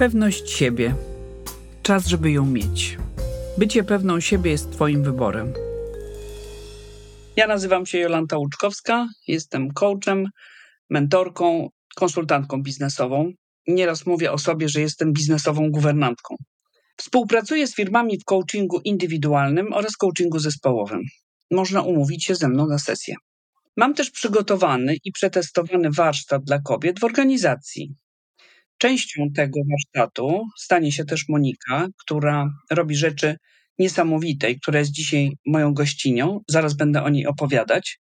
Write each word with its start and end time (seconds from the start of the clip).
Pewność 0.00 0.50
siebie. 0.50 0.94
Czas, 1.82 2.06
żeby 2.06 2.30
ją 2.30 2.46
mieć. 2.46 2.98
Bycie 3.58 3.84
pewną 3.84 4.20
siebie 4.20 4.50
jest 4.50 4.72
Twoim 4.72 5.02
wyborem. 5.02 5.52
Ja 7.36 7.46
nazywam 7.46 7.86
się 7.86 7.98
Jolanta 7.98 8.38
Łuczkowska, 8.38 9.08
jestem 9.26 9.70
coachem, 9.70 10.28
mentorką, 10.90 11.68
konsultantką 11.96 12.62
biznesową. 12.62 13.32
Nieraz 13.66 14.06
mówię 14.06 14.32
o 14.32 14.38
sobie, 14.38 14.68
że 14.68 14.80
jestem 14.80 15.12
biznesową 15.12 15.70
guwernantką. 15.70 16.36
Współpracuję 16.96 17.66
z 17.66 17.74
firmami 17.74 18.18
w 18.18 18.24
coachingu 18.24 18.80
indywidualnym 18.84 19.72
oraz 19.72 19.96
coachingu 19.96 20.38
zespołowym. 20.38 21.00
Można 21.50 21.82
umówić 21.82 22.24
się 22.24 22.34
ze 22.34 22.48
mną 22.48 22.66
na 22.66 22.78
sesję. 22.78 23.14
Mam 23.76 23.94
też 23.94 24.10
przygotowany 24.10 24.96
i 25.04 25.12
przetestowany 25.12 25.88
warsztat 25.90 26.44
dla 26.44 26.58
kobiet 26.58 27.00
w 27.00 27.04
organizacji. 27.04 27.94
Częścią 28.80 29.30
tego 29.36 29.60
warsztatu 29.70 30.44
stanie 30.58 30.92
się 30.92 31.04
też 31.04 31.28
Monika, 31.28 31.86
która 31.98 32.50
robi 32.70 32.96
rzeczy 32.96 33.36
niesamowite 33.78 34.50
i 34.50 34.60
która 34.60 34.78
jest 34.78 34.90
dzisiaj 34.90 35.30
moją 35.46 35.74
gościnią. 35.74 36.40
Zaraz 36.48 36.74
będę 36.74 37.02
o 37.02 37.08
niej 37.08 37.26
opowiadać. 37.26 37.98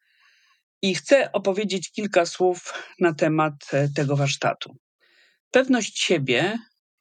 I 0.82 0.94
chcę 0.94 1.32
opowiedzieć 1.32 1.90
kilka 1.90 2.26
słów 2.26 2.74
na 3.00 3.14
temat 3.14 3.54
e, 3.72 3.88
tego 3.88 4.16
warsztatu. 4.16 4.76
Pewność 5.50 5.98
siebie 5.98 6.58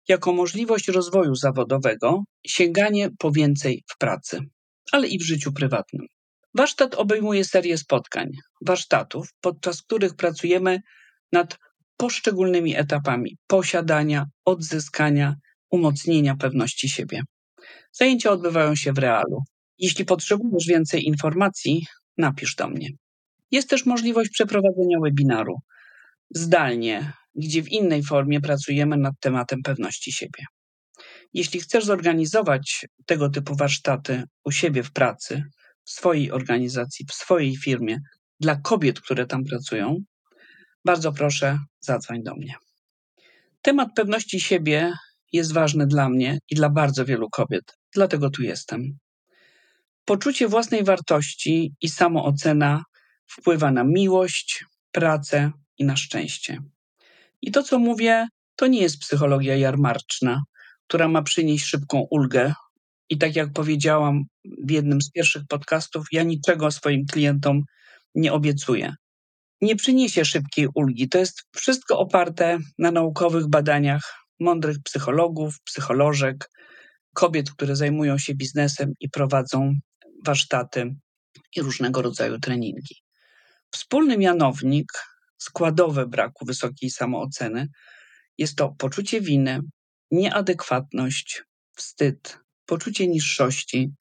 jako 0.08 0.34
możliwość 0.34 0.88
rozwoju 0.88 1.36
zawodowego, 1.36 2.24
sięganie 2.48 3.10
po 3.20 3.32
więcej 3.32 3.84
w 3.88 3.98
pracy, 3.98 4.40
ale 4.92 5.08
i 5.08 5.20
w 5.20 5.24
życiu 5.24 5.54
prywatnym. 5.54 6.08
Warsztat 6.56 6.96
obejmuje 6.96 7.46
serię 7.46 7.78
spotkań, 7.78 8.30
warsztatów, 8.66 9.28
podczas 9.42 9.82
których 9.82 10.16
pracujemy 10.16 10.80
nad 11.32 11.58
poszczególnymi 11.98 12.76
etapami 12.76 13.38
posiadania, 13.48 14.26
odzyskania, 14.46 15.36
umocnienia 15.72 16.36
pewności 16.36 16.90
siebie. 16.90 17.22
Zajęcia 17.92 18.32
odbywają 18.32 18.76
się 18.76 18.94
w 18.94 18.98
realu. 18.98 19.44
Jeśli 19.78 20.06
potrzebujesz 20.06 20.68
więcej 20.68 21.06
informacji, 21.06 21.86
napisz 22.18 22.56
do 22.56 22.70
mnie. 22.70 22.90
Jest 23.52 23.70
też 23.70 23.86
możliwość 23.86 24.30
przeprowadzenia 24.30 25.00
webinaru 25.04 25.56
zdalnie, 26.36 27.14
gdzie 27.36 27.64
w 27.64 27.72
innej 27.72 28.04
formie 28.04 28.42
pracujemy 28.42 28.98
nad 28.98 29.14
tematem 29.20 29.62
pewności 29.62 30.12
siebie. 30.12 30.46
Jeśli 31.34 31.60
chcesz 31.60 31.86
zorganizować 31.86 32.86
tego 33.06 33.30
typu 33.30 33.56
warsztaty 33.56 34.24
u 34.46 34.52
siebie 34.52 34.84
w 34.84 34.92
pracy, 34.92 35.44
w 35.84 35.92
swojej 35.92 36.32
organizacji, 36.32 37.06
w 37.06 37.14
swojej 37.14 37.58
firmie, 37.58 37.98
dla 38.40 38.56
kobiet, 38.56 39.02
które 39.02 39.26
tam 39.26 39.44
pracują, 39.44 39.98
bardzo 40.86 41.12
proszę, 41.12 41.60
zadzwoń 41.86 42.24
do 42.24 42.36
mnie. 42.36 42.56
Temat 43.62 43.90
pewności 43.96 44.40
siebie 44.40 44.94
jest 45.32 45.54
ważny 45.54 45.88
dla 45.88 46.10
mnie 46.10 46.40
i 46.50 46.56
dla 46.56 46.70
bardzo 46.70 47.06
wielu 47.06 47.30
kobiet, 47.30 47.78
dlatego 47.94 48.30
tu 48.30 48.44
jestem. 48.44 48.98
Poczucie 50.06 50.48
własnej 50.48 50.84
wartości 50.84 51.74
i 51.82 51.90
samoocena 51.90 52.84
wpływa 53.28 53.72
na 53.72 53.84
miłość, 53.84 54.66
pracę 54.92 55.52
i 55.78 55.86
na 55.86 55.96
szczęście. 55.96 56.60
I 57.42 57.52
to, 57.52 57.64
co 57.64 57.80
mówię, 57.80 58.28
to 58.56 58.68
nie 58.68 58.82
jest 58.82 59.00
psychologia 59.00 59.56
jarmarczna, 59.56 60.44
która 60.88 61.08
ma 61.08 61.22
przynieść 61.22 61.66
szybką 61.66 62.08
ulgę. 62.12 62.54
I 63.10 63.18
tak 63.18 63.36
jak 63.36 63.54
powiedziałam 63.54 64.24
w 64.66 64.72
jednym 64.72 65.02
z 65.02 65.12
pierwszych 65.12 65.44
podcastów, 65.50 66.06
ja 66.12 66.24
niczego 66.24 66.72
swoim 66.72 67.06
klientom 67.06 67.64
nie 68.16 68.34
obiecuję 68.34 68.96
nie 69.64 69.76
przyniesie 69.76 70.26
szybkiej 70.26 70.68
ulgi. 70.76 71.10
To 71.10 71.18
jest 71.18 71.44
wszystko 71.56 72.00
oparte 72.00 72.58
na 72.78 72.92
naukowych 72.92 73.48
badaniach 73.48 74.14
mądrych 74.40 74.78
psychologów, 74.84 75.62
psycholożek, 75.64 76.50
kobiet, 77.14 77.52
które 77.52 77.76
zajmują 77.76 78.18
się 78.18 78.36
biznesem 78.36 78.94
i 79.00 79.10
prowadzą 79.10 79.74
warsztaty 80.26 80.96
i 81.56 81.62
różnego 81.62 82.02
rodzaju 82.02 82.40
treningi. 82.40 82.96
Wspólny 83.72 84.18
mianownik 84.18 84.92
składowy 85.38 86.08
braku 86.08 86.46
wysokiej 86.46 86.90
samooceny 86.90 87.68
jest 88.38 88.56
to 88.56 88.76
poczucie 88.78 89.22
winy, 89.22 89.60
nieadekwatność, 90.12 91.44
wstyd, 91.76 92.40
poczucie 92.66 93.08
niższości, 93.08 93.92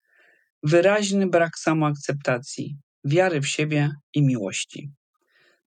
wyraźny 0.62 1.26
brak 1.26 1.58
samoakceptacji, 1.58 2.76
wiary 3.04 3.40
w 3.40 3.48
siebie 3.48 3.90
i 4.14 4.22
miłości. 4.22 4.92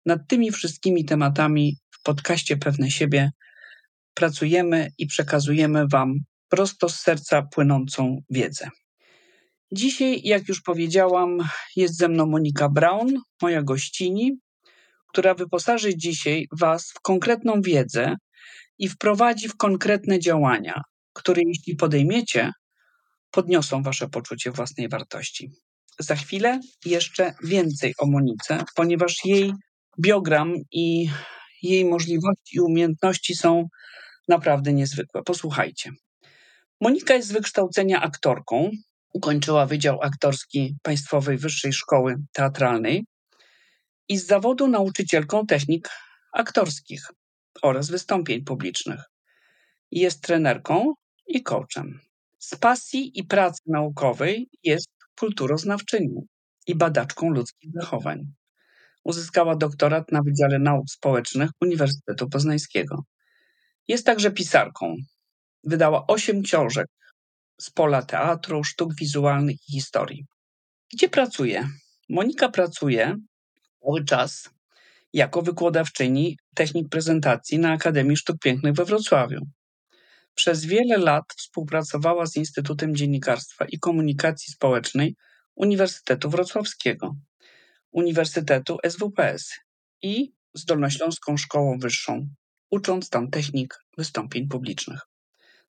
Nad 0.06 0.20
tymi 0.28 0.52
wszystkimi 0.52 1.06
tematami 1.06 1.78
w 1.92 2.04
podcaście 2.04 2.58
Pewne 2.58 2.92
Siebie 2.92 3.32
pracujemy 4.14 4.90
i 4.98 5.08
przekazujemy 5.08 5.88
Wam 5.88 6.14
prosto 6.50 6.90
z 6.90 7.00
serca 7.00 7.42
płynącą 7.42 8.22
wiedzę. 8.30 8.70
Dzisiaj, 9.72 10.22
jak 10.24 10.48
już 10.48 10.62
powiedziałam, 10.62 11.38
jest 11.76 11.98
ze 11.98 12.08
mną 12.08 12.26
Monika 12.26 12.70
Braun, 12.70 13.22
moja 13.42 13.64
gościni, 13.64 14.32
która 15.08 15.34
wyposaży 15.34 15.98
dzisiaj 15.98 16.48
Was 16.52 16.92
w 16.92 17.02
konkretną 17.02 17.62
wiedzę 17.62 18.16
i 18.80 18.90
wprowadzi 18.90 19.50
w 19.50 19.58
konkretne 19.58 20.20
działania, 20.20 20.82
które 21.14 21.42
jeśli 21.46 21.76
podejmiecie, 21.76 22.52
podniosą 23.32 23.84
Wasze 23.84 24.10
poczucie 24.10 24.52
własnej 24.52 24.90
wartości. 24.90 25.52
Za 26.00 26.16
chwilę 26.16 26.60
jeszcze 26.86 27.34
więcej 27.44 27.94
o 28.00 28.06
Monice, 28.06 28.64
ponieważ 28.76 29.26
jej 29.26 29.54
biogram 30.00 30.54
i 30.72 31.10
jej 31.62 31.86
możliwości 31.86 32.58
i 32.58 32.60
umiejętności 32.60 33.36
są 33.36 33.68
naprawdę 34.28 34.74
niezwykłe. 34.74 35.24
Posłuchajcie. 35.24 35.92
Monika 36.82 37.14
jest 37.14 37.28
z 37.28 37.32
wykształcenia 37.32 38.02
aktorką. 38.02 38.72
Ukończyła 39.14 39.66
Wydział 39.66 40.02
Aktorski 40.02 40.76
Państwowej 40.82 41.38
Wyższej 41.38 41.74
Szkoły 41.74 42.16
Teatralnej 42.32 43.06
i 44.10 44.18
z 44.18 44.26
zawodu 44.26 44.68
nauczycielką 44.68 45.46
technik 45.46 45.90
aktorskich 46.34 47.08
oraz 47.62 47.90
wystąpień 47.90 48.44
publicznych. 48.44 49.02
Jest 49.92 50.22
trenerką 50.22 50.94
i 51.28 51.44
coachem. 51.44 52.00
Z 52.40 52.56
pasji 52.56 53.20
i 53.20 53.24
pracy 53.24 53.62
naukowej 53.66 54.50
jest 54.64 54.90
kulturoznawczynią 55.20 56.26
i 56.68 56.76
badaczką 56.76 57.30
ludzkich 57.30 57.72
zachowań. 57.74 58.34
Uzyskała 59.04 59.56
doktorat 59.56 60.12
na 60.12 60.22
Wydziale 60.22 60.60
Nauk 60.60 60.90
Społecznych 60.90 61.50
Uniwersytetu 61.62 62.30
Poznańskiego. 62.30 63.04
Jest 63.88 64.06
także 64.06 64.32
pisarką. 64.32 64.96
Wydała 65.64 66.08
osiem 66.08 66.44
książek 66.44 66.88
z 67.60 67.70
pola 67.70 68.02
teatru, 68.02 68.64
sztuk 68.64 68.96
wizualnych 68.96 69.56
i 69.70 69.72
historii. 69.72 70.26
Gdzie 70.94 71.10
pracuje? 71.10 71.70
Monika 72.10 72.50
pracuje 72.50 73.16
cały 73.84 74.06
czas 74.06 74.50
jako 75.14 75.42
wykładowczyni 75.42 76.38
technik 76.56 76.90
prezentacji 76.90 77.60
na 77.60 77.72
Akademii 77.72 78.18
Sztuk 78.18 78.40
Pięknych 78.40 78.74
we 78.74 78.86
Wrocławiu. 78.86 79.40
Przez 80.36 80.66
wiele 80.66 80.98
lat 80.98 81.24
współpracowała 81.38 82.26
z 82.26 82.36
Instytutem 82.36 82.96
Dziennikarstwa 82.96 83.66
i 83.66 83.80
Komunikacji 83.80 84.54
Społecznej 84.54 85.16
Uniwersytetu 85.56 86.30
Wrocławskiego. 86.30 87.16
Uniwersytetu 87.94 88.78
SWPS 88.90 89.60
i 90.02 90.34
z 90.54 90.66
Dolnośląską 90.66 91.38
Szkołą 91.38 91.78
Wyższą, 91.80 92.28
ucząc 92.72 93.10
tam 93.10 93.30
technik 93.30 93.80
wystąpień 93.98 94.48
publicznych. 94.48 95.00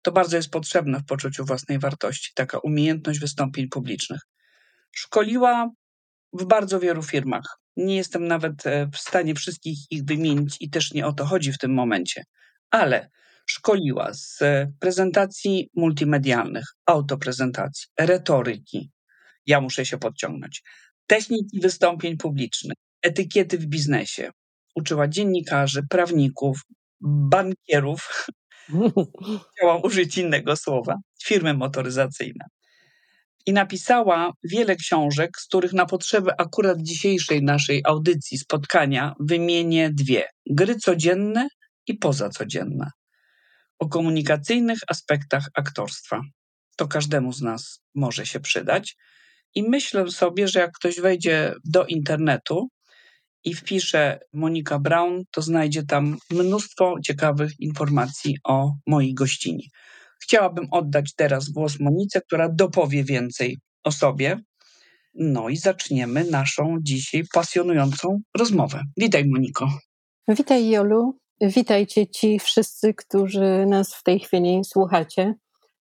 To 0.03 0.13
bardzo 0.13 0.37
jest 0.37 0.51
potrzebne 0.51 0.99
w 0.99 1.05
poczuciu 1.05 1.45
własnej 1.45 1.79
wartości, 1.79 2.33
taka 2.35 2.59
umiejętność 2.59 3.21
wystąpień 3.21 3.69
publicznych. 3.69 4.21
Szkoliła 4.93 5.71
w 6.33 6.45
bardzo 6.45 6.81
wielu 6.81 7.03
firmach. 7.03 7.59
Nie 7.77 7.97
jestem 7.97 8.27
nawet 8.27 8.67
e, 8.67 8.87
w 8.93 8.99
stanie 8.99 9.35
wszystkich 9.35 9.79
ich 9.91 10.05
wymienić 10.05 10.57
i 10.61 10.71
też 10.71 10.93
nie 10.93 11.07
o 11.07 11.13
to 11.13 11.25
chodzi 11.25 11.53
w 11.53 11.59
tym 11.59 11.75
momencie, 11.75 12.25
ale 12.71 13.11
szkoliła 13.47 14.15
z 14.15 14.43
e, 14.43 14.73
prezentacji 14.81 15.71
multimedialnych, 15.75 16.65
autoprezentacji, 16.87 17.87
retoryki. 17.99 18.91
Ja 19.47 19.61
muszę 19.61 19.87
się 19.87 19.99
podciągnąć 19.99 20.63
techniki 21.11 21.61
wystąpień 21.61 22.17
publicznych, 22.17 22.77
etykiety 23.03 23.59
w 23.59 23.67
biznesie. 23.67 24.31
Uczyła 24.75 25.09
dziennikarzy, 25.09 25.83
prawników, 25.91 26.61
bankierów. 27.01 28.27
Chciałam 29.57 29.83
użyć 29.83 30.19
innego 30.19 30.57
słowa, 30.57 30.95
firmy 31.25 31.55
motoryzacyjne. 31.55 32.45
I 33.47 33.53
napisała 33.53 34.33
wiele 34.45 34.77
książek, 34.77 35.31
z 35.39 35.47
których 35.47 35.73
na 35.73 35.87
potrzeby 35.87 36.31
akurat 36.39 36.83
dzisiejszej 36.83 37.43
naszej 37.43 37.83
audycji, 37.87 38.39
spotkania, 38.39 39.15
wymienię 39.21 39.91
dwie: 39.93 40.25
Gry 40.51 40.77
codzienne 40.77 41.49
i 41.87 41.95
pozacodzienne. 41.95 42.91
O 43.79 43.89
komunikacyjnych 43.89 44.79
aspektach 44.89 45.45
aktorstwa. 45.55 46.21
To 46.77 46.89
każdemu 46.89 47.33
z 47.33 47.43
nas 47.43 47.81
może 47.95 48.27
się 48.27 48.41
przydać. 48.41 48.97
I 49.55 49.63
myślę 49.63 50.11
sobie, 50.11 50.49
że 50.49 50.61
jak 50.61 50.73
ktoś 50.73 51.01
wejdzie 51.01 51.55
do 51.65 51.87
internetu 51.87 52.69
i 53.45 53.55
wpisze 53.55 54.21
Monika 54.33 54.79
Brown, 54.79 55.23
to 55.31 55.43
znajdzie 55.43 55.83
tam 55.83 56.17
mnóstwo 56.31 56.95
ciekawych 57.05 57.53
informacji 57.61 58.37
o 58.45 58.73
mojej 58.87 59.15
gościni. 59.15 59.71
Chciałabym 60.23 60.67
oddać 60.71 61.15
teraz 61.15 61.49
głos 61.49 61.81
Monice, 61.81 62.21
która 62.21 62.49
dopowie 62.49 63.05
więcej 63.05 63.59
o 63.85 63.93
sobie. 63.93 64.41
No 65.15 65.49
i 65.49 65.57
zaczniemy 65.57 66.25
naszą 66.25 66.77
dzisiaj 66.83 67.23
pasjonującą 67.35 68.21
rozmowę. 68.37 68.83
Witaj, 68.97 69.25
Moniko. 69.29 69.69
Witaj, 70.29 70.69
Jolu. 70.69 71.19
Witajcie 71.41 72.07
ci 72.07 72.39
wszyscy, 72.39 72.95
którzy 72.95 73.67
nas 73.67 73.95
w 73.95 74.03
tej 74.03 74.21
chwili 74.21 74.61
słuchacie. 74.65 75.35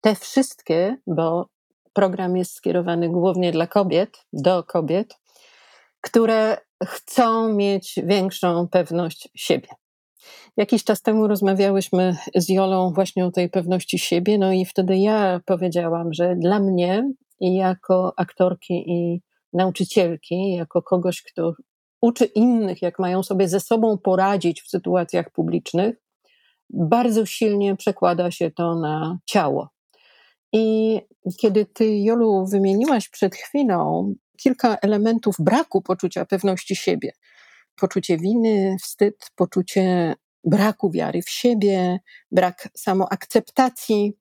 Te 0.00 0.14
wszystkie, 0.14 0.96
bo 1.06 1.48
program 1.96 2.36
jest 2.36 2.54
skierowany 2.54 3.08
głównie 3.08 3.52
dla 3.52 3.66
kobiet, 3.66 4.26
do 4.32 4.64
kobiet, 4.64 5.18
które 6.00 6.56
chcą 6.84 7.52
mieć 7.54 7.94
większą 8.04 8.68
pewność 8.68 9.28
siebie. 9.34 9.68
Jakiś 10.56 10.84
czas 10.84 11.02
temu 11.02 11.28
rozmawiałyśmy 11.28 12.16
z 12.34 12.48
Jolą 12.48 12.92
właśnie 12.92 13.26
o 13.26 13.30
tej 13.30 13.50
pewności 13.50 13.98
siebie, 13.98 14.38
no 14.38 14.52
i 14.52 14.64
wtedy 14.64 14.96
ja 14.96 15.40
powiedziałam, 15.46 16.12
że 16.12 16.36
dla 16.36 16.60
mnie 16.60 17.10
jako 17.40 18.12
aktorki 18.16 18.74
i 18.90 19.22
nauczycielki, 19.52 20.52
jako 20.52 20.82
kogoś, 20.82 21.22
kto 21.22 21.52
uczy 22.00 22.24
innych, 22.24 22.82
jak 22.82 22.98
mają 22.98 23.22
sobie 23.22 23.48
ze 23.48 23.60
sobą 23.60 23.98
poradzić 23.98 24.62
w 24.62 24.68
sytuacjach 24.68 25.30
publicznych, 25.30 25.96
bardzo 26.70 27.26
silnie 27.26 27.76
przekłada 27.76 28.30
się 28.30 28.50
to 28.50 28.74
na 28.74 29.18
ciało. 29.26 29.75
I 30.56 31.00
kiedy 31.40 31.66
ty, 31.66 31.98
Jolu, 31.98 32.46
wymieniłaś 32.46 33.08
przed 33.08 33.34
chwilą 33.34 34.14
kilka 34.36 34.76
elementów 34.82 35.34
braku 35.38 35.82
poczucia 35.82 36.24
pewności 36.24 36.76
siebie, 36.76 37.12
poczucie 37.80 38.18
winy, 38.18 38.76
wstyd, 38.82 39.30
poczucie 39.34 40.14
braku 40.44 40.90
wiary 40.90 41.22
w 41.22 41.30
siebie, 41.30 41.98
brak 42.30 42.68
samoakceptacji, 42.76 44.12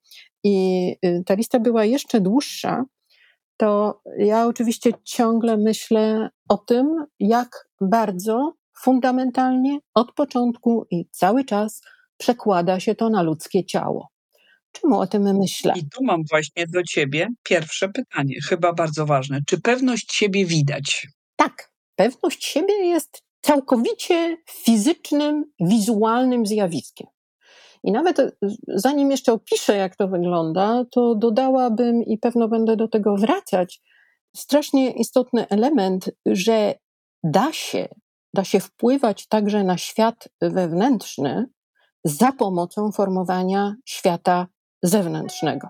i 0.44 0.96
y, 1.06 1.24
ta 1.26 1.34
lista 1.34 1.60
była 1.60 1.86
jeszcze 1.86 2.22
dłuższa, 2.22 2.86
to 3.58 4.02
ja 4.18 4.48
oczywiście 4.48 4.92
ciągle 5.04 5.58
myślę 5.58 6.30
o 6.50 6.58
tym, 6.58 7.06
jak 7.20 7.70
bardzo 7.82 8.54
fundamentalnie 8.78 9.80
od 9.94 10.14
początku 10.14 10.86
i 10.92 11.10
cały 11.12 11.46
czas 11.46 11.82
przekłada 12.18 12.80
się 12.80 12.96
to 12.96 13.10
na 13.10 13.22
ludzkie 13.22 13.66
ciało. 13.66 14.15
Czemu 14.82 15.00
o 15.00 15.08
tym 15.08 15.38
myślę? 15.38 15.74
I 15.76 15.90
tu 15.90 16.04
mam 16.04 16.22
właśnie 16.32 16.68
do 16.68 16.84
ciebie 16.84 17.28
pierwsze 17.44 17.90
pytanie, 17.90 18.36
chyba 18.50 18.74
bardzo 18.74 19.06
ważne. 19.06 19.40
Czy 19.48 19.62
pewność 19.62 20.14
siebie 20.14 20.46
widać? 20.46 21.08
Tak, 21.36 21.72
pewność 21.96 22.46
siebie 22.46 22.74
jest 22.86 23.24
całkowicie 23.42 24.38
fizycznym, 24.50 25.46
wizualnym 25.60 26.46
zjawiskiem. 26.46 27.08
I 27.84 27.92
nawet 27.92 28.20
e, 28.20 28.32
zanim 28.68 29.12
jeszcze 29.12 29.34
opiszę, 29.34 29.78
jak 29.78 29.96
to 29.96 30.08
wygląda, 30.08 30.84
to 30.92 31.16
dodałabym 31.16 32.04
i 32.04 32.18
pewno 32.18 32.48
będę 32.48 32.76
do 32.76 32.88
tego 32.88 33.18
wracać, 33.18 33.82
strasznie 34.36 34.92
istotny 34.92 35.48
element, 35.48 36.10
że 36.26 36.76
da 37.24 37.54
się, 37.54 37.88
da 38.34 38.44
się 38.44 38.60
wpływać 38.60 39.28
także 39.28 39.64
na 39.64 39.78
świat 39.78 40.28
wewnętrzny 40.42 41.46
za 42.04 42.32
pomocą 42.32 42.92
formowania 42.92 43.76
świata 43.86 44.48
zewnętrznego, 44.88 45.68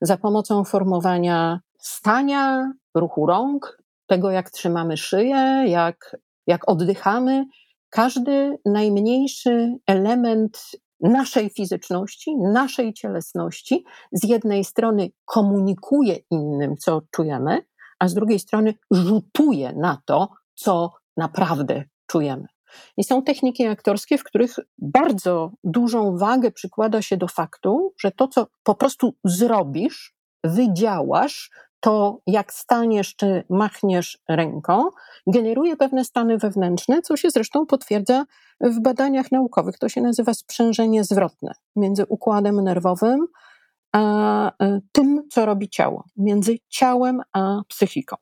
za 0.00 0.16
pomocą 0.16 0.64
formowania 0.64 1.60
stania, 1.78 2.72
ruchu 2.94 3.26
rąk, 3.26 3.82
tego 4.06 4.30
jak 4.30 4.50
trzymamy 4.50 4.96
szyję, 4.96 5.64
jak, 5.66 6.16
jak 6.46 6.70
oddychamy. 6.70 7.44
Każdy 7.90 8.58
najmniejszy 8.64 9.76
element 9.86 10.70
naszej 11.00 11.50
fizyczności, 11.50 12.36
naszej 12.36 12.94
cielesności, 12.94 13.84
z 14.12 14.28
jednej 14.28 14.64
strony 14.64 15.10
komunikuje 15.24 16.16
innym, 16.30 16.76
co 16.76 17.02
czujemy, 17.10 17.62
a 17.98 18.08
z 18.08 18.14
drugiej 18.14 18.38
strony 18.38 18.74
rzutuje 18.90 19.72
na 19.72 20.02
to, 20.04 20.28
co 20.54 20.92
naprawdę 21.16 21.84
czujemy. 22.06 22.46
I 22.96 23.04
są 23.04 23.22
techniki 23.22 23.66
aktorskie, 23.66 24.18
w 24.18 24.24
których 24.24 24.56
bardzo 24.78 25.52
dużą 25.64 26.18
wagę 26.18 26.50
przykłada 26.50 27.02
się 27.02 27.16
do 27.16 27.28
faktu, 27.28 27.94
że 28.00 28.10
to, 28.10 28.28
co 28.28 28.46
po 28.62 28.74
prostu 28.74 29.14
zrobisz, 29.24 30.14
wydziałasz, 30.44 31.50
to 31.80 32.20
jak 32.26 32.52
staniesz 32.52 33.16
czy 33.16 33.44
machniesz 33.50 34.18
ręką, 34.28 34.88
generuje 35.26 35.76
pewne 35.76 36.04
stany 36.04 36.38
wewnętrzne, 36.38 37.02
co 37.02 37.16
się 37.16 37.30
zresztą 37.30 37.66
potwierdza 37.66 38.24
w 38.60 38.80
badaniach 38.80 39.32
naukowych. 39.32 39.78
To 39.78 39.88
się 39.88 40.00
nazywa 40.00 40.34
sprzężenie 40.34 41.04
zwrotne 41.04 41.52
między 41.76 42.06
układem 42.06 42.64
nerwowym 42.64 43.26
a 43.92 44.52
e, 44.64 44.80
tym, 44.92 45.28
co 45.30 45.46
robi 45.46 45.68
ciało, 45.68 46.04
między 46.16 46.58
ciałem 46.68 47.22
a 47.32 47.60
psychiką. 47.68 48.16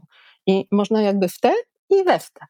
I 0.46 0.68
można 0.72 1.02
jakby 1.02 1.28
w 1.28 1.40
te 1.40 1.52
i 1.90 2.04
we 2.04 2.18
w 2.18 2.30
te. 2.30 2.46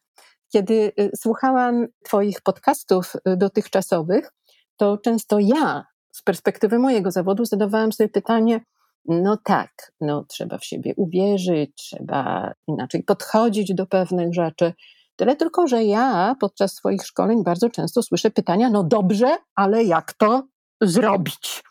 Kiedy 0.49 0.91
y, 0.99 1.11
słuchałam 1.15 1.87
Twoich 2.03 2.41
podcastów 2.41 3.13
y, 3.15 3.37
dotychczasowych, 3.37 4.31
to 4.77 4.97
często 4.97 5.39
ja, 5.39 5.85
z 6.11 6.21
perspektywy 6.21 6.79
mojego 6.79 7.11
zawodu, 7.11 7.45
zadawałam 7.45 7.91
sobie 7.91 8.09
pytanie, 8.09 8.61
no 9.05 9.37
tak, 9.43 9.91
no 10.01 10.25
trzeba 10.29 10.57
w 10.57 10.65
siebie 10.65 10.93
uwierzyć, 10.97 11.71
trzeba 11.75 12.53
inaczej 12.67 13.03
podchodzić 13.03 13.73
do 13.73 13.85
pewnych 13.85 14.33
rzeczy. 14.33 14.73
Tyle 15.15 15.35
tylko, 15.35 15.67
że 15.67 15.83
ja 15.83 16.35
podczas 16.39 16.73
swoich 16.73 17.05
szkoleń 17.05 17.43
bardzo 17.43 17.69
często 17.69 18.03
słyszę 18.03 18.31
pytania, 18.31 18.69
no 18.69 18.83
dobrze, 18.83 19.37
ale 19.55 19.83
jak 19.83 20.13
to 20.13 20.47
zrobić? 20.81 21.63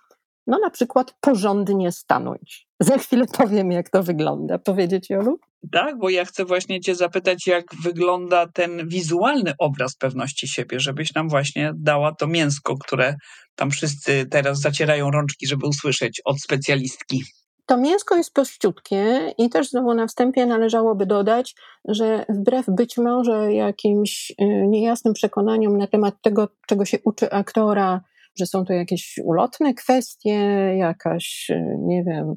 No 0.46 0.58
na 0.58 0.70
przykład 0.70 1.14
porządnie 1.20 1.93
stanąć. 1.93 2.65
Za 2.81 2.99
chwilę 2.99 3.25
powiem, 3.38 3.73
jak 3.73 3.90
to 3.90 4.02
wygląda. 4.02 4.58
Powiedzieć, 4.58 5.11
Jolu? 5.11 5.38
Tak, 5.73 5.99
bo 5.99 6.11
ja 6.11 6.25
chcę 6.25 6.44
właśnie 6.44 6.81
Cię 6.81 6.94
zapytać, 6.94 7.46
jak 7.46 7.64
wygląda 7.84 8.46
ten 8.46 8.88
wizualny 8.88 9.55
obraz 9.58 9.96
pewności 9.96 10.49
siebie, 10.49 10.81
żebyś 10.81 11.14
nam 11.14 11.28
właśnie 11.28 11.73
dała 11.76 12.14
to 12.14 12.26
mięsko, 12.26 12.76
które 12.78 13.14
tam 13.55 13.70
wszyscy 13.70 14.26
teraz 14.31 14.61
zacierają 14.61 15.11
rączki, 15.11 15.46
żeby 15.46 15.67
usłyszeć 15.67 16.23
od 16.25 16.40
specjalistki. 16.40 17.23
To 17.67 17.76
mięsko 17.76 18.17
jest 18.17 18.34
prościutkie 18.34 19.32
i 19.38 19.50
też 19.50 19.69
znowu 19.69 19.94
na 19.94 20.06
wstępie 20.06 20.46
należałoby 20.46 21.06
dodać, 21.06 21.55
że 21.88 22.25
wbrew 22.28 22.67
być 22.69 22.96
może 22.96 23.52
jakimś 23.52 24.31
y, 24.31 24.34
niejasnym 24.69 25.14
przekonaniom 25.14 25.78
na 25.78 25.87
temat 25.87 26.14
tego, 26.23 26.49
czego 26.67 26.84
się 26.84 26.99
uczy 27.05 27.31
aktora, 27.31 28.00
że 28.38 28.46
są 28.46 28.64
to 28.64 28.73
jakieś 28.73 29.21
ulotne 29.25 29.75
kwestie, 29.75 30.35
jakaś, 30.78 31.50
y, 31.50 31.76
nie 31.78 32.04
wiem, 32.04 32.35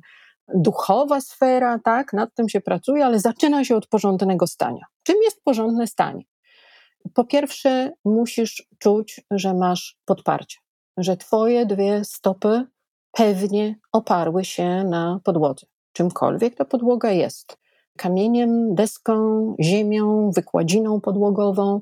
duchowa 0.55 1.21
sfera, 1.21 1.79
tak, 1.83 2.13
nad 2.13 2.33
tym 2.33 2.49
się 2.49 2.61
pracuje, 2.61 3.05
ale 3.05 3.19
zaczyna 3.19 3.63
się 3.63 3.75
od 3.75 3.87
porządnego 3.87 4.47
stania. 4.47 4.85
Czym 5.03 5.15
jest 5.23 5.43
porządne 5.43 5.87
stanie? 5.87 6.23
Po 7.13 7.23
pierwsze, 7.23 7.91
musisz 8.05 8.67
czuć, 8.79 9.21
że 9.31 9.53
masz 9.53 9.97
podparcie, 10.05 10.57
że 10.97 11.17
twoje 11.17 11.65
dwie 11.65 12.05
stopy 12.05 12.65
pewnie 13.11 13.75
oparły 13.91 14.45
się 14.45 14.83
na 14.83 15.19
podłodze, 15.23 15.67
czymkolwiek 15.93 16.55
ta 16.55 16.65
podłoga 16.65 17.11
jest. 17.11 17.57
Kamieniem, 17.97 18.75
deską, 18.75 19.55
ziemią, 19.61 20.31
wykładziną 20.35 21.01
podłogową. 21.01 21.81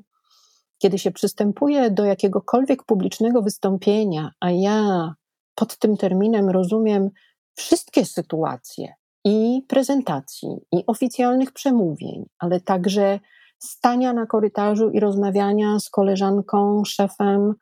Kiedy 0.78 0.98
się 0.98 1.10
przystępuje 1.10 1.90
do 1.90 2.04
jakiegokolwiek 2.04 2.84
publicznego 2.84 3.42
wystąpienia, 3.42 4.30
a 4.40 4.50
ja 4.50 5.14
pod 5.54 5.78
tym 5.78 5.96
terminem 5.96 6.50
rozumiem 6.50 7.10
wszystkie 7.58 8.04
sytuacje 8.04 8.94
i 9.24 9.62
prezentacji, 9.68 10.48
i 10.72 10.84
oficjalnych 10.86 11.52
przemówień, 11.52 12.24
ale 12.38 12.60
także 12.60 13.20
stania 13.58 14.12
na 14.12 14.26
korytarzu 14.26 14.90
i 14.90 15.00
rozmawiania 15.00 15.78
z 15.80 15.90
koleżanką, 15.90 16.82
szefem, 16.86 17.54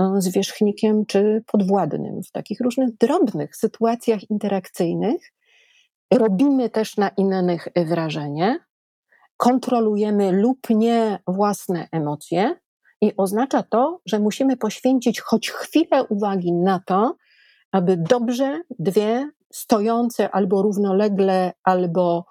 e, 0.00 0.14
zwierzchnikiem 0.18 1.06
czy 1.06 1.44
podwładnym 1.46 2.22
w 2.22 2.30
takich 2.30 2.60
różnych 2.60 2.96
drobnych 2.96 3.56
sytuacjach 3.56 4.30
interakcyjnych. 4.30 5.32
Robimy 6.14 6.70
też 6.70 6.96
na 6.96 7.08
innych 7.08 7.68
wrażenie, 7.86 8.58
kontrolujemy 9.36 10.32
lub 10.32 10.70
nie 10.70 11.18
własne 11.26 11.88
emocje, 11.92 12.56
i 13.02 13.12
oznacza 13.16 13.62
to, 13.62 14.00
że 14.06 14.18
musimy 14.18 14.56
poświęcić 14.56 15.20
choć 15.20 15.50
chwilę 15.50 16.04
uwagi 16.04 16.52
na 16.52 16.80
to, 16.86 17.16
aby 17.72 17.96
dobrze 17.96 18.60
dwie 18.78 19.30
stojące 19.52 20.30
albo 20.30 20.62
równolegle, 20.62 21.52
albo 21.64 22.24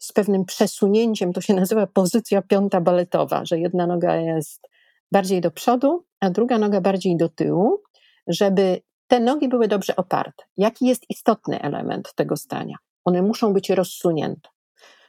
z 0.00 0.12
pewnym 0.12 0.44
przesunięciem, 0.44 1.32
to 1.32 1.40
się 1.40 1.54
nazywa 1.62 1.86
pozycja 1.86 2.42
piąta 2.42 2.80
baletowa, 2.80 3.44
że 3.44 3.58
jedna 3.58 3.86
noga 3.86 4.16
jest 4.16 4.68
bardziej 5.12 5.40
do 5.40 5.50
przodu, 5.50 6.04
a 6.20 6.30
druga 6.30 6.58
noga 6.58 6.80
bardziej 6.80 7.16
do 7.16 7.28
tyłu, 7.28 7.82
żeby 8.26 8.80
te 9.06 9.20
nogi 9.20 9.48
były 9.48 9.68
dobrze 9.68 9.96
oparte. 9.96 10.44
Jaki 10.56 10.86
jest 10.86 11.02
istotny 11.08 11.60
element 11.62 12.14
tego 12.14 12.36
stania? 12.36 12.76
One 13.04 13.22
muszą 13.22 13.52
być 13.52 13.70
rozsunięte. 13.70 14.48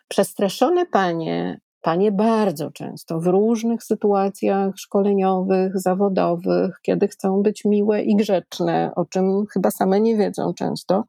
Przestraszone 0.07 0.85
panie 0.85 1.59
Panie 1.85 2.11
bardzo 2.11 2.71
często 2.71 3.19
w 3.19 3.27
różnych 3.27 3.83
sytuacjach 3.83 4.77
szkoleniowych, 4.77 5.79
zawodowych, 5.79 6.79
kiedy 6.81 7.07
chcą 7.07 7.41
być 7.41 7.65
miłe 7.65 8.01
i 8.01 8.15
grzeczne, 8.15 8.91
o 8.95 9.05
czym 9.05 9.45
chyba 9.53 9.71
same 9.71 10.01
nie 10.01 10.17
wiedzą 10.17 10.53
często, 10.53 11.03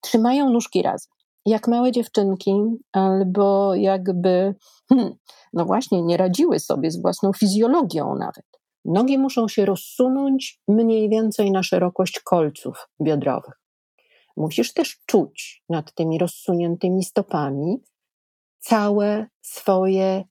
trzymają 0.00 0.50
nóżki 0.50 0.82
razem. 0.82 1.12
Jak 1.46 1.68
małe 1.68 1.92
dziewczynki, 1.92 2.52
albo 2.92 3.74
jakby, 3.74 4.54
hmm, 4.88 5.14
no 5.52 5.64
właśnie, 5.64 6.02
nie 6.02 6.16
radziły 6.16 6.60
sobie 6.60 6.90
z 6.90 7.02
własną 7.02 7.32
fizjologią 7.32 8.14
nawet. 8.14 8.44
Nogi 8.84 9.18
muszą 9.18 9.48
się 9.48 9.64
rozsunąć 9.64 10.60
mniej 10.68 11.08
więcej 11.08 11.50
na 11.50 11.62
szerokość 11.62 12.20
kolców 12.20 12.88
biodrowych. 13.02 13.60
Musisz 14.36 14.72
też 14.72 15.00
czuć 15.06 15.64
nad 15.68 15.94
tymi 15.94 16.18
rozsuniętymi 16.18 17.04
stopami 17.04 17.76
całe 18.58 19.26
swoje 19.40 20.24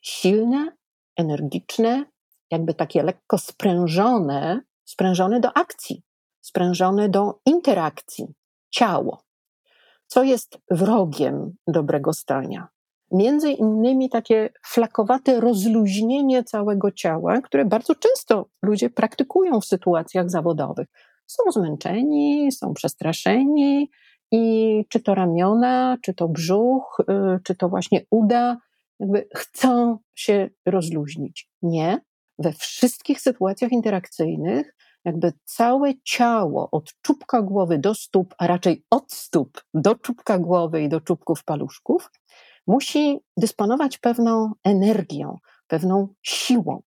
silne, 0.00 0.76
energiczne, 1.16 2.04
jakby 2.50 2.74
takie 2.74 3.02
lekko 3.02 3.38
sprężone, 3.38 4.60
sprężone 4.84 5.40
do 5.40 5.56
akcji, 5.56 6.02
sprężone 6.40 7.08
do 7.08 7.40
interakcji 7.46 8.26
ciało. 8.70 9.22
Co 10.06 10.22
jest 10.22 10.58
wrogiem 10.70 11.54
dobrego 11.66 12.12
stania? 12.12 12.68
Między 13.12 13.50
innymi 13.50 14.10
takie 14.10 14.50
flakowate 14.66 15.40
rozluźnienie 15.40 16.44
całego 16.44 16.92
ciała, 16.92 17.40
które 17.40 17.64
bardzo 17.64 17.94
często 17.94 18.46
ludzie 18.62 18.90
praktykują 18.90 19.60
w 19.60 19.64
sytuacjach 19.64 20.30
zawodowych. 20.30 20.88
Są 21.26 21.42
zmęczeni, 21.50 22.52
są 22.52 22.74
przestraszeni 22.74 23.90
i 24.32 24.84
czy 24.88 25.00
to 25.00 25.14
ramiona, 25.14 25.96
czy 26.02 26.14
to 26.14 26.28
brzuch, 26.28 26.98
y, 27.00 27.40
czy 27.42 27.54
to 27.54 27.68
właśnie 27.68 28.00
uda, 28.10 28.56
jakby 29.00 29.28
chcą 29.34 29.98
się 30.14 30.50
rozluźnić. 30.66 31.50
Nie. 31.62 32.00
We 32.38 32.52
wszystkich 32.52 33.20
sytuacjach 33.20 33.72
interakcyjnych, 33.72 34.76
jakby 35.06 35.32
całe 35.44 35.92
ciało 36.04 36.70
od 36.70 36.92
czubka 37.02 37.42
głowy 37.42 37.78
do 37.78 37.94
stóp, 37.94 38.34
a 38.38 38.46
raczej 38.46 38.84
od 38.90 39.12
stóp 39.12 39.64
do 39.74 39.94
czubka 39.94 40.38
głowy 40.38 40.82
i 40.82 40.88
do 40.88 41.00
czubków 41.00 41.44
paluszków, 41.44 42.10
musi 42.66 43.20
dysponować 43.36 43.98
pewną 43.98 44.52
energią, 44.64 45.38
pewną 45.66 46.08
siłą. 46.22 46.82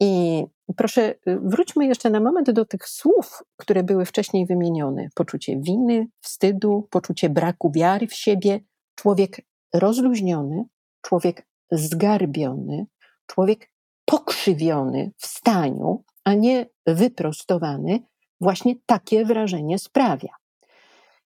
I 0.00 0.44
proszę, 0.76 1.14
y, 1.28 1.38
wróćmy 1.42 1.86
jeszcze 1.86 2.10
na 2.10 2.20
moment 2.20 2.50
do 2.50 2.64
tych 2.64 2.88
słów, 2.88 3.42
które 3.56 3.82
były 3.82 4.04
wcześniej 4.04 4.46
wymienione: 4.46 5.08
poczucie 5.14 5.56
winy, 5.60 6.06
wstydu, 6.20 6.88
poczucie 6.90 7.28
braku 7.28 7.72
wiary 7.74 8.06
w 8.06 8.14
siebie. 8.14 8.60
Człowiek 8.94 9.40
rozluźniony, 9.74 10.64
człowiek 11.02 11.46
zgarbiony, 11.72 12.86
człowiek 13.26 13.70
pokrzywiony 14.04 15.12
w 15.16 15.26
staniu, 15.26 16.04
a 16.24 16.34
nie 16.34 16.66
wyprostowany, 16.86 18.00
właśnie 18.40 18.74
takie 18.86 19.24
wrażenie 19.24 19.78
sprawia. 19.78 20.34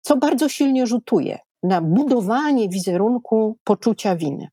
Co 0.01 0.17
bardzo 0.17 0.49
silnie 0.49 0.87
rzutuje 0.87 1.39
na 1.63 1.81
budowanie 1.81 2.69
wizerunku 2.69 3.59
poczucia 3.65 4.17
winy. 4.17 4.49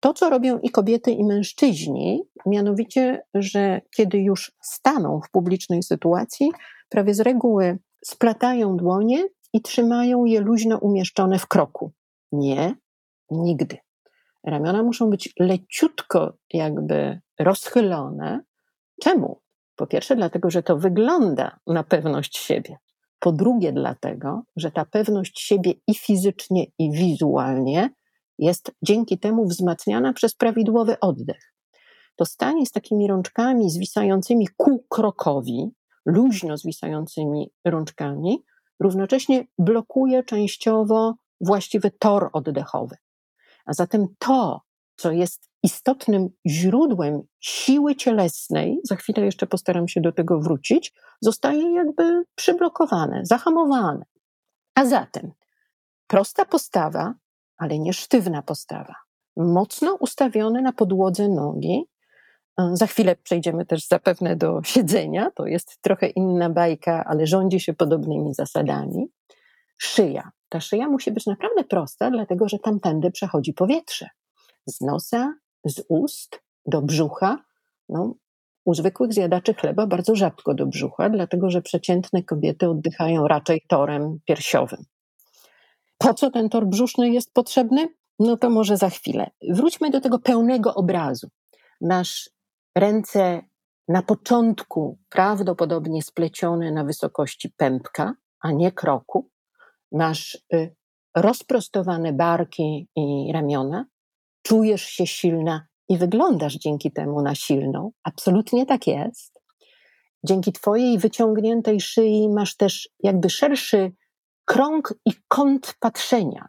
To, 0.00 0.14
co 0.14 0.30
robią 0.30 0.58
i 0.58 0.70
kobiety, 0.70 1.10
i 1.10 1.24
mężczyźni, 1.24 2.22
mianowicie, 2.46 3.22
że 3.34 3.80
kiedy 3.96 4.18
już 4.18 4.52
staną 4.60 5.20
w 5.20 5.30
publicznej 5.30 5.82
sytuacji, 5.82 6.50
prawie 6.88 7.14
z 7.14 7.20
reguły 7.20 7.78
splatają 8.04 8.76
dłonie 8.76 9.24
i 9.52 9.62
trzymają 9.62 10.24
je 10.24 10.40
luźno 10.40 10.78
umieszczone 10.78 11.38
w 11.38 11.46
kroku. 11.46 11.92
Nie, 12.32 12.74
nigdy. 13.30 13.76
Ramiona 14.44 14.82
muszą 14.82 15.10
być 15.10 15.32
leciutko 15.38 16.36
jakby 16.52 17.20
rozchylone. 17.38 18.40
Czemu? 19.02 19.40
Po 19.76 19.86
pierwsze, 19.86 20.16
dlatego, 20.16 20.50
że 20.50 20.62
to 20.62 20.76
wygląda 20.76 21.58
na 21.66 21.84
pewność 21.84 22.36
siebie. 22.36 22.76
Po 23.18 23.32
drugie, 23.32 23.72
dlatego, 23.72 24.42
że 24.56 24.70
ta 24.70 24.84
pewność 24.84 25.40
siebie 25.40 25.72
i 25.86 25.94
fizycznie, 25.94 26.66
i 26.78 26.90
wizualnie 26.90 27.90
jest 28.38 28.72
dzięki 28.82 29.18
temu 29.18 29.46
wzmacniana 29.46 30.12
przez 30.12 30.34
prawidłowy 30.34 31.00
oddech. 31.00 31.54
To 32.16 32.24
stanie 32.24 32.66
z 32.66 32.72
takimi 32.72 33.06
rączkami 33.06 33.70
zwisającymi 33.70 34.48
ku 34.56 34.84
krokowi, 34.88 35.70
luźno 36.06 36.56
zwisającymi 36.56 37.50
rączkami, 37.64 38.44
równocześnie 38.80 39.46
blokuje 39.58 40.24
częściowo 40.24 41.14
właściwy 41.40 41.90
tor 41.90 42.30
oddechowy. 42.32 42.96
A 43.66 43.72
zatem 43.72 44.06
to, 44.18 44.60
co 44.96 45.10
jest 45.12 45.50
istotnym 45.62 46.28
źródłem 46.46 47.22
siły 47.40 47.96
cielesnej, 47.96 48.80
za 48.84 48.96
chwilę 48.96 49.24
jeszcze 49.24 49.46
postaram 49.46 49.88
się 49.88 50.00
do 50.00 50.12
tego 50.12 50.40
wrócić, 50.40 50.94
zostaje 51.20 51.74
jakby 51.74 52.24
przyblokowane, 52.34 53.20
zahamowane. 53.24 54.04
A 54.74 54.84
zatem 54.84 55.32
prosta 56.06 56.44
postawa, 56.44 57.14
ale 57.56 57.78
nie 57.78 57.92
sztywna 57.92 58.42
postawa, 58.42 58.94
mocno 59.36 59.94
ustawione 59.94 60.62
na 60.62 60.72
podłodze 60.72 61.28
nogi. 61.28 61.84
Za 62.72 62.86
chwilę 62.86 63.16
przejdziemy 63.16 63.66
też 63.66 63.86
zapewne 63.86 64.36
do 64.36 64.60
siedzenia, 64.64 65.30
to 65.30 65.46
jest 65.46 65.78
trochę 65.82 66.06
inna 66.06 66.50
bajka, 66.50 67.04
ale 67.06 67.26
rządzi 67.26 67.60
się 67.60 67.74
podobnymi 67.74 68.34
zasadami. 68.34 69.06
Szyja. 69.78 70.30
Ta 70.48 70.60
szyja 70.60 70.88
musi 70.88 71.12
być 71.12 71.26
naprawdę 71.26 71.64
prosta, 71.64 72.10
dlatego 72.10 72.48
że 72.48 72.58
tamtędy 72.58 73.10
przechodzi 73.10 73.52
powietrze. 73.52 74.08
Z 74.66 74.80
nosa, 74.80 75.34
z 75.64 75.84
ust 75.88 76.42
do 76.66 76.82
brzucha. 76.82 77.44
No, 77.88 78.14
u 78.64 78.74
zwykłych 78.74 79.12
zjadaczy 79.12 79.54
chleba 79.54 79.86
bardzo 79.86 80.16
rzadko 80.16 80.54
do 80.54 80.66
brzucha, 80.66 81.10
dlatego 81.10 81.50
że 81.50 81.62
przeciętne 81.62 82.22
kobiety 82.22 82.68
oddychają 82.70 83.28
raczej 83.28 83.62
torem 83.68 84.18
piersiowym. 84.24 84.84
Po 85.98 86.14
co 86.14 86.30
ten 86.30 86.48
tor 86.48 86.66
brzuszny 86.66 87.10
jest 87.10 87.34
potrzebny? 87.34 87.88
No 88.18 88.36
to 88.36 88.50
może 88.50 88.76
za 88.76 88.90
chwilę. 88.90 89.30
Wróćmy 89.50 89.90
do 89.90 90.00
tego 90.00 90.18
pełnego 90.18 90.74
obrazu. 90.74 91.28
Nasz 91.80 92.30
ręce 92.76 93.42
na 93.88 94.02
początku 94.02 94.98
prawdopodobnie 95.08 96.02
splecione 96.02 96.72
na 96.72 96.84
wysokości 96.84 97.50
pępka, 97.56 98.14
a 98.40 98.52
nie 98.52 98.72
kroku. 98.72 99.30
Masz 99.92 100.38
y, 100.54 100.76
rozprostowane 101.16 102.12
barki 102.12 102.88
i 102.96 103.32
ramiona, 103.32 103.86
czujesz 104.46 104.82
się 104.82 105.06
silna 105.06 105.66
i 105.88 105.98
wyglądasz 105.98 106.54
dzięki 106.54 106.92
temu 106.92 107.22
na 107.22 107.34
silną. 107.34 107.90
Absolutnie 108.02 108.66
tak 108.66 108.86
jest. 108.86 109.40
Dzięki 110.24 110.52
Twojej 110.52 110.98
wyciągniętej 110.98 111.80
szyi 111.80 112.28
masz 112.28 112.56
też 112.56 112.88
jakby 113.02 113.30
szerszy 113.30 113.92
krąg 114.44 114.94
i 115.04 115.10
kąt 115.28 115.74
patrzenia. 115.80 116.48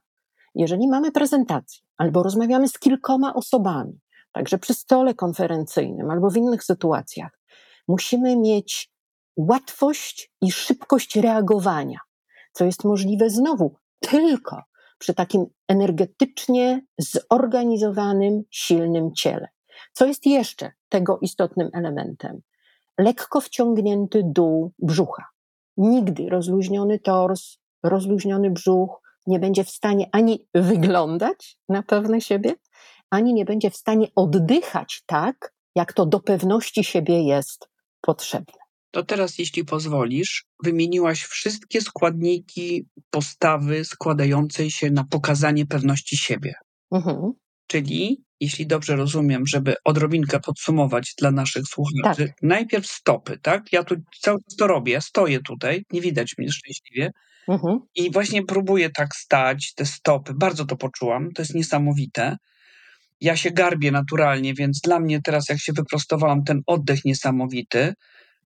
Jeżeli 0.55 0.87
mamy 0.87 1.11
prezentację 1.11 1.81
albo 1.97 2.23
rozmawiamy 2.23 2.67
z 2.67 2.79
kilkoma 2.79 3.33
osobami, 3.33 3.99
także 4.31 4.57
przy 4.57 4.73
stole 4.73 5.13
konferencyjnym 5.13 6.11
albo 6.11 6.29
w 6.29 6.37
innych 6.37 6.63
sytuacjach, 6.63 7.39
musimy 7.87 8.35
mieć 8.35 8.91
łatwość 9.37 10.31
i 10.41 10.51
szybkość 10.51 11.15
reagowania, 11.15 11.99
co 12.53 12.65
jest 12.65 12.83
możliwe 12.83 13.29
znowu 13.29 13.75
tylko 13.99 14.61
przy 14.97 15.13
takim 15.13 15.45
energetycznie 15.67 16.81
zorganizowanym, 16.97 18.43
silnym 18.51 19.13
ciele. 19.13 19.47
Co 19.93 20.05
jest 20.05 20.25
jeszcze 20.25 20.71
tego 20.89 21.19
istotnym 21.21 21.69
elementem? 21.73 22.41
Lekko 22.97 23.41
wciągnięty 23.41 24.21
dół 24.25 24.73
brzucha. 24.79 25.25
Nigdy 25.77 26.29
rozluźniony 26.29 26.99
tors, 26.99 27.57
rozluźniony 27.83 28.51
brzuch 28.51 29.01
nie 29.27 29.39
będzie 29.39 29.63
w 29.63 29.69
stanie 29.69 30.09
ani 30.11 30.47
wyglądać 30.53 31.59
na 31.69 31.83
pewne 31.83 32.21
siebie, 32.21 32.55
ani 33.09 33.33
nie 33.33 33.45
będzie 33.45 33.69
w 33.69 33.77
stanie 33.77 34.07
oddychać 34.15 35.03
tak, 35.05 35.53
jak 35.75 35.93
to 35.93 36.05
do 36.05 36.19
pewności 36.19 36.83
siebie 36.83 37.21
jest 37.23 37.69
potrzebne. 38.01 38.66
To 38.91 39.03
teraz, 39.03 39.39
jeśli 39.39 39.65
pozwolisz, 39.65 40.45
wymieniłaś 40.63 41.23
wszystkie 41.23 41.81
składniki 41.81 42.85
postawy 43.09 43.85
składającej 43.85 44.71
się 44.71 44.91
na 44.91 45.03
pokazanie 45.03 45.65
pewności 45.65 46.17
siebie. 46.17 46.53
Mhm. 46.91 47.31
Czyli, 47.67 48.23
jeśli 48.39 48.67
dobrze 48.67 48.95
rozumiem, 48.95 49.47
żeby 49.47 49.75
odrobinkę 49.83 50.39
podsumować 50.39 51.13
dla 51.17 51.31
naszych 51.31 51.63
słuchaczy, 51.67 52.27
tak. 52.27 52.35
najpierw 52.41 52.87
stopy, 52.87 53.39
tak? 53.41 53.63
Ja 53.71 53.83
tu 53.83 53.95
cały 54.21 54.39
czas 54.43 54.55
to 54.55 54.67
robię, 54.67 55.01
stoję 55.01 55.39
tutaj, 55.39 55.85
nie 55.91 56.01
widać 56.01 56.33
mnie 56.37 56.51
szczęśliwie. 56.51 57.11
Mhm. 57.47 57.79
I 57.95 58.11
właśnie 58.11 58.43
próbuję 58.45 58.89
tak 58.89 59.15
stać, 59.15 59.73
te 59.73 59.85
stopy, 59.85 60.33
bardzo 60.33 60.65
to 60.65 60.75
poczułam, 60.75 61.31
to 61.31 61.41
jest 61.41 61.55
niesamowite. 61.55 62.37
Ja 63.21 63.35
się 63.35 63.51
garbię 63.51 63.91
naturalnie, 63.91 64.53
więc 64.53 64.79
dla 64.83 64.99
mnie 64.99 65.21
teraz, 65.21 65.49
jak 65.49 65.59
się 65.59 65.73
wyprostowałam, 65.73 66.43
ten 66.43 66.61
oddech 66.65 67.05
niesamowity 67.05 67.93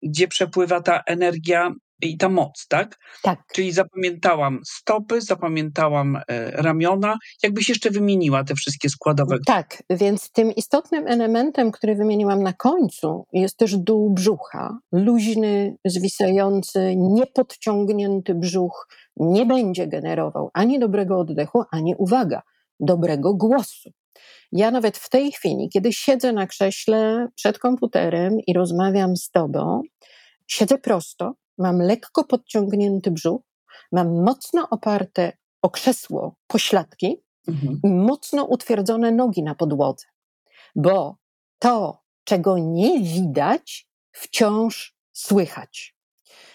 gdzie 0.04 0.28
przepływa 0.28 0.82
ta 0.82 1.02
energia 1.06 1.72
i 2.02 2.18
ta 2.18 2.30
moc, 2.30 2.68
tak? 2.68 3.00
Tak. 3.24 3.40
Czyli 3.54 3.72
zapamiętałam 3.72 4.60
stopy, 4.66 5.22
zapamiętałam 5.22 6.16
e, 6.16 6.52
ramiona. 6.52 7.18
Jakbyś 7.44 7.70
jeszcze 7.70 7.92
wymieniła 7.92 8.44
te 8.44 8.56
wszystkie 8.56 8.90
składowe. 8.90 9.38
Tak, 9.46 9.84
więc 9.90 10.32
tym 10.32 10.52
istotnym 10.52 11.08
elementem, 11.08 11.72
który 11.72 11.96
wymieniłam 11.96 12.44
na 12.44 12.54
końcu, 12.54 13.26
jest 13.34 13.58
też 13.58 13.78
dół 13.78 14.14
brzucha. 14.14 14.78
Luźny, 14.92 15.76
zwisający, 15.86 16.94
niepodciągnięty 16.96 18.36
brzuch 18.36 18.88
nie 19.18 19.46
będzie 19.46 19.88
generował 19.88 20.50
ani 20.54 20.80
dobrego 20.80 21.20
oddechu, 21.20 21.64
ani 21.72 21.96
uwaga, 21.98 22.42
dobrego 22.80 23.34
głosu. 23.34 23.92
Ja 24.56 24.72
nawet 24.72 24.98
w 24.98 25.10
tej 25.10 25.32
chwili, 25.32 25.70
kiedy 25.70 25.94
siedzę 25.94 26.34
na 26.34 26.48
krześle 26.48 27.28
przed 27.36 27.60
komputerem 27.60 28.38
i 28.48 28.54
rozmawiam 28.54 29.18
z 29.18 29.30
tobą, 29.30 29.82
siedzę 30.48 30.78
prosto, 30.78 31.34
mam 31.58 31.80
lekko 31.80 32.24
podciągnięty 32.24 33.12
brzuch, 33.12 33.42
mam 33.92 34.24
mocno 34.24 34.68
oparte 34.70 35.32
o 35.62 35.70
krzesło 35.70 36.36
pośladki 36.48 37.26
Mhm. 37.48 37.80
i 37.84 37.88
mocno 37.88 38.44
utwierdzone 38.44 39.12
nogi 39.12 39.44
na 39.44 39.56
podłodze, 39.56 40.06
bo 40.76 41.18
to, 41.60 42.02
czego 42.24 42.58
nie 42.58 43.00
widać, 43.00 43.88
wciąż 44.12 44.96
słychać. 45.14 45.96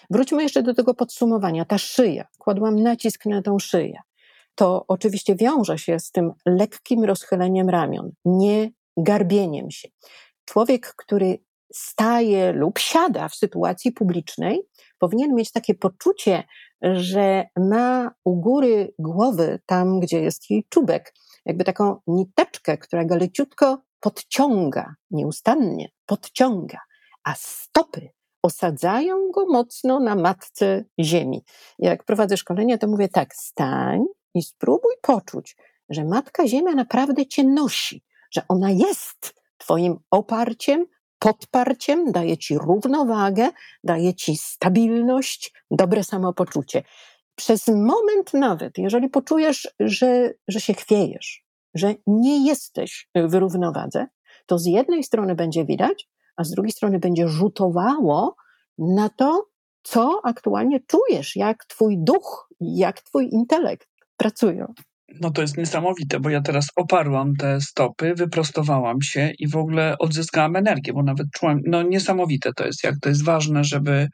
Wróćmy 0.09 0.43
jeszcze 0.43 0.63
do 0.63 0.73
tego 0.73 0.93
podsumowania. 0.93 1.65
Ta 1.65 1.77
szyja, 1.77 2.27
kładłam 2.37 2.79
nacisk 2.79 3.25
na 3.25 3.41
tą 3.41 3.59
szyję. 3.59 4.01
To 4.55 4.85
oczywiście 4.87 5.35
wiąże 5.35 5.77
się 5.77 5.99
z 5.99 6.11
tym 6.11 6.31
lekkim 6.45 7.03
rozchyleniem 7.03 7.69
ramion, 7.69 8.11
nie 8.25 8.71
garbieniem 8.97 9.71
się. 9.71 9.89
Człowiek, 10.45 10.93
który 10.95 11.39
staje 11.73 12.53
lub 12.53 12.79
siada 12.79 13.29
w 13.29 13.35
sytuacji 13.35 13.91
publicznej, 13.91 14.61
powinien 14.99 15.35
mieć 15.35 15.51
takie 15.51 15.75
poczucie, 15.75 16.43
że 16.81 17.45
ma 17.57 18.11
u 18.25 18.35
góry 18.35 18.93
głowy, 18.99 19.59
tam 19.65 19.99
gdzie 19.99 20.21
jest 20.21 20.49
jej 20.49 20.65
czubek, 20.69 21.13
jakby 21.45 21.63
taką 21.63 21.95
niteczkę, 22.07 22.77
która 22.77 23.05
go 23.05 23.15
leciutko 23.15 23.81
podciąga, 23.99 24.95
nieustannie 25.11 25.89
podciąga, 26.05 26.79
a 27.23 27.33
stopy 27.37 28.09
osadzają 28.43 29.31
go 29.31 29.45
mocno 29.45 29.99
na 29.99 30.15
matce 30.15 30.85
ziemi. 30.99 31.43
Jak 31.79 32.03
prowadzę 32.03 32.37
szkolenie, 32.37 32.77
to 32.77 32.87
mówię 32.87 33.09
tak, 33.09 33.35
stań 33.35 34.03
i 34.33 34.43
spróbuj 34.43 34.93
poczuć, 35.01 35.57
że 35.89 36.05
matka 36.05 36.47
ziemia 36.47 36.71
naprawdę 36.71 37.25
cię 37.25 37.43
nosi, 37.43 38.03
że 38.31 38.41
ona 38.47 38.71
jest 38.71 39.33
twoim 39.57 39.97
oparciem, 40.11 40.85
podparciem, 41.19 42.11
daje 42.11 42.37
ci 42.37 42.57
równowagę, 42.57 43.49
daje 43.83 44.13
ci 44.13 44.37
stabilność, 44.37 45.53
dobre 45.71 46.03
samopoczucie. 46.03 46.83
Przez 47.35 47.67
moment 47.67 48.33
nawet, 48.33 48.77
jeżeli 48.77 49.09
poczujesz, 49.09 49.67
że, 49.79 50.33
że 50.47 50.61
się 50.61 50.73
chwiejesz, 50.73 51.45
że 51.73 51.95
nie 52.07 52.47
jesteś 52.47 53.09
w 53.15 53.33
równowadze, 53.33 54.07
to 54.45 54.59
z 54.59 54.65
jednej 54.65 55.03
strony 55.03 55.35
będzie 55.35 55.65
widać, 55.65 56.09
a 56.35 56.43
z 56.43 56.51
drugiej 56.51 56.71
strony 56.71 56.99
będzie 56.99 57.27
rzutowało 57.27 58.35
na 58.77 59.09
to, 59.09 59.45
co 59.83 60.21
aktualnie 60.23 60.79
czujesz, 60.79 61.35
jak 61.35 61.65
twój 61.65 61.97
duch, 61.99 62.49
jak 62.59 63.01
twój 63.01 63.29
intelekt 63.31 63.90
pracują. 64.21 64.65
No 65.21 65.31
to 65.31 65.41
jest 65.41 65.57
niesamowite, 65.57 66.19
bo 66.19 66.29
ja 66.29 66.41
teraz 66.41 66.67
oparłam 66.75 67.35
te 67.35 67.61
stopy, 67.61 68.13
wyprostowałam 68.15 69.01
się 69.01 69.31
i 69.39 69.47
w 69.47 69.55
ogóle 69.55 69.95
odzyskałam 69.99 70.55
energię, 70.55 70.93
bo 70.93 71.03
nawet 71.03 71.27
czułam, 71.33 71.59
no 71.65 71.83
niesamowite 71.83 72.53
to 72.53 72.65
jest, 72.65 72.83
jak 72.83 72.95
to 73.01 73.09
jest 73.09 73.25
ważne, 73.25 73.63
żeby 73.63 74.07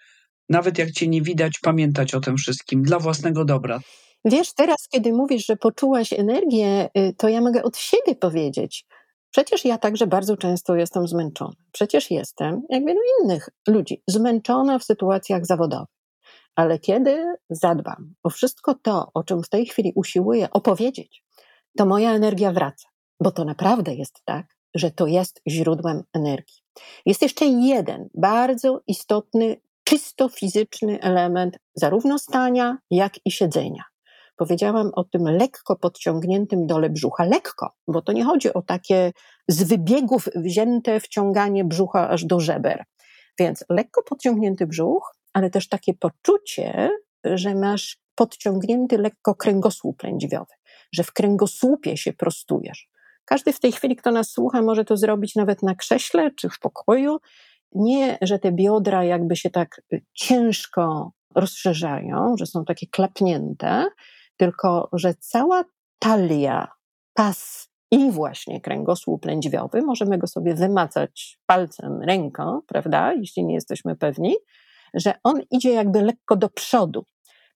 nawet 0.49 0.77
jak 0.77 0.91
cię 0.91 1.07
nie 1.07 1.21
widać, 1.21 1.59
pamiętać 1.59 2.13
o 2.13 2.19
tym 2.19 2.37
wszystkim 2.37 2.83
dla 2.83 2.99
własnego 2.99 3.45
dobra. 3.45 3.79
Wiesz, 4.25 4.53
teraz, 4.53 4.87
kiedy 4.91 5.13
mówisz, 5.13 5.45
że 5.45 5.55
poczułaś 5.55 6.13
energię, 6.13 6.89
y, 6.97 7.13
to 7.17 7.29
ja 7.29 7.41
mogę 7.41 7.63
od 7.63 7.77
siebie 7.77 8.15
powiedzieć. 8.15 8.85
Przecież 9.31 9.65
ja 9.65 9.77
także 9.77 10.07
bardzo 10.07 10.37
często 10.37 10.75
jestem 10.75 11.07
zmęczona. 11.07 11.53
Przecież 11.71 12.11
jestem, 12.11 12.61
jak 12.69 12.85
wielu 12.85 12.99
innych 13.23 13.49
ludzi, 13.67 14.01
zmęczona 14.07 14.79
w 14.79 14.83
sytuacjach 14.83 15.45
zawodowych. 15.45 15.96
Ale 16.57 16.79
kiedy 16.79 17.35
zadbam 17.49 18.13
o 18.23 18.29
wszystko 18.29 18.75
to, 18.75 19.11
o 19.13 19.23
czym 19.23 19.43
w 19.43 19.49
tej 19.49 19.65
chwili 19.65 19.91
usiłuję 19.95 20.49
opowiedzieć, 20.51 21.23
to 21.77 21.85
moja 21.85 22.11
energia 22.11 22.51
wraca, 22.51 22.89
bo 23.19 23.31
to 23.31 23.45
naprawdę 23.45 23.95
jest 23.95 24.21
tak, 24.25 24.45
że 24.75 24.91
to 24.91 25.07
jest 25.07 25.41
źródłem 25.47 26.03
energii. 26.13 26.55
Jest 27.05 27.21
jeszcze 27.21 27.45
jeden 27.45 28.09
bardzo 28.13 28.81
istotny, 28.87 29.61
czysto 29.83 30.29
fizyczny 30.29 31.01
element 31.01 31.57
zarówno 31.75 32.19
stania, 32.19 32.77
jak 32.91 33.13
i 33.25 33.31
siedzenia. 33.31 33.83
Powiedziałam 34.37 34.91
o 34.93 35.03
tym 35.03 35.23
lekko 35.23 35.75
podciągniętym 35.75 36.67
dole 36.67 36.89
brzucha. 36.89 37.23
Lekko, 37.23 37.73
bo 37.87 38.01
to 38.01 38.11
nie 38.11 38.23
chodzi 38.23 38.53
o 38.53 38.61
takie 38.61 39.11
z 39.47 39.63
wybiegów 39.63 40.29
wzięte 40.35 40.99
wciąganie 40.99 41.65
brzucha 41.65 42.09
aż 42.09 42.25
do 42.25 42.39
żeber. 42.39 42.83
Więc 43.39 43.65
lekko 43.69 44.03
podciągnięty 44.03 44.67
brzuch, 44.67 45.16
ale 45.37 45.49
też 45.49 45.67
takie 45.67 45.93
poczucie, 45.93 46.89
że 47.23 47.55
masz 47.55 47.97
podciągnięty 48.15 48.97
lekko 48.97 49.35
kręgosłup 49.35 50.03
lędźwiowy, 50.03 50.53
że 50.93 51.03
w 51.03 51.13
kręgosłupie 51.13 51.97
się 51.97 52.13
prostujesz. 52.13 52.89
Każdy 53.25 53.53
w 53.53 53.59
tej 53.59 53.71
chwili, 53.71 53.95
kto 53.95 54.11
nas 54.11 54.31
słucha, 54.31 54.61
może 54.61 54.85
to 54.85 54.97
zrobić 54.97 55.35
nawet 55.35 55.63
na 55.63 55.75
krześle 55.75 56.31
czy 56.31 56.49
w 56.49 56.59
pokoju. 56.59 57.17
Nie, 57.71 58.17
że 58.21 58.39
te 58.39 58.51
biodra 58.51 59.03
jakby 59.03 59.35
się 59.35 59.49
tak 59.49 59.81
ciężko 60.13 61.11
rozszerzają, 61.35 62.35
że 62.39 62.45
są 62.45 62.65
takie 62.65 62.87
klapnięte, 62.87 63.85
tylko 64.37 64.89
że 64.93 65.13
cała 65.13 65.63
talia, 65.99 66.67
pas 67.13 67.69
i 67.91 68.11
właśnie 68.11 68.61
kręgosłup 68.61 69.25
lędźwiowy, 69.25 69.81
możemy 69.81 70.17
go 70.17 70.27
sobie 70.27 70.55
wymacać 70.55 71.39
palcem, 71.45 72.01
ręką, 72.01 72.61
prawda, 72.67 73.13
jeśli 73.13 73.45
nie 73.45 73.53
jesteśmy 73.53 73.95
pewni, 73.95 74.35
że 74.93 75.13
on 75.23 75.41
idzie 75.51 75.71
jakby 75.71 76.01
lekko 76.01 76.35
do 76.35 76.49
przodu. 76.49 77.05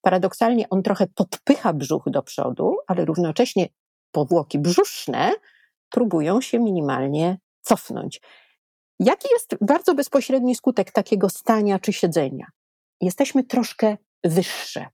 Paradoksalnie 0.02 0.70
on 0.70 0.84
trochę 0.84 1.08
podpycha 1.08 1.74
brzuch 1.74 2.04
do 2.08 2.24
przodu, 2.24 2.78
ale 2.88 3.06
równocześnie 3.06 3.68
powłoki 4.12 4.60
brzuszne 4.60 5.32
próbują 5.90 6.42
się 6.42 6.60
minimalnie 6.60 7.38
cofnąć. 7.62 8.22
Jaki 9.00 9.28
jest 9.32 9.56
bardzo 9.62 9.96
bezpośredni 9.96 10.56
skutek 10.56 10.92
takiego 10.92 11.30
stania 11.30 11.80
czy 11.80 11.94
siedzenia? 11.94 12.48
Jesteśmy 13.02 13.44
troszkę 13.44 13.98
wyższe. 14.24 14.86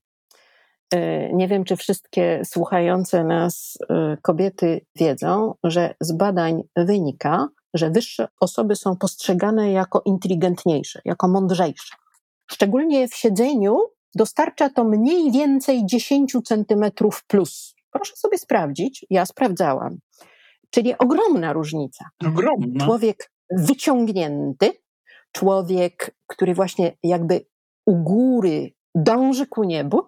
Nie 1.32 1.48
wiem, 1.48 1.64
czy 1.64 1.76
wszystkie 1.76 2.42
słuchające 2.44 3.24
nas 3.24 3.78
kobiety 4.22 4.86
wiedzą, 4.96 5.54
że 5.64 5.94
z 6.00 6.12
badań 6.12 6.62
wynika, 6.76 7.48
że 7.74 7.90
wyższe 7.90 8.28
osoby 8.40 8.76
są 8.76 8.96
postrzegane 8.96 9.72
jako 9.72 10.02
inteligentniejsze, 10.04 11.00
jako 11.04 11.28
mądrzejsze. 11.28 11.94
Szczególnie 12.50 13.08
w 13.08 13.14
siedzeniu 13.14 13.78
dostarcza 14.14 14.70
to 14.70 14.84
mniej 14.84 15.32
więcej 15.32 15.86
10 15.86 16.36
centymetrów 16.44 17.24
plus. 17.24 17.74
Proszę 17.90 18.16
sobie 18.16 18.38
sprawdzić, 18.38 19.06
ja 19.10 19.26
sprawdzałam. 19.26 19.98
Czyli 20.70 20.98
ogromna 20.98 21.52
różnica. 21.52 22.04
Ogromna. 22.26 22.84
Człowiek 22.84 23.30
wyciągnięty, 23.50 24.72
człowiek, 25.32 26.16
który 26.26 26.54
właśnie 26.54 26.96
jakby 27.02 27.46
u 27.86 27.96
góry 27.96 28.72
dąży 28.94 29.46
ku 29.46 29.64
niebu, 29.64 30.02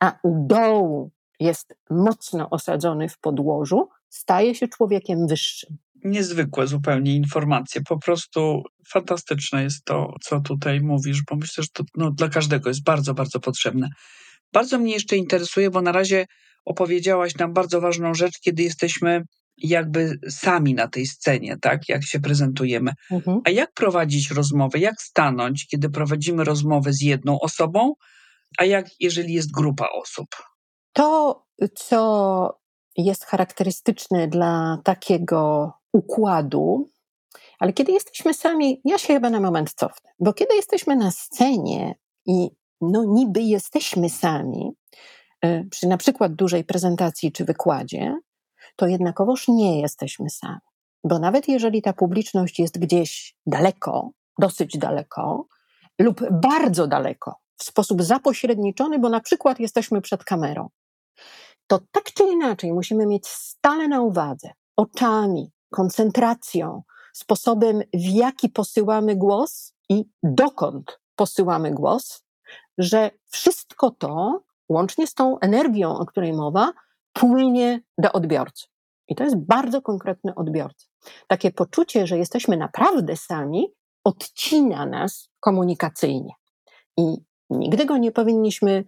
a 0.00 0.18
u 0.22 0.46
dołu 0.46 1.10
jest 1.40 1.74
mocno 1.90 2.50
osadzony 2.50 3.08
w 3.08 3.18
podłożu, 3.18 3.88
staje 4.08 4.54
się 4.54 4.68
człowiekiem 4.68 5.26
wyższym. 5.26 5.78
Niezwykłe 6.04 6.66
zupełnie 6.66 7.16
informacje. 7.16 7.80
Po 7.88 7.98
prostu 7.98 8.62
fantastyczne 8.88 9.62
jest 9.62 9.84
to, 9.84 10.14
co 10.22 10.40
tutaj 10.40 10.80
mówisz, 10.80 11.22
bo 11.30 11.36
myślę, 11.36 11.64
że 11.64 11.68
to 11.72 11.84
no, 11.96 12.10
dla 12.10 12.28
każdego 12.28 12.70
jest 12.70 12.84
bardzo, 12.84 13.14
bardzo 13.14 13.40
potrzebne. 13.40 13.88
Bardzo 14.52 14.78
mnie 14.78 14.92
jeszcze 14.92 15.16
interesuje, 15.16 15.70
bo 15.70 15.82
na 15.82 15.92
razie 15.92 16.26
opowiedziałaś 16.64 17.34
nam 17.34 17.52
bardzo 17.52 17.80
ważną 17.80 18.14
rzecz, 18.14 18.40
kiedy 18.40 18.62
jesteśmy 18.62 19.22
jakby 19.56 20.18
sami 20.28 20.74
na 20.74 20.88
tej 20.88 21.06
scenie, 21.06 21.56
tak, 21.60 21.88
jak 21.88 22.04
się 22.04 22.20
prezentujemy. 22.20 22.92
Mhm. 23.10 23.40
A 23.44 23.50
jak 23.50 23.72
prowadzić 23.72 24.30
rozmowę, 24.30 24.78
jak 24.78 25.02
stanąć, 25.02 25.66
kiedy 25.66 25.90
prowadzimy 25.90 26.44
rozmowę 26.44 26.92
z 26.92 27.02
jedną 27.02 27.40
osobą, 27.40 27.92
a 28.58 28.64
jak 28.64 28.86
jeżeli 29.00 29.34
jest 29.34 29.50
grupa 29.52 29.88
osób? 30.02 30.26
To, 30.92 31.42
co 31.74 32.60
jest 32.96 33.24
charakterystyczne 33.24 34.28
dla 34.28 34.78
takiego 34.84 35.72
układu, 35.92 36.88
ale 37.58 37.72
kiedy 37.72 37.92
jesteśmy 37.92 38.34
sami, 38.34 38.80
ja 38.84 38.98
się 38.98 39.14
chyba 39.14 39.30
na 39.30 39.40
moment 39.40 39.74
cofnę, 39.74 40.10
bo 40.18 40.32
kiedy 40.32 40.54
jesteśmy 40.54 40.96
na 40.96 41.10
scenie 41.10 41.94
i 42.26 42.50
no 42.80 43.04
niby 43.04 43.40
jesteśmy 43.40 44.10
sami, 44.10 44.72
y, 45.44 45.68
przy 45.70 45.88
na 45.88 45.96
przykład 45.96 46.34
dużej 46.34 46.64
prezentacji 46.64 47.32
czy 47.32 47.44
wykładzie, 47.44 48.14
to 48.76 48.86
jednakowoż 48.86 49.48
nie 49.48 49.80
jesteśmy 49.80 50.30
sami. 50.30 50.60
Bo 51.04 51.18
nawet 51.18 51.48
jeżeli 51.48 51.82
ta 51.82 51.92
publiczność 51.92 52.58
jest 52.58 52.78
gdzieś 52.78 53.36
daleko, 53.46 54.10
dosyć 54.38 54.78
daleko, 54.78 55.46
lub 55.98 56.20
bardzo 56.30 56.86
daleko 56.86 57.34
w 57.56 57.64
sposób 57.64 58.02
zapośredniczony, 58.02 58.98
bo 58.98 59.08
na 59.08 59.20
przykład 59.20 59.60
jesteśmy 59.60 60.00
przed 60.00 60.24
kamerą, 60.24 60.68
to 61.66 61.78
tak 61.92 62.04
czy 62.04 62.24
inaczej 62.24 62.72
musimy 62.72 63.06
mieć 63.06 63.26
stale 63.26 63.88
na 63.88 64.00
uwadze 64.00 64.50
oczami, 64.76 65.52
koncentracją, 65.70 66.82
sposobem, 67.12 67.82
w 67.94 68.08
jaki 68.08 68.48
posyłamy 68.48 69.16
głos 69.16 69.74
i 69.88 70.04
dokąd 70.22 71.00
posyłamy 71.16 71.70
głos, 71.70 72.24
że 72.78 73.10
wszystko 73.26 73.90
to, 73.90 74.42
łącznie 74.68 75.06
z 75.06 75.14
tą 75.14 75.38
energią, 75.38 75.98
o 75.98 76.06
której 76.06 76.32
mowa, 76.32 76.72
płynie 77.12 77.80
do 77.98 78.12
odbiorcy. 78.12 78.66
I 79.08 79.14
to 79.14 79.24
jest 79.24 79.36
bardzo 79.36 79.82
konkretny 79.82 80.34
odbiorca. 80.34 80.86
Takie 81.26 81.50
poczucie, 81.50 82.06
że 82.06 82.18
jesteśmy 82.18 82.56
naprawdę 82.56 83.16
sami, 83.16 83.66
odcina 84.04 84.86
nas 84.86 85.28
komunikacyjnie. 85.40 86.32
I 86.96 87.16
nigdy 87.50 87.86
go 87.86 87.96
nie 87.96 88.12
powinniśmy 88.12 88.84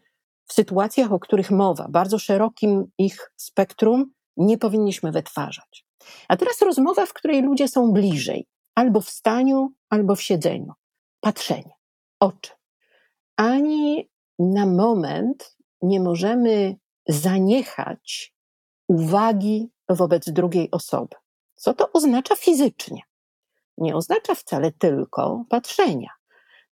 w 0.47 0.53
sytuacjach, 0.53 1.13
o 1.13 1.19
których 1.19 1.51
mowa, 1.51 1.87
bardzo 1.89 2.19
szerokim 2.19 2.85
ich 2.99 3.33
spektrum, 3.37 4.13
nie 4.37 4.59
powinniśmy 4.59 5.13
wytwarzać. 5.13 5.87
A 6.29 6.37
teraz 6.37 6.63
rozmowa, 6.63 7.07
w 7.07 7.13
której 7.13 7.43
ludzie 7.43 7.69
są 7.69 7.93
bliżej, 7.93 8.47
albo 8.75 9.01
w 9.01 9.11
staniu, 9.11 9.73
albo 9.91 10.15
w 10.15 10.23
siedzeniu. 10.23 10.73
Patrzenie, 11.21 11.75
oczy. 12.21 12.53
Ani 13.37 14.11
na 14.39 14.67
moment 14.67 15.57
nie 15.83 16.01
możemy 16.01 16.77
zaniechać 17.09 18.35
uwagi 18.89 19.71
wobec 19.89 20.31
drugiej 20.31 20.71
osoby. 20.71 21.17
Co 21.55 21.75
to 21.75 21.93
oznacza 21.93 22.37
fizycznie? 22.37 23.03
Nie 23.79 23.97
oznacza 23.97 24.35
wcale 24.35 24.73
tylko 24.73 25.45
patrzenia. 25.49 26.11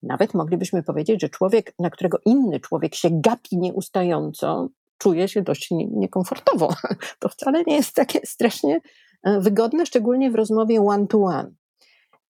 Nawet 0.02 0.34
moglibyśmy 0.34 0.82
powiedzieć, 0.82 1.20
że 1.20 1.28
człowiek, 1.28 1.74
na 1.78 1.90
którego 1.90 2.18
inny 2.24 2.60
człowiek 2.60 2.94
się 2.94 3.08
gapi 3.12 3.58
nieustająco, 3.58 4.68
czuje 4.98 5.28
się 5.28 5.42
dość 5.42 5.68
niekomfortowo. 5.70 6.74
To 7.18 7.28
wcale 7.28 7.62
nie 7.66 7.76
jest 7.76 7.94
takie 7.94 8.20
strasznie 8.24 8.80
wygodne, 9.24 9.86
szczególnie 9.86 10.30
w 10.30 10.34
rozmowie 10.34 10.82
one-to-one. 10.82 11.42
-one. 11.42 11.52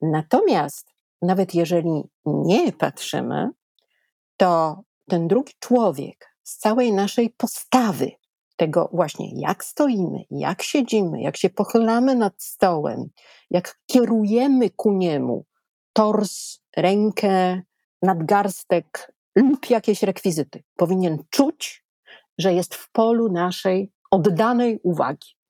Natomiast 0.02 0.86
nawet 1.22 1.54
jeżeli 1.54 2.02
nie 2.24 2.72
patrzymy, 2.72 3.50
to 4.36 4.82
ten 5.08 5.28
drugi 5.28 5.52
człowiek 5.58 6.36
z 6.42 6.58
całej 6.58 6.92
naszej 6.92 7.30
postawy, 7.30 8.10
tego 8.56 8.88
właśnie 8.92 9.40
jak 9.40 9.64
stoimy, 9.64 10.18
jak 10.30 10.62
siedzimy, 10.62 11.20
jak 11.22 11.36
się 11.36 11.50
pochylamy 11.50 12.14
nad 12.14 12.42
stołem, 12.42 13.08
jak 13.50 13.78
kierujemy 13.86 14.70
ku 14.70 14.92
niemu 14.92 15.46
tors, 15.92 16.58
rękę, 16.76 17.62
nadgarstek 18.02 19.12
lub 19.36 19.70
jakieś 19.70 20.02
rekwizyty, 20.02 20.62
powinien 20.76 21.18
czuć, 21.30 21.84
że 22.38 22.54
jest 22.54 22.74
w 22.74 22.92
polu 22.92 23.32
naszej 23.32 23.92
oddanej 24.10 24.80
uwagi. 24.82 25.41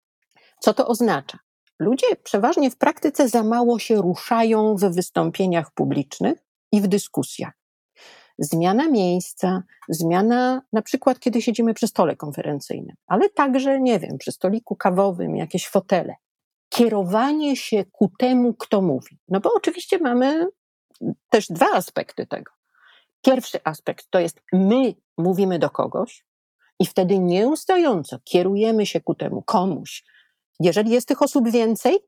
Co 0.62 0.74
to 0.74 0.86
oznacza? 0.86 1.38
Ludzie 1.78 2.06
przeważnie 2.24 2.70
w 2.70 2.76
praktyce 2.76 3.28
za 3.28 3.42
mało 3.42 3.78
się 3.78 4.02
ruszają 4.02 4.76
w 4.76 4.94
wystąpieniach 4.94 5.70
publicznych 5.74 6.38
i 6.72 6.80
w 6.80 6.86
dyskusjach. 6.86 7.52
Zmiana 8.38 8.88
miejsca, 8.88 9.62
zmiana 9.88 10.62
na 10.72 10.82
przykład, 10.82 11.18
kiedy 11.18 11.42
siedzimy 11.42 11.74
przy 11.74 11.86
stole 11.86 12.16
konferencyjnym, 12.16 12.96
ale 13.06 13.30
także, 13.30 13.80
nie 13.80 13.98
wiem, 13.98 14.18
przy 14.18 14.32
stoliku 14.32 14.76
kawowym, 14.76 15.36
jakieś 15.36 15.68
fotele. 15.68 16.14
Kierowanie 16.68 17.56
się 17.56 17.84
ku 17.84 18.12
temu, 18.18 18.54
kto 18.54 18.82
mówi. 18.82 19.18
No 19.28 19.40
bo 19.40 19.54
oczywiście 19.54 19.98
mamy 19.98 20.48
też 21.28 21.46
dwa 21.48 21.70
aspekty 21.72 22.26
tego. 22.26 22.52
Pierwszy 23.22 23.58
aspekt 23.64 24.06
to 24.10 24.20
jest 24.20 24.40
my 24.52 24.94
mówimy 25.18 25.58
do 25.58 25.70
kogoś 25.70 26.24
i 26.78 26.86
wtedy 26.86 27.18
nieustająco 27.18 28.18
kierujemy 28.24 28.86
się 28.86 29.00
ku 29.00 29.14
temu 29.14 29.42
komuś. 29.42 30.04
Jeżeli 30.60 30.90
jest 30.90 31.08
tych 31.08 31.22
osób 31.22 31.50
więcej, 31.50 31.98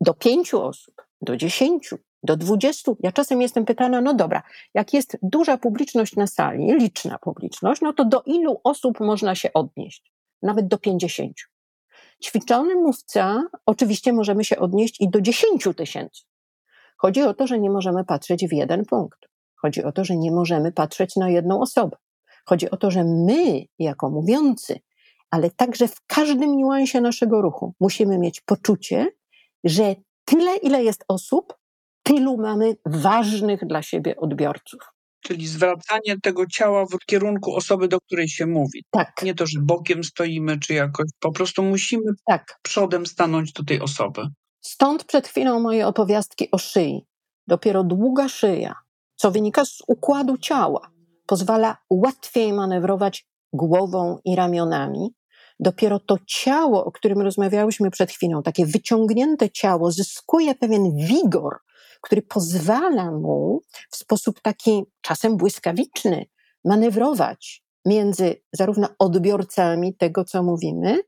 do 0.00 0.14
pięciu 0.14 0.62
osób, 0.62 0.94
do 1.20 1.36
dziesięciu, 1.36 1.98
do 2.22 2.36
dwudziestu. 2.36 2.96
Ja 3.00 3.12
czasem 3.12 3.42
jestem 3.42 3.64
pytana, 3.64 4.00
no 4.00 4.14
dobra, 4.14 4.42
jak 4.74 4.94
jest 4.94 5.18
duża 5.22 5.58
publiczność 5.58 6.16
na 6.16 6.26
sali, 6.26 6.74
liczna 6.74 7.18
publiczność, 7.18 7.80
no 7.80 7.92
to 7.92 8.04
do 8.04 8.22
ilu 8.26 8.60
osób 8.64 9.00
można 9.00 9.34
się 9.34 9.52
odnieść? 9.52 10.12
Nawet 10.42 10.68
do 10.68 10.78
pięćdziesięciu. 10.78 11.48
Ćwiczony 12.24 12.74
mówca, 12.74 13.42
oczywiście 13.66 14.12
możemy 14.12 14.44
się 14.44 14.58
odnieść 14.58 15.00
i 15.00 15.10
do 15.10 15.20
dziesięciu 15.20 15.74
tysięcy. 15.74 16.22
Chodzi 16.96 17.22
o 17.22 17.34
to, 17.34 17.46
że 17.46 17.58
nie 17.58 17.70
możemy 17.70 18.04
patrzeć 18.04 18.48
w 18.48 18.52
jeden 18.52 18.84
punkt. 18.84 19.18
Chodzi 19.56 19.84
o 19.84 19.92
to, 19.92 20.04
że 20.04 20.16
nie 20.16 20.30
możemy 20.30 20.72
patrzeć 20.72 21.16
na 21.16 21.30
jedną 21.30 21.60
osobę. 21.60 21.96
Chodzi 22.46 22.70
o 22.70 22.76
to, 22.76 22.90
że 22.90 23.04
my, 23.04 23.64
jako 23.78 24.10
mówiący, 24.10 24.80
ale 25.34 25.50
także 25.50 25.88
w 25.88 26.00
każdym 26.06 26.56
niuansie 26.56 27.00
naszego 27.00 27.42
ruchu, 27.42 27.74
musimy 27.80 28.18
mieć 28.18 28.40
poczucie, 28.40 29.06
że 29.64 29.94
tyle, 30.24 30.56
ile 30.56 30.84
jest 30.84 31.04
osób, 31.08 31.54
tylu 32.02 32.36
mamy 32.36 32.76
ważnych 32.86 33.66
dla 33.66 33.82
siebie 33.82 34.16
odbiorców. 34.16 34.80
Czyli 35.20 35.46
zwracanie 35.46 36.20
tego 36.22 36.46
ciała 36.46 36.86
w 36.86 37.06
kierunku 37.06 37.56
osoby, 37.56 37.88
do 37.88 38.00
której 38.00 38.28
się 38.28 38.46
mówi. 38.46 38.84
Tak. 38.90 39.22
Nie 39.22 39.34
to, 39.34 39.46
że 39.46 39.60
bokiem 39.62 40.04
stoimy, 40.04 40.58
czy 40.58 40.74
jakoś. 40.74 41.06
Po 41.20 41.32
prostu 41.32 41.62
musimy 41.62 42.12
tak. 42.26 42.58
przodem 42.62 43.06
stanąć 43.06 43.52
do 43.52 43.64
tej 43.64 43.80
osoby. 43.80 44.22
Stąd 44.60 45.04
przed 45.04 45.28
chwilą 45.28 45.60
moje 45.60 45.86
opowiastki 45.86 46.50
o 46.50 46.58
szyi. 46.58 47.06
Dopiero 47.46 47.84
długa 47.84 48.28
szyja, 48.28 48.74
co 49.16 49.30
wynika 49.30 49.64
z 49.64 49.78
układu 49.86 50.38
ciała, 50.38 50.90
pozwala 51.26 51.76
łatwiej 51.90 52.52
manewrować 52.52 53.26
głową 53.54 54.18
i 54.24 54.36
ramionami. 54.36 55.14
Dopiero 55.60 56.00
to 56.00 56.16
ciało, 56.26 56.84
o 56.84 56.92
którym 56.92 57.20
rozmawiałyśmy 57.20 57.90
przed 57.90 58.10
chwilą, 58.10 58.42
takie 58.42 58.66
wyciągnięte 58.66 59.50
ciało, 59.50 59.90
zyskuje 59.90 60.54
pewien 60.54 60.96
wigor, 60.96 61.56
który 62.00 62.22
pozwala 62.22 63.10
mu 63.10 63.60
w 63.90 63.96
sposób 63.96 64.40
taki 64.40 64.82
czasem 65.00 65.36
błyskawiczny 65.36 66.26
manewrować 66.64 67.64
między 67.86 68.42
zarówno 68.52 68.88
odbiorcami 68.98 69.96
tego, 69.96 70.24
co 70.24 70.42
mówimy, 70.42 71.00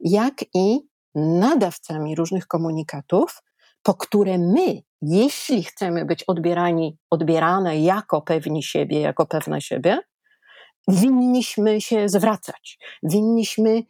jak 0.00 0.34
i 0.54 0.80
nadawcami 1.14 2.14
różnych 2.14 2.46
komunikatów, 2.46 3.42
po 3.82 3.94
które 3.94 4.38
my, 4.38 4.82
jeśli 5.02 5.64
chcemy 5.64 6.04
być 6.04 6.24
odbierani, 6.24 6.98
odbierane 7.10 7.80
jako 7.80 8.22
pewni 8.22 8.62
siebie, 8.62 9.00
jako 9.00 9.26
pewne 9.26 9.60
siebie, 9.60 9.98
winniśmy 10.88 11.80
się 11.80 12.08
zwracać. 12.08 12.78
Winniśmy, 13.02 13.82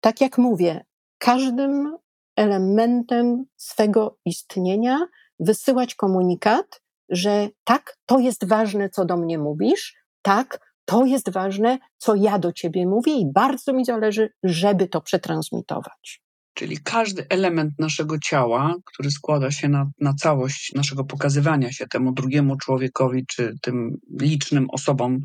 tak 0.00 0.20
jak 0.20 0.38
mówię, 0.38 0.84
każdym 1.18 1.96
elementem 2.36 3.44
swego 3.56 4.18
istnienia 4.24 4.98
wysyłać 5.40 5.94
komunikat, 5.94 6.82
że 7.08 7.48
tak, 7.64 7.96
to 8.06 8.18
jest 8.18 8.48
ważne, 8.48 8.90
co 8.90 9.04
do 9.04 9.16
mnie 9.16 9.38
mówisz, 9.38 9.94
tak, 10.22 10.68
to 10.84 11.04
jest 11.04 11.30
ważne, 11.30 11.78
co 11.98 12.14
ja 12.14 12.38
do 12.38 12.52
ciebie 12.52 12.86
mówię 12.86 13.12
i 13.12 13.32
bardzo 13.32 13.72
mi 13.72 13.84
zależy, 13.84 14.30
żeby 14.42 14.88
to 14.88 15.00
przetransmitować. 15.00 16.22
Czyli 16.54 16.78
każdy 16.84 17.26
element 17.28 17.72
naszego 17.78 18.18
ciała, 18.18 18.74
który 18.84 19.10
składa 19.10 19.50
się 19.50 19.68
na, 19.68 19.90
na 20.00 20.14
całość 20.14 20.72
naszego 20.74 21.04
pokazywania 21.04 21.72
się 21.72 21.86
temu 21.86 22.12
drugiemu 22.12 22.56
człowiekowi, 22.56 23.26
czy 23.26 23.54
tym 23.62 23.96
licznym 24.20 24.66
osobom 24.70 25.20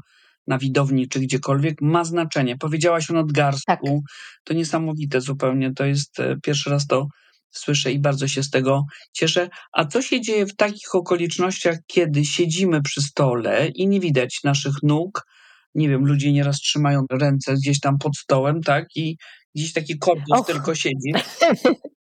na 0.47 0.58
widowni, 0.58 1.08
czy 1.08 1.19
gdziekolwiek, 1.19 1.82
ma 1.82 2.03
znaczenie. 2.03 2.58
Powiedziałaś 2.58 3.12
o 3.12 3.13
nadgarstku. 3.13 3.65
Tak. 3.67 4.15
To 4.43 4.53
niesamowite 4.53 5.21
zupełnie. 5.21 5.73
To 5.73 5.86
jest 5.86 6.19
e, 6.19 6.36
pierwszy 6.43 6.69
raz 6.69 6.88
to 6.88 7.08
słyszę 7.51 7.91
i 7.91 7.99
bardzo 7.99 8.27
się 8.27 8.43
z 8.43 8.49
tego 8.49 8.84
cieszę. 9.13 9.49
A 9.71 9.86
co 9.86 10.01
się 10.01 10.21
dzieje 10.21 10.45
w 10.45 10.56
takich 10.56 10.95
okolicznościach, 10.95 11.77
kiedy 11.88 12.25
siedzimy 12.25 12.82
przy 12.82 13.01
stole 13.01 13.67
i 13.67 13.88
nie 13.88 13.99
widać 13.99 14.39
naszych 14.43 14.73
nóg? 14.84 15.27
Nie 15.75 15.89
wiem, 15.89 16.06
ludzie 16.06 16.34
nieraz 16.34 16.58
trzymają 16.58 17.06
ręce 17.12 17.53
gdzieś 17.53 17.79
tam 17.79 17.97
pod 17.97 18.17
stołem, 18.17 18.62
tak? 18.62 18.86
I 18.95 19.17
gdzieś 19.56 19.73
taki 19.73 19.99
korpus 19.99 20.45
tylko 20.47 20.75
siedzi. 20.75 21.13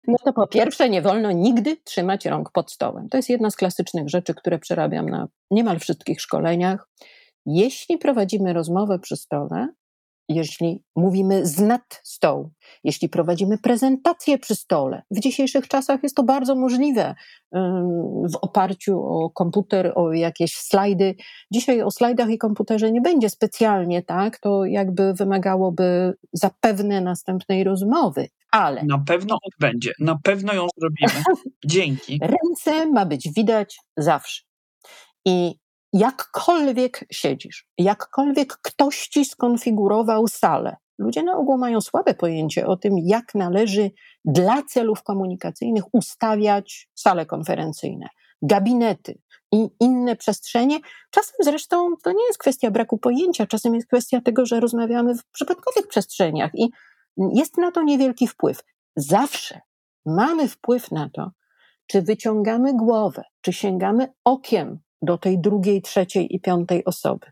No 0.06 0.16
to 0.24 0.32
po 0.32 0.46
pierwsze, 0.46 0.88
nie 0.88 1.02
wolno 1.02 1.32
nigdy 1.32 1.76
trzymać 1.84 2.26
rąk 2.26 2.52
pod 2.52 2.72
stołem. 2.72 3.08
To 3.08 3.16
jest 3.16 3.28
jedna 3.28 3.50
z 3.50 3.56
klasycznych 3.56 4.08
rzeczy, 4.08 4.34
które 4.34 4.58
przerabiam 4.58 5.08
na 5.08 5.28
niemal 5.50 5.78
wszystkich 5.78 6.20
szkoleniach. 6.20 6.88
Jeśli 7.46 7.98
prowadzimy 7.98 8.52
rozmowę 8.52 8.98
przy 8.98 9.16
stole, 9.16 9.68
jeśli 10.28 10.82
mówimy 10.96 11.46
z 11.46 11.60
nad 11.60 12.00
stołu, 12.04 12.50
jeśli 12.84 13.08
prowadzimy 13.08 13.58
prezentację 13.58 14.38
przy 14.38 14.54
stole. 14.54 15.02
W 15.10 15.20
dzisiejszych 15.20 15.68
czasach 15.68 16.02
jest 16.02 16.16
to 16.16 16.22
bardzo 16.22 16.54
możliwe 16.54 17.14
w 18.32 18.36
oparciu 18.40 19.02
o 19.02 19.30
komputer, 19.30 19.92
o 19.94 20.12
jakieś 20.12 20.52
slajdy. 20.52 21.14
Dzisiaj 21.50 21.82
o 21.82 21.90
slajdach 21.90 22.30
i 22.30 22.38
komputerze 22.38 22.92
nie 22.92 23.00
będzie 23.00 23.30
specjalnie, 23.30 24.02
tak? 24.02 24.38
To 24.38 24.64
jakby 24.64 25.14
wymagałoby 25.14 26.14
zapewne 26.32 27.00
następnej 27.00 27.64
rozmowy, 27.64 28.28
ale. 28.52 28.84
Na 28.84 28.98
pewno 28.98 29.38
odbędzie, 29.42 29.92
na 30.00 30.18
pewno 30.22 30.52
ją 30.52 30.66
zrobimy. 30.78 31.22
Dzięki. 31.66 32.20
Ręce 32.22 32.86
ma 32.86 33.06
być 33.06 33.28
widać 33.36 33.78
zawsze. 33.96 34.42
I 35.24 35.61
jakkolwiek 35.92 37.04
siedzisz, 37.12 37.66
jakkolwiek 37.78 38.58
ktoś 38.62 39.08
ci 39.08 39.24
skonfigurował 39.24 40.28
salę, 40.28 40.76
ludzie 40.98 41.22
na 41.22 41.36
ogół 41.36 41.58
mają 41.58 41.80
słabe 41.80 42.14
pojęcie 42.14 42.66
o 42.66 42.76
tym, 42.76 42.94
jak 42.98 43.34
należy 43.34 43.90
dla 44.24 44.62
celów 44.62 45.02
komunikacyjnych 45.02 45.84
ustawiać 45.92 46.88
sale 46.94 47.26
konferencyjne, 47.26 48.08
gabinety 48.42 49.18
i 49.52 49.68
inne 49.80 50.16
przestrzenie. 50.16 50.78
Czasem 51.10 51.34
zresztą 51.40 51.96
to 52.02 52.12
nie 52.12 52.26
jest 52.26 52.38
kwestia 52.38 52.70
braku 52.70 52.98
pojęcia, 52.98 53.46
czasem 53.46 53.74
jest 53.74 53.86
kwestia 53.86 54.20
tego, 54.20 54.46
że 54.46 54.60
rozmawiamy 54.60 55.14
w 55.14 55.24
przypadkowych 55.24 55.88
przestrzeniach 55.88 56.50
i 56.54 56.70
jest 57.34 57.58
na 57.58 57.72
to 57.72 57.82
niewielki 57.82 58.28
wpływ. 58.28 58.62
Zawsze 58.96 59.60
mamy 60.06 60.48
wpływ 60.48 60.90
na 60.90 61.10
to, 61.10 61.30
czy 61.86 62.02
wyciągamy 62.02 62.74
głowę, 62.74 63.22
czy 63.40 63.52
sięgamy 63.52 64.12
okiem 64.24 64.78
do 65.02 65.18
tej 65.18 65.38
drugiej, 65.38 65.82
trzeciej 65.82 66.34
i 66.34 66.40
piątej 66.40 66.84
osoby, 66.84 67.26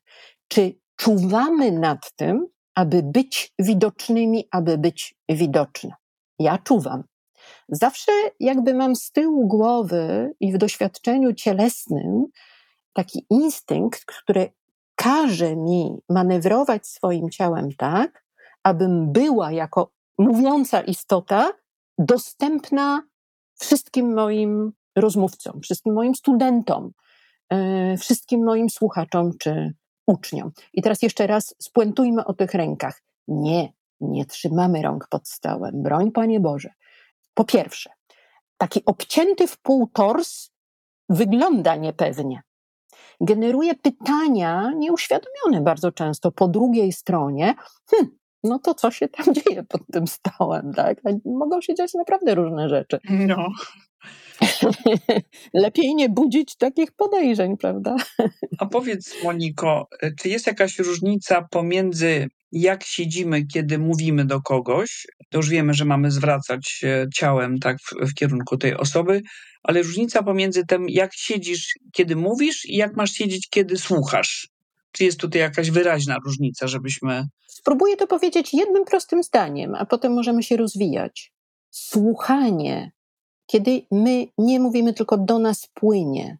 czy 0.48 0.74
czuwamy 0.96 1.72
nad 1.72 2.12
tym, 2.16 2.46
aby 2.74 3.02
być 3.02 3.54
widocznymi, 3.58 4.48
aby 4.50 4.78
być 4.78 5.14
widoczne. 5.28 5.90
Ja 6.38 6.58
czuwam. 6.58 7.04
Zawsze 7.68 8.12
jakby 8.40 8.74
mam 8.74 8.96
z 8.96 9.12
tyłu 9.12 9.48
głowy 9.48 10.32
i 10.40 10.52
w 10.52 10.58
doświadczeniu 10.58 11.34
cielesnym 11.34 12.24
taki 12.92 13.26
instynkt, 13.30 14.04
który 14.04 14.52
każe 14.94 15.56
mi 15.56 15.98
manewrować 16.08 16.86
swoim 16.86 17.30
ciałem 17.30 17.68
tak, 17.76 18.24
abym 18.62 19.12
była 19.12 19.52
jako 19.52 19.92
mówiąca 20.18 20.80
istota 20.80 21.52
dostępna 21.98 23.02
wszystkim 23.54 24.14
moim 24.14 24.72
rozmówcom, 24.96 25.60
wszystkim 25.60 25.94
moim 25.94 26.14
studentom, 26.14 26.92
wszystkim 27.98 28.44
moim 28.44 28.70
słuchaczom 28.70 29.30
czy 29.38 29.74
uczniom. 30.06 30.50
I 30.72 30.82
teraz 30.82 31.02
jeszcze 31.02 31.26
raz 31.26 31.54
spuentujmy 31.58 32.24
o 32.24 32.32
tych 32.32 32.54
rękach. 32.54 33.02
Nie, 33.28 33.72
nie 34.00 34.26
trzymamy 34.26 34.82
rąk 34.82 35.08
pod 35.10 35.28
stołem. 35.28 35.82
Broń, 35.82 36.12
Panie 36.12 36.40
Boże. 36.40 36.70
Po 37.34 37.44
pierwsze, 37.44 37.90
taki 38.56 38.84
obcięty 38.84 39.46
w 39.46 39.58
pół 39.58 39.86
tors 39.86 40.50
wygląda 41.08 41.76
niepewnie. 41.76 42.42
Generuje 43.20 43.74
pytania 43.74 44.72
nieuświadomione 44.76 45.60
bardzo 45.64 45.92
często 45.92 46.32
po 46.32 46.48
drugiej 46.48 46.92
stronie. 46.92 47.54
Hm, 47.90 48.18
no 48.44 48.58
to 48.58 48.74
co 48.74 48.90
się 48.90 49.08
tam 49.08 49.34
dzieje 49.34 49.62
pod 49.62 49.82
tym 49.92 50.06
stołem, 50.06 50.72
tak? 50.74 51.00
Mogą 51.24 51.60
się 51.60 51.74
dziać 51.74 51.94
naprawdę 51.94 52.34
różne 52.34 52.68
rzeczy. 52.68 52.98
No. 53.10 53.48
Lepiej 55.54 55.94
nie 55.94 56.08
budzić 56.08 56.56
takich 56.56 56.92
podejrzeń, 56.92 57.56
prawda? 57.56 57.96
A 58.58 58.66
powiedz, 58.66 59.14
Moniko, 59.24 59.88
czy 60.18 60.28
jest 60.28 60.46
jakaś 60.46 60.78
różnica 60.78 61.48
pomiędzy 61.50 62.28
jak 62.52 62.84
siedzimy, 62.84 63.46
kiedy 63.46 63.78
mówimy 63.78 64.24
do 64.24 64.40
kogoś, 64.42 65.06
to 65.30 65.38
już 65.38 65.48
wiemy, 65.48 65.74
że 65.74 65.84
mamy 65.84 66.10
zwracać 66.10 66.68
się 66.68 67.06
ciałem 67.14 67.58
tak 67.58 67.76
w, 67.80 68.10
w, 68.10 68.14
kierunku 68.14 68.56
tej 68.56 68.76
osoby, 68.76 69.22
ale 69.62 69.82
różnica 69.82 70.22
pomiędzy 70.22 70.66
tym, 70.66 70.88
jak 70.88 71.14
siedzisz, 71.14 71.74
kiedy 71.92 72.16
mówisz 72.16 72.64
i 72.64 72.76
jak 72.76 72.96
masz 72.96 73.10
siedzieć, 73.12 73.48
kiedy 73.50 73.76
słuchasz. 73.76 74.48
Czy 74.92 75.04
jest 75.04 75.20
tutaj 75.20 75.40
jakaś 75.40 75.70
wyraźna 75.70 76.16
różnica, 76.26 76.68
żebyśmy. 76.68 77.24
Spróbuję 77.46 77.96
to 77.96 78.06
powiedzieć 78.06 78.54
jednym 78.54 78.84
prostym 78.84 79.22
zdaniem, 79.22 79.74
a 79.74 79.86
potem 79.86 80.12
możemy 80.12 80.42
się 80.42 80.56
rozwijać. 80.56 81.32
Słuchanie 81.70 82.92
kiedy 83.50 83.82
my 83.90 84.26
nie 84.38 84.60
mówimy 84.60 84.94
tylko 84.94 85.18
do 85.18 85.38
nas 85.38 85.66
płynie, 85.74 86.38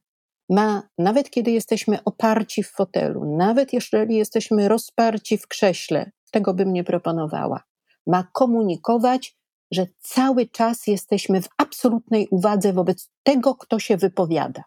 ma, 0.49 0.83
nawet 0.99 1.31
kiedy 1.31 1.51
jesteśmy 1.51 2.05
oparci 2.05 2.63
w 2.63 2.71
fotelu, 2.71 3.37
nawet 3.37 3.73
jeżeli 3.73 4.17
jesteśmy 4.17 4.69
rozparci 4.69 5.39
w 5.39 5.49
krześle, 5.49 6.11
tego 6.31 6.55
bym 6.55 6.73
nie 6.73 6.85
proponowała, 6.85 7.63
ma 8.07 8.29
komunikować, 8.33 9.37
że 9.71 9.87
cały 9.99 10.47
czas 10.47 10.87
jesteśmy 10.87 11.43
w 11.43 11.49
absolutnej 11.57 12.29
uwadze 12.31 12.73
wobec 12.73 13.11
tego, 13.23 13.55
kto 13.55 13.79
się 13.79 13.97
wypowiada. 13.97 14.65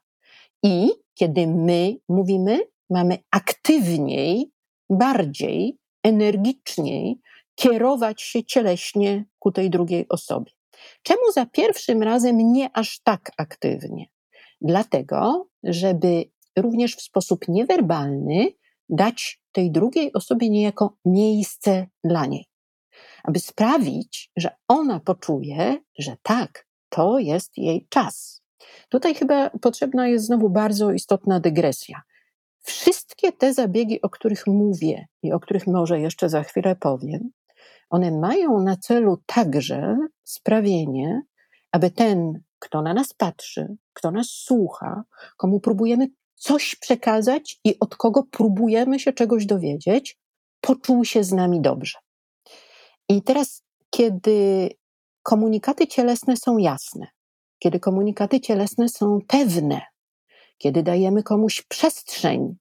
I 0.64 0.90
kiedy 1.14 1.48
my 1.48 1.96
mówimy, 2.10 2.60
mamy 2.90 3.18
aktywniej, 3.32 4.52
bardziej, 4.90 5.78
energiczniej 6.04 7.20
kierować 7.56 8.22
się 8.22 8.44
cieleśnie 8.44 9.26
ku 9.40 9.52
tej 9.52 9.70
drugiej 9.70 10.06
osobie. 10.10 10.52
Czemu 11.04 11.32
za 11.34 11.46
pierwszym 11.46 12.04
razem 12.04 12.38
nie 12.38 12.70
aż 12.74 13.00
tak 13.00 13.32
aktywnie? 13.38 14.06
Dlatego, 14.62 15.48
żeby 15.64 16.24
również 16.58 16.96
w 16.96 17.02
sposób 17.02 17.48
niewerbalny 17.48 18.48
dać 18.90 19.42
tej 19.52 19.72
drugiej 19.72 20.14
osobie 20.14 20.50
niejako 20.50 20.98
miejsce 21.06 21.88
dla 22.04 22.26
niej. 22.26 22.46
Aby 23.24 23.40
sprawić, 23.40 24.32
że 24.38 24.50
ona 24.68 25.00
poczuje, 25.00 25.78
że 26.00 26.16
tak, 26.24 26.68
to 26.90 27.20
jest 27.20 27.58
jej 27.58 27.88
czas. 27.90 28.44
Tutaj 28.90 29.16
chyba 29.16 29.50
potrzebna 29.50 30.08
jest 30.08 30.26
znowu 30.26 30.50
bardzo 30.50 30.92
istotna 30.92 31.40
dygresja. 31.40 32.02
Wszystkie 32.62 33.32
te 33.32 33.54
zabiegi, 33.54 34.02
o 34.02 34.10
których 34.10 34.48
mówię 34.48 35.08
i 35.24 35.32
o 35.32 35.40
których 35.40 35.68
może 35.68 36.00
jeszcze 36.00 36.30
za 36.30 36.44
chwilę 36.44 36.76
powiem, 36.76 37.32
one 37.94 38.12
mają 38.12 38.60
na 38.60 38.78
celu 38.78 39.18
także 39.26 39.98
sprawienie, 40.24 41.22
aby 41.72 41.92
ten, 41.92 42.44
kto 42.60 42.82
na 42.82 42.94
nas 42.94 43.14
patrzy, 43.14 43.76
kto 43.94 44.12
nas 44.12 44.28
słucha, 44.28 45.04
komu 45.38 45.60
próbujemy 45.60 46.08
coś 46.36 46.76
przekazać 46.76 47.60
i 47.64 47.80
od 47.80 47.96
kogo 47.96 48.24
próbujemy 48.24 49.00
się 49.00 49.14
czegoś 49.14 49.46
dowiedzieć, 49.46 50.20
poczuł 50.62 51.06
się 51.06 51.24
z 51.24 51.32
nami 51.32 51.62
dobrze. 51.62 51.98
I 53.10 53.24
teraz, 53.24 53.64
kiedy 53.90 54.70
komunikaty 55.24 55.88
cielesne 55.88 56.38
są 56.38 56.58
jasne, 56.58 57.08
kiedy 57.60 57.80
komunikaty 57.80 58.40
cielesne 58.40 58.90
są 58.90 59.20
pewne, 59.28 59.82
kiedy 60.58 60.84
dajemy 60.84 61.24
komuś 61.24 61.62
przestrzeń, 61.62 62.56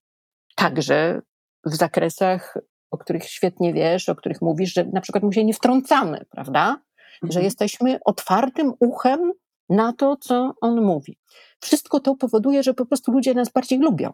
także 0.57 1.21
w 1.65 1.75
zakresach 1.75 2.59
o 2.93 2.99
których 2.99 3.25
świetnie 3.25 3.73
wiesz, 3.73 4.09
o 4.09 4.15
których 4.15 4.43
mówisz, 4.43 4.75
że 4.75 4.85
na 4.85 5.01
przykład 5.01 5.25
mu 5.25 5.33
się 5.33 5.45
nie 5.45 5.55
wtrącamy, 5.55 6.25
prawda? 6.31 6.83
Mhm. 7.23 7.33
Że 7.33 7.43
jesteśmy 7.43 7.99
otwartym 8.05 8.73
uchem 8.81 9.33
na 9.69 9.93
to, 9.93 10.17
co 10.17 10.55
on 10.61 10.83
mówi. 10.83 11.19
Wszystko 11.61 12.01
to 12.01 12.15
powoduje, 12.17 12.63
że 12.63 12.75
po 12.75 12.87
prostu 12.87 13.13
ludzie 13.13 13.35
nas 13.35 13.53
bardziej 13.53 13.79
lubią. 13.79 14.13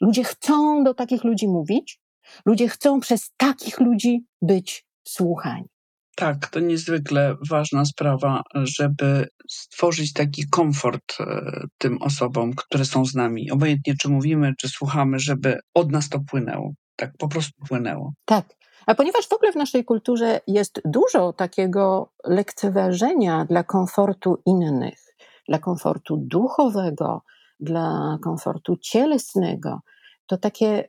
Ludzie 0.00 0.24
chcą 0.24 0.84
do 0.84 0.94
takich 0.94 1.24
ludzi 1.24 1.48
mówić, 1.48 2.00
ludzie 2.46 2.68
chcą 2.68 3.00
przez 3.00 3.30
takich 3.36 3.80
ludzi 3.80 4.24
być 4.42 4.86
słuchani. 5.04 5.68
Tak, 6.16 6.46
to 6.46 6.60
niezwykle 6.60 7.36
ważna 7.50 7.84
sprawa, 7.84 8.42
żeby 8.54 9.28
stworzyć 9.50 10.12
taki 10.12 10.48
komfort 10.50 11.20
e, 11.20 11.24
tym 11.78 12.02
osobom, 12.02 12.52
które 12.56 12.84
są 12.84 13.04
z 13.04 13.14
nami. 13.14 13.50
Obojętnie 13.50 13.94
czy 14.00 14.08
mówimy, 14.08 14.52
czy 14.58 14.68
słuchamy, 14.68 15.18
żeby 15.18 15.58
od 15.74 15.92
nas 15.92 16.08
to 16.08 16.20
płynęło 16.20 16.72
tak 16.98 17.10
po 17.18 17.28
prostu 17.28 17.52
płynęło. 17.68 18.12
Tak. 18.24 18.44
A 18.86 18.94
ponieważ 18.94 19.28
w 19.28 19.32
ogóle 19.32 19.52
w 19.52 19.56
naszej 19.56 19.84
kulturze 19.84 20.40
jest 20.46 20.80
dużo 20.84 21.32
takiego 21.32 22.12
lekceważenia 22.24 23.44
dla 23.44 23.64
komfortu 23.64 24.42
innych, 24.46 24.98
dla 25.48 25.58
komfortu 25.58 26.16
duchowego, 26.16 27.22
dla 27.60 28.18
komfortu 28.22 28.76
cielesnego, 28.76 29.80
to 30.26 30.38
takie, 30.38 30.88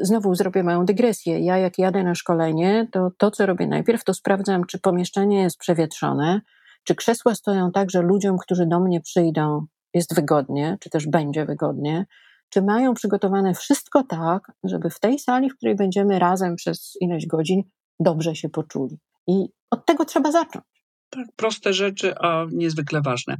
znowu 0.00 0.34
zrobię 0.34 0.62
małą 0.62 0.84
dygresję. 0.84 1.40
Ja, 1.40 1.58
jak 1.58 1.78
jadę 1.78 2.02
na 2.02 2.14
szkolenie, 2.14 2.88
to 2.92 3.10
to, 3.18 3.30
co 3.30 3.46
robię 3.46 3.66
najpierw, 3.66 4.04
to 4.04 4.14
sprawdzam, 4.14 4.64
czy 4.66 4.78
pomieszczenie 4.78 5.42
jest 5.42 5.58
przewietrzone, 5.58 6.40
czy 6.84 6.94
krzesła 6.94 7.34
stoją 7.34 7.72
tak, 7.72 7.90
że 7.90 8.02
ludziom, 8.02 8.38
którzy 8.38 8.66
do 8.66 8.80
mnie 8.80 9.00
przyjdą, 9.00 9.66
jest 9.94 10.14
wygodnie, 10.14 10.76
czy 10.80 10.90
też 10.90 11.06
będzie 11.06 11.44
wygodnie 11.44 12.06
czy 12.48 12.62
mają 12.62 12.94
przygotowane 12.94 13.54
wszystko 13.54 14.04
tak, 14.04 14.52
żeby 14.64 14.90
w 14.90 15.00
tej 15.00 15.18
sali, 15.18 15.50
w 15.50 15.56
której 15.56 15.76
będziemy 15.76 16.18
razem 16.18 16.56
przez 16.56 16.92
ileś 17.00 17.26
godzin, 17.26 17.62
dobrze 18.00 18.36
się 18.36 18.48
poczuli. 18.48 18.98
I 19.26 19.48
od 19.70 19.86
tego 19.86 20.04
trzeba 20.04 20.32
zacząć. 20.32 20.64
Tak, 21.10 21.26
proste 21.36 21.72
rzeczy, 21.72 22.18
a 22.18 22.46
niezwykle 22.52 23.00
ważne. 23.02 23.36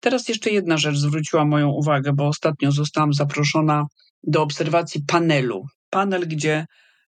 Teraz 0.00 0.28
jeszcze 0.28 0.50
jedna 0.50 0.76
rzecz 0.76 0.96
zwróciła 0.96 1.44
moją 1.44 1.68
uwagę, 1.68 2.12
bo 2.12 2.28
ostatnio 2.28 2.72
zostałam 2.72 3.12
zaproszona 3.12 3.86
do 4.22 4.42
obserwacji 4.42 5.04
panelu. 5.06 5.64
Panel, 5.90 6.28
gdzie, 6.28 6.66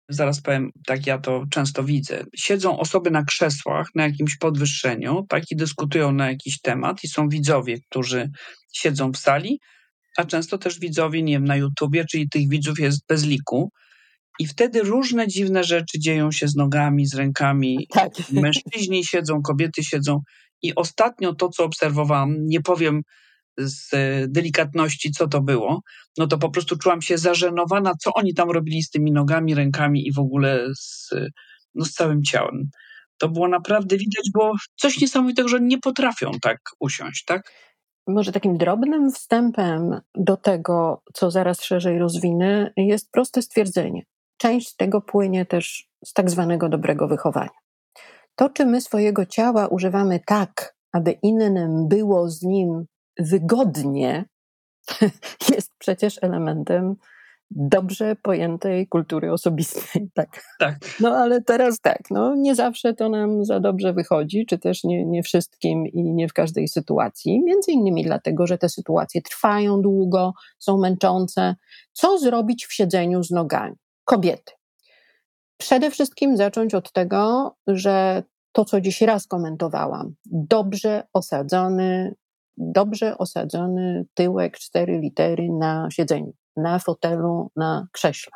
zaraz 0.09 0.43
powiem, 0.43 0.71
tak 0.87 1.07
ja 1.07 1.19
to 1.19 1.45
często 1.51 1.85
widzę, 1.85 2.25
siedzą 2.37 2.79
osoby 2.79 3.11
na 3.11 3.25
krzesłach 3.25 3.89
na 3.95 4.03
jakimś 4.03 4.37
podwyższeniu, 4.37 5.27
tak 5.29 5.51
i 5.51 5.57
dyskutują 5.57 6.13
na 6.13 6.31
jakiś 6.31 6.61
temat, 6.61 7.05
i 7.05 7.09
są 7.09 7.29
widzowie, 7.29 7.79
którzy 7.91 8.31
siedzą 8.73 9.13
w 9.13 9.17
sali, 9.17 9.61
a 10.17 10.25
często 10.25 10.59
też 10.59 10.81
widzowie, 10.81 11.23
nie 11.23 11.33
wiem, 11.33 11.45
na 11.45 11.57
YouTubie, 11.57 12.05
czyli 12.05 12.29
tych 12.29 12.49
widzów 12.49 12.79
jest 12.79 13.07
bez 13.09 13.25
liku. 13.25 13.71
I 14.39 14.47
wtedy 14.47 14.83
różne 14.83 15.29
dziwne 15.29 15.65
rzeczy 15.65 15.99
dzieją 15.99 16.33
się 16.33 16.49
z 16.49 16.57
nogami, 16.57 17.07
z 17.07 17.15
rękami. 17.15 17.87
Tak. 17.95 18.13
Mężczyźni 18.33 19.05
siedzą, 19.05 19.43
kobiety 19.43 19.85
siedzą. 19.85 20.21
I 20.63 20.75
ostatnio 20.75 21.35
to, 21.35 21.49
co 21.49 21.65
obserwowałam, 21.65 22.37
nie 22.47 22.61
powiem 22.61 23.03
z 23.59 23.91
delikatności, 24.33 25.11
co 25.11 25.29
to 25.29 25.41
było, 25.41 25.83
no 26.19 26.27
to 26.27 26.39
po 26.39 26.51
prostu 26.51 26.77
czułam 26.77 27.03
się 27.03 27.19
zażenowana, 27.19 27.93
co 28.01 28.11
oni 28.15 28.35
tam 28.35 28.51
robili 28.51 28.83
z 28.83 28.91
tymi 28.91 29.13
nogami, 29.13 29.55
rękami 29.55 30.09
i 30.09 30.13
w 30.13 30.19
ogóle 30.19 30.67
z, 30.81 31.11
no, 31.75 31.85
z 31.85 31.93
całym 31.93 32.23
ciałem. 32.23 32.71
To 33.19 33.29
było 33.29 33.49
naprawdę 33.49 33.97
widać, 33.97 34.31
było 34.33 34.57
coś 34.77 35.01
niesamowitego, 35.01 35.49
że 35.49 35.61
nie 35.61 35.79
potrafią 35.79 36.31
tak 36.43 36.59
usiąść, 36.81 37.25
tak? 37.25 37.53
Może 38.07 38.33
takim 38.33 38.59
drobnym 38.59 39.11
wstępem 39.11 40.01
do 40.15 40.37
tego, 40.37 41.03
co 41.15 41.31
zaraz 41.31 41.63
szerzej 41.63 41.99
rozwinę, 41.99 42.73
jest 42.77 43.11
proste 43.11 43.43
stwierdzenie. 43.43 44.03
Część 44.37 44.77
tego 44.77 45.01
płynie 45.01 45.47
też 45.47 45.89
z 46.05 46.13
tak 46.13 46.31
zwanego 46.31 46.69
dobrego 46.69 47.09
wychowania. 47.09 47.61
To, 48.35 48.51
czy 48.51 48.67
my 48.67 48.81
swojego 48.81 49.27
ciała 49.27 49.67
używamy 49.67 50.21
tak, 50.27 50.77
aby 50.93 51.13
innym 51.13 51.89
było 51.89 52.31
z 52.31 52.43
nim 52.43 52.87
wygodnie, 53.19 54.25
jest 55.55 55.73
przecież 55.79 56.19
elementem 56.23 56.97
dobrze 57.51 58.17
pojętej 58.17 58.89
kultury 58.89 59.33
osobistej. 59.33 60.11
Tak. 60.15 60.43
tak. 60.59 60.79
No 61.01 61.17
ale 61.17 61.43
teraz 61.43 61.81
tak, 61.81 62.03
no, 62.11 62.35
nie 62.35 62.55
zawsze 62.55 62.95
to 62.95 63.09
nam 63.09 63.45
za 63.45 63.61
dobrze 63.61 63.93
wychodzi, 63.93 64.47
czy 64.47 64.59
też 64.59 64.85
nie, 64.85 65.05
nie 65.05 65.23
wszystkim 65.23 65.87
i 65.87 66.03
nie 66.03 66.29
w 66.29 66.33
każdej 66.33 66.69
sytuacji. 66.69 67.43
Między 67.45 67.73
innymi 67.73 68.05
dlatego, 68.05 68.47
że 68.47 68.59
te 68.59 68.69
sytuacje 68.69 69.23
trwają 69.23 69.83
długo, 69.83 70.33
są 70.59 70.79
męczące. 70.79 71.55
Co 71.93 72.19
zrobić 72.19 72.67
w 72.67 72.73
siedzeniu 72.73 73.23
z 73.23 73.31
nogami? 73.31 73.75
Kobiety. 74.05 74.53
Przede 75.57 75.91
wszystkim 75.91 76.37
zacząć 76.37 76.75
od 76.75 76.93
tego, 76.93 77.55
że 77.67 78.23
to, 78.53 78.65
co 78.65 78.81
dziś 78.81 79.01
raz 79.01 79.27
komentowałam, 79.27 80.15
dobrze 80.25 81.03
osadzony, 81.13 82.15
dobrze 82.57 83.19
osadzony 83.19 84.07
tyłek, 84.15 84.59
cztery 84.59 84.99
litery 84.99 85.49
na 85.59 85.89
siedzeniu, 85.91 86.33
na 86.57 86.79
fotelu, 86.79 87.51
na 87.57 87.87
krześle. 87.93 88.33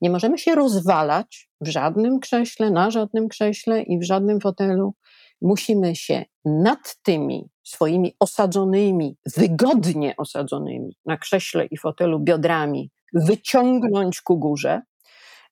Nie 0.00 0.10
możemy 0.10 0.38
się 0.38 0.54
rozwalać 0.54 1.50
w 1.60 1.68
żadnym 1.68 2.20
krześle, 2.20 2.70
na 2.70 2.90
żadnym 2.90 3.28
krześle 3.28 3.82
i 3.82 3.98
w 3.98 4.02
żadnym 4.02 4.40
fotelu. 4.40 4.94
Musimy 5.42 5.96
się 5.96 6.24
nad 6.44 6.96
tymi 7.02 7.50
swoimi 7.64 8.16
osadzonymi, 8.20 9.16
wygodnie 9.36 10.14
osadzonymi 10.16 10.96
na 11.06 11.16
krześle 11.16 11.66
i 11.66 11.76
fotelu 11.76 12.20
biodrami 12.20 12.90
wyciągnąć 13.12 14.20
ku 14.20 14.38
górze. 14.38 14.82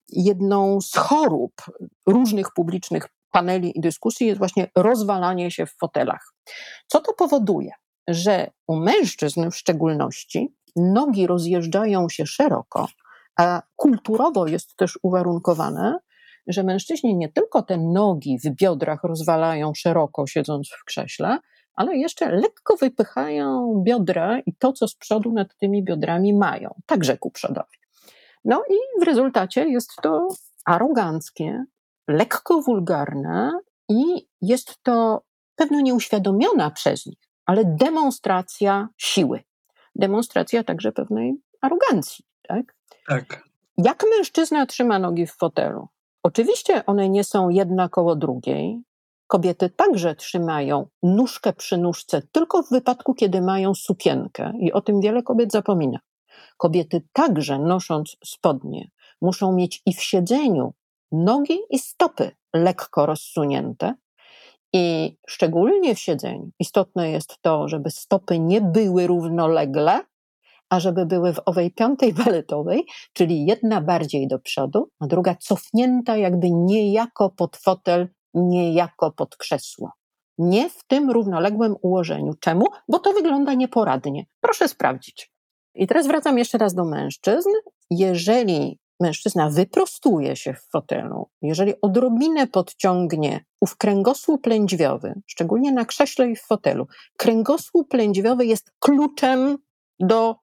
Jedną 0.08 0.80
z 0.80 0.94
chorób 0.96 1.52
różnych 2.06 2.52
publicznych 2.54 3.08
paneli 3.30 3.78
i 3.78 3.80
dyskusji 3.80 4.26
jest 4.26 4.38
właśnie 4.38 4.70
rozwalanie 4.76 5.50
się 5.50 5.66
w 5.66 5.76
fotelach. 5.80 6.34
Co 6.86 7.00
to 7.00 7.12
powoduje? 7.12 7.70
Że 8.08 8.50
u 8.66 8.76
mężczyzn 8.76 9.50
w 9.50 9.56
szczególności 9.56 10.54
nogi 10.76 11.26
rozjeżdżają 11.26 12.08
się 12.08 12.26
szeroko, 12.26 12.88
a 13.36 13.62
kulturowo 13.76 14.46
jest 14.46 14.76
też 14.76 14.98
uwarunkowane, 15.02 15.98
że 16.46 16.62
mężczyźni 16.62 17.16
nie 17.16 17.28
tylko 17.28 17.62
te 17.62 17.78
nogi 17.78 18.38
w 18.38 18.50
biodrach 18.50 19.04
rozwalają 19.04 19.72
szeroko, 19.74 20.26
siedząc 20.26 20.70
w 20.70 20.84
krześle, 20.84 21.38
ale 21.74 21.96
jeszcze 21.96 22.32
lekko 22.32 22.76
wypychają 22.76 23.74
biodra 23.84 24.38
i 24.46 24.54
to, 24.54 24.72
co 24.72 24.88
z 24.88 24.94
przodu 24.94 25.32
nad 25.32 25.56
tymi 25.56 25.84
biodrami 25.84 26.34
mają, 26.34 26.74
także 26.86 27.18
ku 27.18 27.30
przodowi. 27.30 27.78
No 28.44 28.62
i 28.70 29.00
w 29.00 29.04
rezultacie 29.04 29.68
jest 29.68 29.90
to 30.02 30.28
aroganckie, 30.64 31.64
lekko 32.08 32.62
wulgarne 32.62 33.60
i 33.88 34.28
jest 34.40 34.82
to 34.82 35.22
pewno 35.54 35.80
nieuświadomiona 35.80 36.70
przez 36.70 37.06
nich, 37.06 37.18
ale 37.46 37.64
demonstracja 37.64 38.88
siły. 38.96 39.42
Demonstracja 39.94 40.64
także 40.64 40.92
pewnej 40.92 41.34
arogancji. 41.60 42.24
Tak? 42.48 42.74
tak. 43.06 43.48
Jak 43.78 44.04
mężczyzna 44.16 44.66
trzyma 44.66 44.98
nogi 44.98 45.26
w 45.26 45.32
fotelu? 45.32 45.88
Oczywiście 46.22 46.86
one 46.86 47.08
nie 47.08 47.24
są 47.24 47.48
jedna 47.48 47.88
koło 47.88 48.16
drugiej. 48.16 48.82
Kobiety 49.26 49.70
także 49.70 50.14
trzymają 50.14 50.86
nóżkę 51.02 51.52
przy 51.52 51.78
nóżce, 51.78 52.22
tylko 52.32 52.62
w 52.62 52.70
wypadku, 52.70 53.14
kiedy 53.14 53.40
mają 53.40 53.74
sukienkę, 53.74 54.52
i 54.60 54.72
o 54.72 54.80
tym 54.80 55.00
wiele 55.00 55.22
kobiet 55.22 55.52
zapomina. 55.52 55.98
Kobiety 56.56 57.02
także 57.12 57.58
nosząc 57.58 58.16
spodnie 58.24 58.90
muszą 59.20 59.52
mieć 59.52 59.82
i 59.86 59.94
w 59.94 60.02
siedzeniu 60.02 60.74
nogi 61.12 61.58
i 61.70 61.78
stopy 61.78 62.30
lekko 62.54 63.06
rozsunięte. 63.06 63.94
I 64.72 65.16
szczególnie 65.28 65.94
w 65.94 65.98
siedzeniu 65.98 66.50
istotne 66.58 67.10
jest 67.10 67.38
to, 67.42 67.68
żeby 67.68 67.90
stopy 67.90 68.38
nie 68.38 68.60
były 68.60 69.06
równolegle, 69.06 70.00
a 70.70 70.80
żeby 70.80 71.06
były 71.06 71.32
w 71.32 71.40
owej 71.46 71.70
piątej 71.70 72.14
baletowej, 72.24 72.86
czyli 73.12 73.46
jedna 73.46 73.80
bardziej 73.80 74.28
do 74.28 74.38
przodu, 74.38 74.88
a 75.00 75.06
druga 75.06 75.34
cofnięta 75.34 76.16
jakby 76.16 76.50
niejako 76.50 77.30
pod 77.30 77.56
fotel, 77.56 78.08
niejako 78.34 79.10
pod 79.10 79.36
krzesło. 79.36 79.92
Nie 80.38 80.70
w 80.70 80.84
tym 80.86 81.10
równoległym 81.10 81.76
ułożeniu. 81.82 82.32
Czemu? 82.40 82.66
Bo 82.88 82.98
to 82.98 83.12
wygląda 83.12 83.54
nieporadnie. 83.54 84.26
Proszę 84.40 84.68
sprawdzić. 84.68 85.32
I 85.74 85.86
teraz 85.86 86.06
wracam 86.06 86.38
jeszcze 86.38 86.58
raz 86.58 86.74
do 86.74 86.84
mężczyzn. 86.84 87.48
Jeżeli 87.90 88.78
mężczyzna 89.00 89.50
wyprostuje 89.50 90.36
się 90.36 90.54
w 90.54 90.70
fotelu, 90.70 91.30
jeżeli 91.42 91.74
odrobinę 91.80 92.46
podciągnie 92.46 93.44
ów 93.60 93.76
kręgosłup 93.76 94.46
lędźwiowy, 94.46 95.20
szczególnie 95.26 95.72
na 95.72 95.84
krześle 95.84 96.30
i 96.30 96.36
w 96.36 96.42
fotelu, 96.42 96.86
kręgosłup 97.16 97.94
lędźwiowy 97.94 98.46
jest 98.46 98.72
kluczem 98.78 99.58
do, 100.00 100.36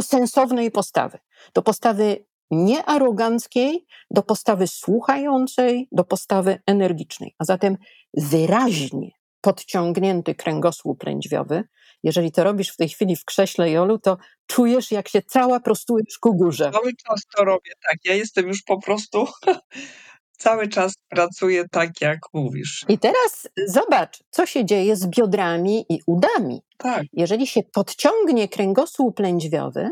sensownej 0.00 0.70
postawy, 0.70 1.18
do 1.54 1.62
postawy 1.62 2.24
niearoganckiej, 2.50 3.86
do 4.10 4.22
postawy 4.22 4.66
słuchającej, 4.66 5.88
do 5.92 6.04
postawy 6.04 6.58
energicznej. 6.66 7.34
A 7.38 7.44
zatem 7.44 7.76
wyraźnie 8.14 9.10
podciągnięty 9.40 10.34
kręgosłup 10.34 11.04
lędźwiowy 11.04 11.64
jeżeli 12.02 12.32
to 12.32 12.44
robisz 12.44 12.68
w 12.68 12.76
tej 12.76 12.88
chwili 12.88 13.16
w 13.16 13.24
krześle 13.24 13.70
Jolu, 13.70 13.98
to 13.98 14.16
czujesz, 14.46 14.90
jak 14.90 15.08
się 15.08 15.22
cała 15.22 15.60
prostujesz 15.60 16.18
ku 16.20 16.34
górze. 16.34 16.70
Cały 16.72 16.92
czas 17.06 17.20
to 17.36 17.44
robię, 17.44 17.72
tak. 17.88 17.98
Ja 18.04 18.14
jestem 18.14 18.48
już 18.48 18.62
po 18.62 18.80
prostu 18.80 19.26
cały 20.38 20.68
czas 20.68 20.94
pracuję 21.08 21.68
tak, 21.68 22.00
jak 22.00 22.18
mówisz. 22.34 22.84
I 22.88 22.98
teraz 22.98 23.48
zobacz, 23.66 24.18
co 24.30 24.46
się 24.46 24.64
dzieje 24.64 24.96
z 24.96 25.06
biodrami 25.06 25.84
i 25.88 25.98
udami. 26.06 26.62
Tak. 26.76 27.02
Jeżeli 27.12 27.46
się 27.46 27.62
podciągnie 27.72 28.48
kręgosłup 28.48 29.18
lędźwiowy, 29.18 29.90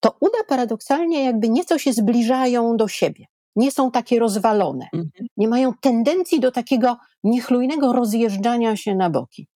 to 0.00 0.16
uda 0.20 0.38
paradoksalnie 0.48 1.24
jakby 1.24 1.48
nieco 1.48 1.78
się 1.78 1.92
zbliżają 1.92 2.76
do 2.76 2.88
siebie. 2.88 3.24
Nie 3.56 3.70
są 3.70 3.90
takie 3.90 4.18
rozwalone. 4.18 4.86
Mhm. 4.92 5.26
Nie 5.36 5.48
mają 5.48 5.72
tendencji 5.80 6.40
do 6.40 6.52
takiego 6.52 6.96
niechlujnego 7.24 7.92
rozjeżdżania 7.92 8.76
się 8.76 8.94
na 8.94 9.10
boki. 9.10 9.48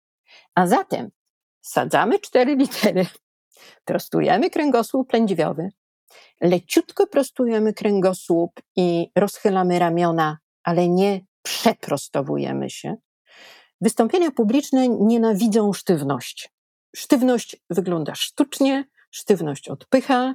A 0.55 0.67
zatem 0.67 1.11
Sadzamy 1.63 2.19
cztery 2.19 2.57
litery, 2.57 3.07
prostujemy 3.85 4.51
kręgosłup 4.51 5.13
lędźwiowy, 5.13 5.69
leciutko 6.41 7.07
prostujemy 7.07 7.73
kręgosłup 7.73 8.61
i 8.77 9.11
rozchylamy 9.17 9.79
ramiona, 9.79 10.39
ale 10.65 10.89
nie 10.89 11.21
przeprostowujemy 11.43 12.71
się. 12.71 12.97
Wystąpienia 13.81 14.31
publiczne 14.31 14.89
nienawidzą 14.89 15.73
sztywności. 15.73 16.49
Sztywność 16.97 17.57
wygląda 17.71 18.15
sztucznie, 18.15 18.85
sztywność 19.11 19.69
odpycha, 19.69 20.35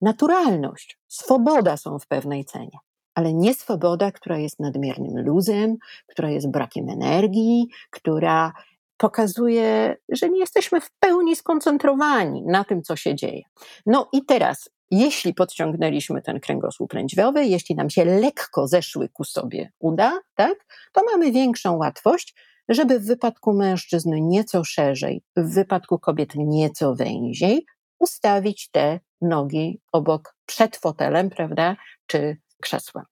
naturalność, 0.00 0.98
swoboda 1.08 1.76
są 1.76 1.98
w 1.98 2.06
pewnej 2.06 2.44
cenie, 2.44 2.78
ale 3.14 3.34
nie 3.34 3.54
swoboda, 3.54 4.12
która 4.12 4.38
jest 4.38 4.60
nadmiernym 4.60 5.24
luzem, 5.24 5.76
która 6.06 6.30
jest 6.30 6.50
brakiem 6.50 6.88
energii, 6.88 7.68
która 7.90 8.52
pokazuje, 8.98 9.96
że 10.08 10.28
nie 10.28 10.38
jesteśmy 10.38 10.80
w 10.80 10.90
pełni 10.90 11.36
skoncentrowani 11.36 12.42
na 12.46 12.64
tym, 12.64 12.82
co 12.82 12.96
się 12.96 13.14
dzieje. 13.14 13.42
No 13.86 14.08
i 14.12 14.24
teraz, 14.24 14.70
jeśli 14.90 15.34
podciągnęliśmy 15.34 16.22
ten 16.22 16.40
kręgosłup 16.40 16.92
lędźwiowy, 16.92 17.44
jeśli 17.44 17.74
nam 17.74 17.90
się 17.90 18.04
lekko 18.04 18.68
zeszły 18.68 19.08
ku 19.08 19.24
sobie 19.24 19.72
uda, 19.78 20.20
tak, 20.34 20.66
to 20.92 21.02
mamy 21.12 21.32
większą 21.32 21.76
łatwość, 21.76 22.34
żeby 22.68 23.00
w 23.00 23.06
wypadku 23.06 23.52
mężczyzn 23.52 24.10
nieco 24.14 24.64
szerzej, 24.64 25.22
w 25.36 25.54
wypadku 25.54 25.98
kobiet 25.98 26.34
nieco 26.34 26.94
węziej, 26.94 27.66
ustawić 27.98 28.70
te 28.70 29.00
nogi 29.20 29.80
obok 29.92 30.34
przed 30.46 30.76
fotelem, 30.76 31.30
prawda, 31.30 31.76
czy 32.06 32.36
krzesłem. 32.62 33.04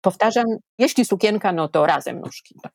Powtarzam, 0.00 0.44
jeśli 0.78 1.04
sukienka, 1.04 1.52
no 1.52 1.68
to 1.68 1.86
razem 1.86 2.20
nóżki. 2.20 2.54
Tak. 2.62 2.72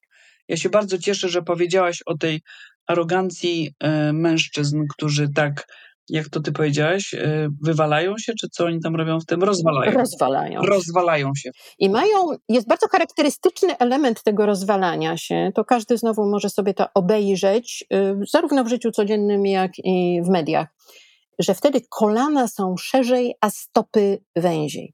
Ja 0.48 0.58
się 0.58 0.70
bardzo 0.70 0.98
cieszę, 0.98 1.30
że 1.30 1.42
powiedziałaś 1.42 2.04
o 2.06 2.18
tej 2.18 2.42
arogancji 2.90 3.70
e, 3.80 4.14
mężczyzn, 4.14 4.84
którzy 4.90 5.30
tak 5.36 5.68
jak 6.10 6.30
to 6.30 6.40
ty 6.40 6.52
powiedziałaś, 6.52 7.14
y, 7.14 7.50
wywalają 7.62 8.18
się, 8.18 8.34
czy 8.40 8.48
co 8.52 8.66
oni 8.66 8.80
tam 8.80 8.96
robią 8.96 9.20
w 9.20 9.26
tym? 9.26 9.44
Rozwalają. 9.44 9.92
Rozwalają. 9.92 10.62
Rozwalają 10.62 11.32
się. 11.38 11.52
I 11.80 11.90
mają, 11.90 12.18
jest 12.50 12.68
bardzo 12.68 12.88
charakterystyczny 12.88 13.78
element 13.78 14.24
tego 14.24 14.46
rozwalania 14.46 15.18
się. 15.18 15.52
To 15.56 15.66
każdy 15.66 15.98
znowu 15.98 16.30
może 16.30 16.50
sobie 16.50 16.74
to 16.74 16.86
obejrzeć, 16.94 17.86
y, 17.94 18.16
zarówno 18.32 18.64
w 18.64 18.68
życiu 18.68 18.92
codziennym, 18.92 19.46
jak 19.46 19.72
i 19.84 20.22
w 20.26 20.30
mediach, 20.30 20.68
że 21.40 21.54
wtedy 21.54 21.82
kolana 21.90 22.48
są 22.48 22.78
szerzej, 22.78 23.36
a 23.42 23.50
stopy 23.50 24.24
węziej. 24.36 24.94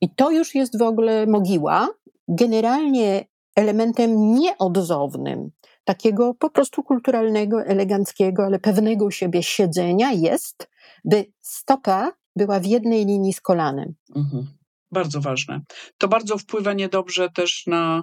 I 0.00 0.14
to 0.14 0.30
już 0.30 0.54
jest 0.54 0.78
w 0.78 0.82
ogóle 0.82 1.26
mogiła, 1.26 1.88
generalnie 2.28 3.24
elementem 3.56 4.34
nieodzownym 4.34 5.50
takiego 5.86 6.34
po 6.34 6.50
prostu 6.50 6.82
kulturalnego, 6.82 7.64
eleganckiego, 7.64 8.44
ale 8.44 8.58
pewnego 8.58 9.10
siebie 9.10 9.42
siedzenia 9.42 10.12
jest, 10.12 10.68
by 11.04 11.24
stopa 11.40 12.12
była 12.36 12.60
w 12.60 12.66
jednej 12.66 13.06
linii 13.06 13.32
z 13.32 13.40
kolanem. 13.40 13.94
Mhm. 14.16 14.46
Bardzo 14.92 15.20
ważne. 15.20 15.60
To 15.98 16.08
bardzo 16.08 16.38
wpływa 16.38 16.72
niedobrze 16.72 17.28
też 17.30 17.62
na 17.66 18.02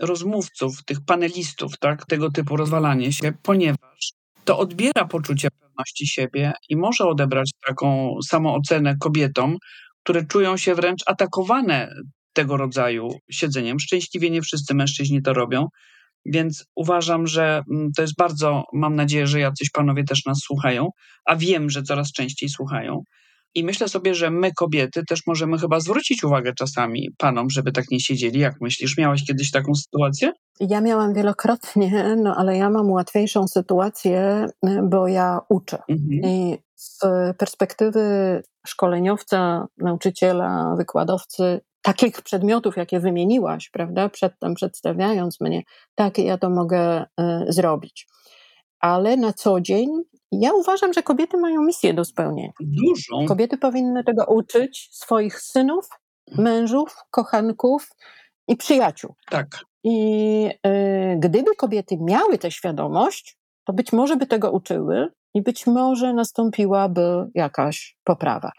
rozmówców, 0.00 0.84
tych 0.84 1.04
panelistów, 1.04 1.78
tak, 1.78 2.06
tego 2.06 2.30
typu 2.30 2.56
rozwalanie 2.56 3.12
się, 3.12 3.32
ponieważ 3.42 4.12
to 4.44 4.58
odbiera 4.58 5.04
poczucie 5.04 5.48
pewności 5.50 6.06
siebie 6.06 6.52
i 6.68 6.76
może 6.76 7.04
odebrać 7.04 7.50
taką 7.66 8.16
samoocenę 8.28 8.96
kobietom, 9.00 9.56
które 10.04 10.24
czują 10.24 10.56
się 10.56 10.74
wręcz 10.74 11.02
atakowane 11.06 11.94
tego 12.32 12.56
rodzaju 12.56 13.08
siedzeniem. 13.30 13.80
Szczęśliwie 13.80 14.30
nie 14.30 14.42
wszyscy 14.42 14.74
mężczyźni 14.74 15.22
to 15.22 15.32
robią, 15.32 15.68
więc 16.32 16.64
uważam, 16.76 17.26
że 17.26 17.62
mm, 17.72 17.90
to 17.96 18.02
jest 18.02 18.16
bardzo, 18.18 18.64
mam 18.72 18.96
nadzieję, 18.96 19.26
że 19.26 19.40
jacyś 19.40 19.70
panowie 19.70 20.04
też 20.04 20.24
nas 20.26 20.38
słuchają, 20.38 20.88
a 21.26 21.36
wiem, 21.36 21.70
że 21.70 21.82
coraz 21.82 22.12
częściej 22.12 22.48
słuchają. 22.48 23.02
I 23.54 23.64
myślę 23.64 23.88
sobie, 23.88 24.14
że 24.14 24.30
my, 24.30 24.52
kobiety, 24.52 25.02
też 25.08 25.20
możemy 25.26 25.58
chyba 25.58 25.80
zwrócić 25.80 26.24
uwagę 26.24 26.52
czasami 26.58 27.08
panom, 27.18 27.50
żeby 27.50 27.72
tak 27.72 27.84
nie 27.90 28.00
siedzieli. 28.00 28.40
Jak 28.40 28.54
myślisz, 28.60 28.98
miałaś 28.98 29.24
kiedyś 29.24 29.50
taką 29.50 29.74
sytuację? 29.74 30.32
Ja 30.60 30.80
miałam 30.80 31.14
wielokrotnie, 31.14 32.16
no 32.16 32.36
ale 32.36 32.56
ja 32.56 32.70
mam 32.70 32.90
łatwiejszą 32.90 33.48
sytuację, 33.48 34.46
bo 34.82 35.08
ja 35.08 35.40
uczę. 35.48 35.78
Mhm. 35.88 36.32
I 36.32 36.58
z 36.74 37.00
perspektywy 37.38 38.00
szkoleniowca, 38.66 39.66
nauczyciela, 39.78 40.74
wykładowcy, 40.76 41.60
takich 41.86 42.22
przedmiotów, 42.22 42.76
jakie 42.76 43.00
wymieniłaś, 43.00 43.70
prawda, 43.70 44.08
przedtem 44.08 44.54
przedstawiając 44.54 45.40
mnie, 45.40 45.62
tak, 45.94 46.18
ja 46.18 46.38
to 46.38 46.50
mogę 46.50 47.02
y, 47.02 47.04
zrobić. 47.48 48.06
Ale 48.80 49.16
na 49.16 49.32
co 49.32 49.60
dzień 49.60 49.88
ja 50.32 50.52
uważam, 50.52 50.92
że 50.92 51.02
kobiety 51.02 51.36
mają 51.36 51.62
misję 51.62 51.94
do 51.94 52.04
spełnienia. 52.04 52.52
Dużą. 52.60 53.26
Kobiety 53.26 53.58
powinny 53.58 54.04
tego 54.04 54.24
uczyć 54.24 54.88
swoich 54.92 55.40
synów, 55.40 55.88
mężów, 56.38 56.96
kochanków 57.10 57.88
i 58.48 58.56
przyjaciół. 58.56 59.14
Tak. 59.30 59.46
I 59.84 60.48
y, 60.66 61.16
gdyby 61.18 61.56
kobiety 61.56 61.96
miały 62.00 62.38
tę 62.38 62.50
świadomość, 62.50 63.38
to 63.64 63.72
być 63.72 63.92
może 63.92 64.16
by 64.16 64.26
tego 64.26 64.50
uczyły 64.50 65.08
i 65.34 65.42
być 65.42 65.66
może 65.66 66.12
nastąpiłaby 66.12 67.26
jakaś 67.34 67.96
poprawa. 68.04 68.52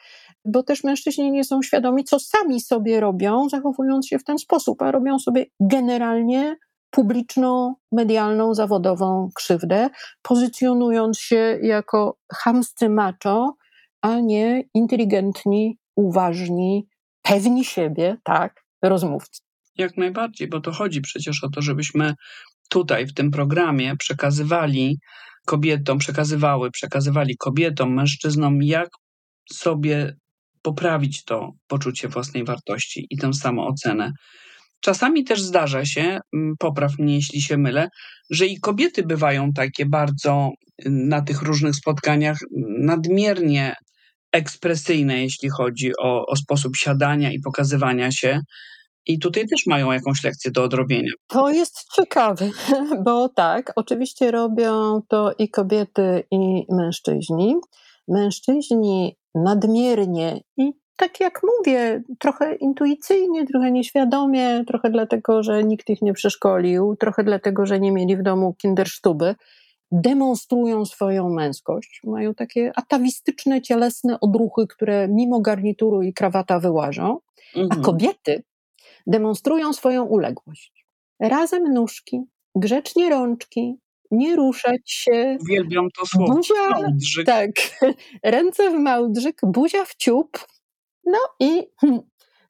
Bo 0.47 0.63
też 0.63 0.83
mężczyźni 0.83 1.31
nie 1.31 1.43
są 1.43 1.61
świadomi, 1.61 2.03
co 2.03 2.19
sami 2.19 2.61
sobie 2.61 2.99
robią, 2.99 3.49
zachowując 3.49 4.07
się 4.07 4.19
w 4.19 4.23
ten 4.23 4.37
sposób, 4.37 4.81
a 4.81 4.91
robią 4.91 5.19
sobie 5.19 5.45
generalnie 5.59 6.55
publiczną, 6.89 7.75
medialną, 7.91 8.53
zawodową 8.53 9.29
krzywdę, 9.35 9.89
pozycjonując 10.21 11.19
się 11.19 11.59
jako 11.61 12.17
chamscy 12.33 12.89
macho, 12.89 13.55
a 14.01 14.19
nie 14.19 14.63
inteligentni, 14.73 15.77
uważni, 15.95 16.87
pewni 17.21 17.65
siebie, 17.65 18.17
tak, 18.23 18.63
rozmówcy. 18.81 19.41
Jak 19.77 19.97
najbardziej, 19.97 20.47
bo 20.47 20.61
to 20.61 20.71
chodzi 20.71 21.01
przecież 21.01 21.43
o 21.43 21.49
to, 21.49 21.61
żebyśmy 21.61 22.13
tutaj 22.69 23.07
w 23.07 23.13
tym 23.13 23.31
programie 23.31 23.95
przekazywali 23.95 24.99
kobietom, 25.45 25.97
przekazywały, 25.97 26.71
przekazywali 26.71 27.37
kobietom, 27.37 27.93
mężczyznom, 27.93 28.63
jak 28.63 28.89
sobie 29.51 30.15
poprawić 30.67 31.23
to 31.23 31.51
poczucie 31.67 32.07
własnej 32.07 32.43
wartości 32.43 33.07
i 33.09 33.17
tę 33.17 33.33
samoocenę. 33.33 34.11
Czasami 34.79 35.23
też 35.23 35.41
zdarza 35.41 35.85
się, 35.85 36.19
mm, 36.33 36.53
popraw 36.59 36.91
mnie 36.99 37.15
jeśli 37.15 37.41
się 37.41 37.57
mylę, 37.57 37.89
że 38.29 38.45
i 38.45 38.59
kobiety 38.59 39.03
bywają 39.03 39.53
takie 39.53 39.85
bardzo 39.85 40.49
y, 40.85 40.89
na 40.89 41.21
tych 41.21 41.41
różnych 41.41 41.75
spotkaniach 41.75 42.37
nadmiernie 42.79 43.73
ekspresyjne, 44.31 45.21
jeśli 45.23 45.49
chodzi 45.49 45.91
o, 45.99 46.25
o 46.25 46.35
sposób 46.35 46.75
siadania 46.75 47.31
i 47.31 47.39
pokazywania 47.39 48.11
się. 48.11 48.39
I 49.05 49.19
tutaj 49.19 49.47
też 49.47 49.65
mają 49.67 49.91
jakąś 49.91 50.23
lekcję 50.23 50.51
do 50.51 50.63
odrobienia. 50.63 51.11
To 51.27 51.49
jest 51.49 51.75
ciekawe, 51.95 52.49
bo 53.05 53.29
tak, 53.29 53.73
oczywiście 53.75 54.31
robią 54.31 55.01
to 55.09 55.31
i 55.39 55.49
kobiety, 55.49 56.23
i 56.31 56.65
mężczyźni. 56.69 57.55
Mężczyźni 58.07 59.15
nadmiernie 59.43 60.41
i 60.57 60.73
tak 60.97 61.19
jak 61.19 61.41
mówię, 61.43 62.03
trochę 62.19 62.55
intuicyjnie, 62.55 63.45
trochę 63.45 63.71
nieświadomie, 63.71 64.63
trochę 64.67 64.89
dlatego, 64.89 65.43
że 65.43 65.63
nikt 65.63 65.89
ich 65.89 66.01
nie 66.01 66.13
przeszkolił, 66.13 66.95
trochę 66.95 67.23
dlatego, 67.23 67.65
że 67.65 67.79
nie 67.79 67.91
mieli 67.91 68.17
w 68.17 68.23
domu 68.23 68.53
kindersztuby, 68.53 69.35
demonstrują 69.91 70.85
swoją 70.85 71.29
męskość. 71.29 72.01
Mają 72.03 72.33
takie 72.33 72.71
atawistyczne, 72.75 73.61
cielesne 73.61 74.19
odruchy, 74.19 74.67
które 74.67 75.07
mimo 75.07 75.39
garnituru 75.39 76.01
i 76.01 76.13
krawata 76.13 76.59
wyłażą, 76.59 77.19
Mhm. 77.55 77.81
a 77.81 77.85
kobiety 77.85 78.43
demonstrują 79.07 79.73
swoją 79.73 80.03
uległość. 80.03 80.85
Razem 81.19 81.73
nóżki, 81.73 82.21
grzecznie 82.55 83.09
rączki, 83.09 83.79
nie 84.11 84.35
ruszać 84.35 84.81
się, 84.85 85.37
Uwielbiam 85.41 85.87
to 85.99 86.05
słowo. 86.05 86.33
buzia, 86.33 86.69
Mądrzyk. 86.81 87.25
tak, 87.25 87.51
ręce 88.23 88.69
w 88.71 88.73
małdrzyk, 88.73 89.41
buzia 89.43 89.85
w 89.85 89.95
ciup. 89.95 90.39
No 91.05 91.19
i, 91.39 91.67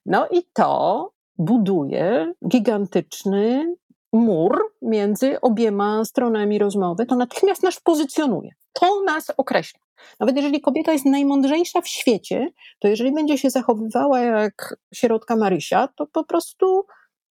no 0.06 0.28
i 0.28 0.42
to 0.52 1.12
buduje 1.38 2.32
gigantyczny 2.48 3.74
mur 4.12 4.58
między 4.82 5.40
obiema 5.40 6.04
stronami 6.04 6.58
rozmowy. 6.58 7.06
To 7.06 7.16
natychmiast 7.16 7.62
nas 7.62 7.80
pozycjonuje. 7.80 8.50
To 8.72 9.02
nas 9.02 9.30
określa. 9.36 9.80
Nawet 10.20 10.36
jeżeli 10.36 10.60
kobieta 10.60 10.92
jest 10.92 11.04
najmądrzejsza 11.04 11.80
w 11.80 11.88
świecie, 11.88 12.48
to 12.78 12.88
jeżeli 12.88 13.12
będzie 13.12 13.38
się 13.38 13.50
zachowywała 13.50 14.20
jak 14.20 14.76
środka 14.94 15.36
Marysia, 15.36 15.88
to 15.96 16.06
po 16.06 16.24
prostu, 16.24 16.86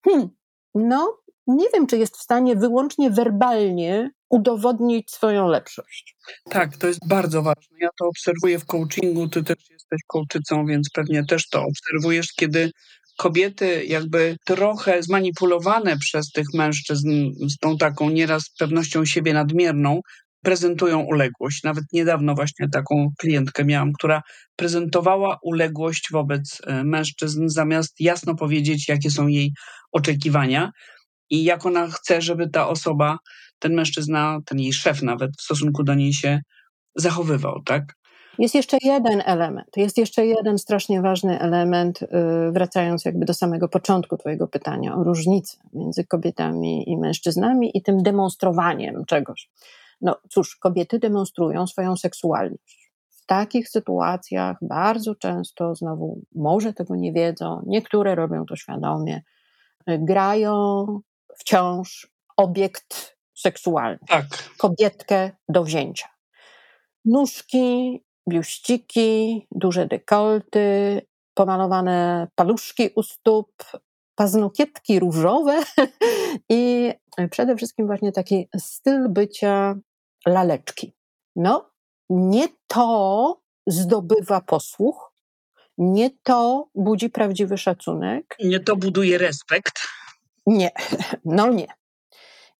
hmm, 0.06 0.30
no, 0.76 1.18
nie 1.48 1.66
wiem, 1.74 1.88
czy 1.88 1.98
jest 1.98 2.18
w 2.18 2.22
stanie 2.22 2.56
wyłącznie 2.56 3.12
werbalnie 3.12 4.12
udowodnić 4.30 5.12
swoją 5.12 5.48
lepszość. 5.48 6.18
Tak, 6.50 6.78
to 6.78 6.88
jest 6.88 7.08
bardzo 7.08 7.42
ważne. 7.42 7.78
Ja 7.82 7.90
to 8.00 8.08
obserwuję 8.08 8.60
w 8.60 8.66
coachingu, 8.66 9.30
ty 9.30 9.44
też 9.44 9.58
jesteś 9.70 10.00
coachicą, 10.08 10.66
więc 10.66 10.90
pewnie 10.94 11.26
też 11.26 11.50
to 11.50 11.64
obserwujesz, 11.64 12.34
kiedy 12.34 12.72
kobiety 13.18 13.86
jakby 13.86 14.38
trochę 14.46 15.04
zmanipulowane 15.04 15.98
przez 15.98 16.32
tych 16.32 16.46
mężczyzn 16.54 17.10
z 17.50 17.58
tą 17.58 17.78
taką 17.78 18.10
nieraz 18.10 18.44
pewnością 18.60 19.06
siebie 19.06 19.34
nadmierną, 19.34 20.02
prezentują 20.44 21.00
uległość. 21.00 21.64
Nawet 21.64 21.84
niedawno 21.94 22.36
właśnie 22.36 22.70
taką 22.70 23.10
klientkę 23.20 23.66
miałam, 23.66 23.94
która 23.94 24.22
prezentowała 24.56 25.38
uległość 25.44 26.08
wobec 26.12 26.62
e, 26.68 26.84
mężczyzn, 26.84 27.48
zamiast 27.48 27.96
jasno 28.00 28.36
powiedzieć, 28.36 28.90
jakie 28.90 29.12
są 29.12 29.28
jej 29.28 29.52
oczekiwania 29.92 30.72
i 31.30 31.44
jak 31.44 31.66
ona 31.66 31.88
chce, 31.88 32.22
żeby 32.22 32.50
ta 32.50 32.68
osoba, 32.68 33.18
ten 33.60 33.74
mężczyzna, 33.74 34.40
ten 34.46 34.60
jej 34.60 34.74
szef 34.74 35.02
nawet 35.02 35.32
w 35.38 35.42
stosunku 35.42 35.84
do 35.84 35.94
niej 35.94 36.14
się 36.14 36.42
zachowywał, 36.96 37.62
tak? 37.66 37.84
Jest 38.40 38.56
jeszcze 38.56 38.78
jeden 38.84 39.24
element, 39.26 39.68
jest 39.78 39.98
jeszcze 39.98 40.26
jeden 40.26 40.58
strasznie 40.58 41.02
ważny 41.02 41.40
element, 41.40 42.02
yy, 42.02 42.52
wracając 42.52 43.06
jakby 43.06 43.26
do 43.26 43.34
samego 43.34 43.68
początku 43.70 44.18
Twojego 44.18 44.48
pytania 44.48 44.96
o 44.96 45.04
różnicę 45.04 45.58
między 45.74 46.06
kobietami 46.06 46.90
i 46.90 46.98
mężczyznami 46.98 47.78
i 47.78 47.82
tym 47.82 48.04
demonstrowaniem 48.04 49.06
czegoś. 49.06 49.50
No 50.02 50.16
cóż, 50.30 50.56
kobiety 50.56 51.00
demonstrują 51.00 51.68
swoją 51.68 51.96
seksualność. 51.96 52.92
W 53.10 53.26
takich 53.26 53.70
sytuacjach 53.70 54.58
bardzo 54.62 55.16
często, 55.16 55.76
znowu, 55.76 56.22
może 56.36 56.74
tego 56.74 56.96
nie 56.96 57.14
wiedzą, 57.14 57.64
niektóre 57.66 58.16
robią 58.16 58.46
to 58.46 58.56
świadomie, 58.56 59.22
grają 59.88 60.86
wciąż 61.38 62.08
obiekt 62.38 63.18
seksualny, 63.36 64.00
Tak. 64.08 64.26
kobietkę 64.58 65.32
do 65.50 65.64
wzięcia. 65.64 66.08
Nóżki, 67.06 68.04
biuściki, 68.30 69.48
duże 69.52 69.88
dekolty, 69.88 71.02
pomalowane 71.34 72.28
paluszki 72.36 72.90
u 72.96 73.04
stóp, 73.04 73.52
paznokietki 74.16 75.00
różowe 75.00 75.64
i 76.50 76.92
przede 77.32 77.56
wszystkim 77.56 77.88
właśnie 77.88 78.12
taki 78.12 78.50
styl 78.58 79.10
bycia 79.10 79.76
laleczki. 80.26 80.94
No, 81.36 81.72
nie 82.10 82.48
to 82.68 83.42
zdobywa 83.68 84.42
posłuch, 84.42 85.14
nie 85.78 86.10
to 86.24 86.70
budzi 86.76 87.10
prawdziwy 87.10 87.58
szacunek. 87.58 88.36
Nie 88.44 88.60
to 88.60 88.76
buduje 88.76 89.18
respekt. 89.18 89.80
Nie, 90.48 90.72
no 91.26 91.48
nie. 91.50 91.68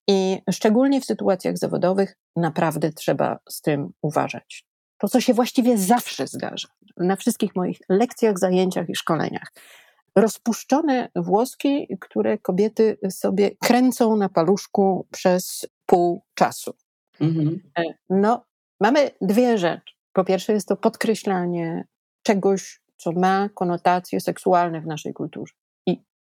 I 0.08 0.42
szczególnie 0.52 1.02
w 1.02 1.06
sytuacjach 1.06 1.58
zawodowych 1.58 2.18
naprawdę 2.36 2.94
trzeba 2.94 3.40
z 3.50 3.62
tym 3.62 3.92
uważać. 4.02 4.66
To, 4.98 5.08
co 5.08 5.22
się 5.22 5.34
właściwie 5.34 5.78
zawsze 5.78 6.28
zdarza 6.28 6.68
na 6.98 7.16
wszystkich 7.16 7.56
moich 7.56 7.80
lekcjach, 7.90 8.40
zajęciach 8.40 8.90
i 8.90 8.96
szkoleniach. 8.96 9.54
Rozpuszczone 10.16 11.10
włoski, 11.16 11.88
które 12.00 12.38
kobiety 12.38 12.98
sobie 13.10 13.52
kręcą 13.56 14.16
na 14.16 14.30
paluszku 14.30 15.08
przez 15.12 15.66
pół 15.86 16.24
czasu. 16.34 16.74
Mhm. 17.20 17.60
E, 17.78 17.84
no, 18.10 18.46
mamy 18.80 19.12
dwie 19.22 19.58
rzeczy. 19.58 19.94
Po 20.14 20.24
pierwsze, 20.24 20.54
jest 20.54 20.68
to 20.68 20.78
podkreślanie 20.78 21.88
czegoś, 22.24 22.82
co 22.98 23.12
ma 23.12 23.50
konotacje 23.50 24.22
seksualne 24.22 24.82
w 24.82 24.86
naszej 24.86 25.14
kulturze. 25.14 25.54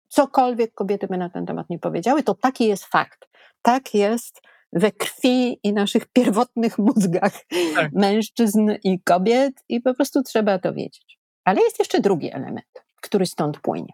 Cokolwiek 0.09 0.75
kobiety 0.75 1.07
by 1.07 1.19
na 1.19 1.31
ten 1.31 1.47
temat 1.47 1.71
nie 1.71 1.79
powiedziały, 1.79 2.23
to 2.23 2.35
taki 2.35 2.67
jest 2.67 2.85
fakt. 2.85 3.29
Tak 3.63 3.95
jest 3.95 4.41
we 4.73 4.93
krwi 4.93 5.61
i 5.63 5.73
naszych 5.73 6.07
pierwotnych 6.07 6.79
mózgach 6.79 7.33
tak. 7.75 7.93
mężczyzn 7.93 8.71
i 8.85 9.01
kobiet, 9.01 9.65
i 9.69 9.81
po 9.81 9.95
prostu 9.95 10.23
trzeba 10.23 10.59
to 10.59 10.73
wiedzieć. 10.75 11.19
Ale 11.45 11.61
jest 11.61 11.79
jeszcze 11.79 12.01
drugi 12.01 12.33
element, 12.33 12.85
który 13.03 13.27
stąd 13.27 13.61
płynie. 13.61 13.93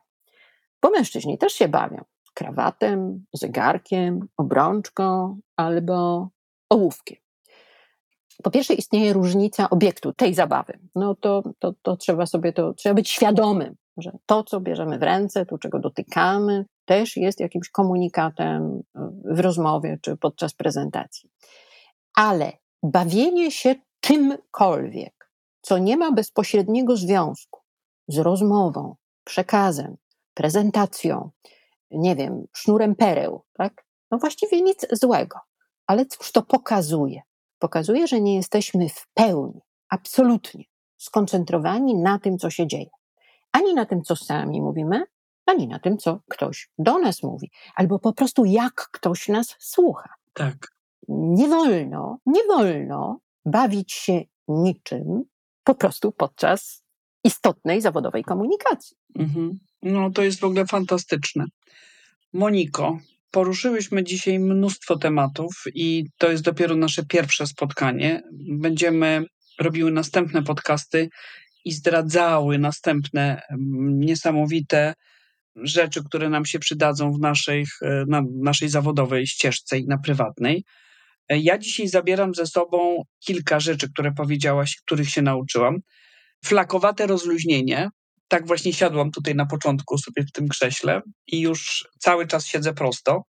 Bo 0.83 0.91
mężczyźni 0.91 1.39
też 1.39 1.53
się 1.53 1.69
bawią 1.69 2.05
krawatem, 2.35 3.25
zegarkiem, 3.33 4.29
obrączką 4.37 5.39
albo 5.57 6.29
ołówkiem. 6.71 7.17
Po 8.43 8.51
pierwsze, 8.51 8.75
istnieje 8.75 9.13
różnica 9.13 9.71
obiektu 9.71 10.13
tej 10.13 10.35
zabawy. 10.35 10.79
No 10.95 11.15
to, 11.15 11.43
to, 11.59 11.75
to 11.83 11.97
trzeba 11.97 12.27
sobie 12.27 12.53
to, 12.53 12.75
trzeba 12.75 12.95
być 12.95 13.11
świadomym, 13.11 13.77
że 14.01 14.13
to, 14.27 14.45
co 14.45 14.61
bierzemy 14.61 14.99
w 14.99 15.03
ręce, 15.03 15.47
to, 15.47 15.59
czego 15.59 15.79
dotykamy, 15.79 16.67
też 16.85 17.17
jest 17.17 17.41
jakimś 17.41 17.71
komunikatem 17.71 18.83
w 19.25 19.41
rozmowie 19.41 19.99
czy 20.03 20.17
podczas 20.17 20.55
prezentacji. 20.55 21.31
Ale 22.15 22.53
bawienie 22.83 23.51
się 23.51 23.75
czymkolwiek, 24.01 25.31
co 25.63 25.79
nie 25.79 25.97
ma 25.97 26.13
bezpośredniego 26.13 26.97
związku 26.97 27.61
z 28.09 28.19
rozmową, 28.19 28.97
przekazem, 29.25 29.97
prezentacją, 30.35 31.31
nie 31.91 32.17
wiem, 32.17 32.47
sznurem 32.53 32.95
pereł, 32.95 33.45
tak? 33.53 33.85
No 34.11 34.19
właściwie 34.19 34.63
nic 34.63 34.87
złego. 34.93 35.39
Ale 35.87 36.07
cóż 36.07 36.33
to 36.33 36.43
pokazuje? 36.43 37.23
Pokazuje, 37.59 38.07
że 38.07 38.21
nie 38.21 38.37
jesteśmy 38.37 38.89
w 38.89 39.07
pełni, 39.15 39.61
absolutnie 39.89 40.65
skoncentrowani 40.97 41.95
na 41.95 42.19
tym, 42.19 42.39
co 42.39 42.51
się 42.51 42.67
dzieje. 42.67 42.91
Ani 43.53 43.75
na 43.75 43.87
tym, 43.87 44.03
co 44.03 44.17
sami 44.17 44.61
mówimy, 44.63 45.05
ani 45.47 45.69
na 45.69 45.79
tym, 45.79 45.99
co 45.99 46.21
ktoś 46.31 46.71
do 46.79 46.99
nas 46.99 47.23
mówi, 47.23 47.51
albo 47.75 47.99
po 47.99 48.13
prostu 48.13 48.45
jak 48.45 48.75
ktoś 48.75 49.29
nas 49.29 49.57
słucha. 49.59 50.15
Tak. 50.33 50.75
Nie 51.09 51.49
wolno, 51.49 52.19
nie 52.27 52.45
wolno 52.45 53.21
bawić 53.45 53.93
się 53.93 54.23
niczym 54.49 55.23
po 55.65 55.75
prostu 55.75 56.13
podczas 56.13 56.83
istotnej 57.25 57.81
zawodowej 57.81 58.25
komunikacji. 58.25 58.97
Mhm. 59.19 59.59
No 59.83 60.11
to 60.11 60.23
jest 60.23 60.41
w 60.41 60.45
ogóle 60.45 60.67
fantastyczne. 60.67 61.45
Moniko, 62.33 62.99
poruszyłyśmy 63.31 64.05
dzisiaj 64.05 64.39
mnóstwo 64.39 64.97
tematów 64.99 65.65
i 65.75 66.07
to 66.19 66.31
jest 66.31 66.43
dopiero 66.43 66.77
nasze 66.77 67.07
pierwsze 67.07 67.47
spotkanie. 67.47 68.23
Będziemy 68.49 69.25
robiły 69.61 69.91
następne 69.91 70.43
podcasty 70.43 71.09
i 71.65 71.73
zdradzały 71.73 72.59
następne 72.59 73.43
niesamowite 73.81 74.95
rzeczy, 75.57 76.05
które 76.05 76.29
nam 76.29 76.47
się 76.47 76.59
przydadzą 76.59 77.13
w 77.13 77.21
naszej, 77.21 77.67
e, 77.83 78.05
na 78.09 78.23
naszej 78.41 78.69
zawodowej 78.69 79.27
ścieżce 79.27 79.79
i 79.79 79.87
na 79.87 79.99
prywatnej. 79.99 80.65
E, 81.29 81.39
ja 81.39 81.59
dzisiaj 81.59 81.89
zabieram 81.89 82.35
ze 82.35 82.47
sobą 82.47 83.03
kilka 83.27 83.61
rzeczy, 83.61 83.91
które 83.93 84.13
powiedziałaś, 84.13 84.77
których 84.87 85.11
się 85.11 85.23
nauczyłam. 85.23 85.77
Flakowate 86.45 87.07
rozluźnienie. 87.07 87.89
Tak 88.29 88.47
właśnie 88.47 88.73
siadłam 88.73 89.11
tutaj 89.11 89.35
na 89.35 89.47
początku 89.47 89.99
sobie 89.99 90.23
w 90.23 90.33
tym 90.33 90.49
krześle 90.49 91.01
i 91.27 91.41
już 91.41 91.89
cały 91.99 92.27
czas 92.27 92.47
siedzę 92.47 92.75
prosto. 92.75 93.23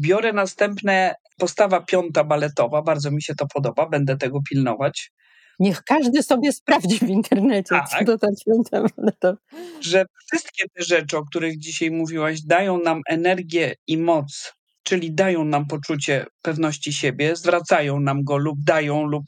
Biorę 0.00 0.32
następne 0.32 1.14
postawa 1.38 1.80
piąta 1.80 2.24
baletowa, 2.24 2.82
bardzo 2.82 3.10
mi 3.10 3.22
się 3.22 3.34
to 3.34 3.46
podoba, 3.54 3.88
będę 3.88 4.16
tego 4.16 4.40
pilnować. 4.48 5.10
Niech 5.58 5.82
każdy 5.82 6.22
sobie 6.22 6.52
sprawdzi 6.52 6.98
w 6.98 7.08
internecie, 7.08 7.68
tak. 7.68 7.88
co 7.88 8.04
to 8.04 8.18
ta 8.18 8.28
święta 8.40 8.82
baletowa. 8.96 9.38
Że 9.80 10.06
wszystkie 10.26 10.64
te 10.74 10.84
rzeczy, 10.84 11.16
o 11.16 11.24
których 11.24 11.58
dzisiaj 11.58 11.90
mówiłaś, 11.90 12.42
dają 12.42 12.78
nam 12.78 13.00
energię 13.08 13.74
i 13.86 13.98
moc, 13.98 14.52
czyli 14.82 15.14
dają 15.14 15.44
nam 15.44 15.66
poczucie 15.66 16.26
pewności 16.42 16.92
siebie, 16.92 17.36
zwracają 17.36 18.00
nam 18.00 18.24
go 18.24 18.36
lub 18.36 18.58
dają 18.64 19.02
lub 19.04 19.24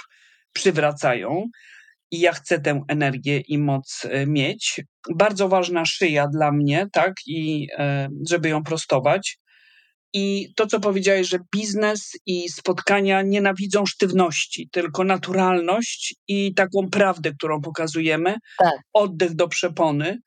przywracają. 0.53 1.45
I 2.11 2.20
ja 2.20 2.33
chcę 2.33 2.61
tę 2.61 2.83
energię 2.89 3.41
i 3.41 3.59
moc 3.59 4.07
e, 4.11 4.26
mieć. 4.26 4.81
Bardzo 5.14 5.49
ważna 5.49 5.85
szyja 5.85 6.26
dla 6.29 6.53
mnie, 6.53 6.87
tak, 6.93 7.12
i 7.26 7.68
e, 7.79 8.09
żeby 8.29 8.49
ją 8.49 8.64
prostować 8.64 9.39
i 10.12 10.52
to, 10.56 10.66
co 10.66 10.80
powiedziałeś, 10.80 11.28
że 11.28 11.38
biznes 11.56 12.12
i 12.26 12.48
spotkania 12.48 13.22
nienawidzą 13.22 13.86
sztywności, 13.86 14.68
tylko 14.72 15.04
naturalność 15.04 16.14
i 16.28 16.54
taką 16.54 16.90
prawdę, 16.90 17.32
którą 17.32 17.61
pokazujemy, 17.61 18.34
tak. 18.59 18.74
oddech 18.92 19.34
do 19.34 19.48
przepony, 19.48 20.18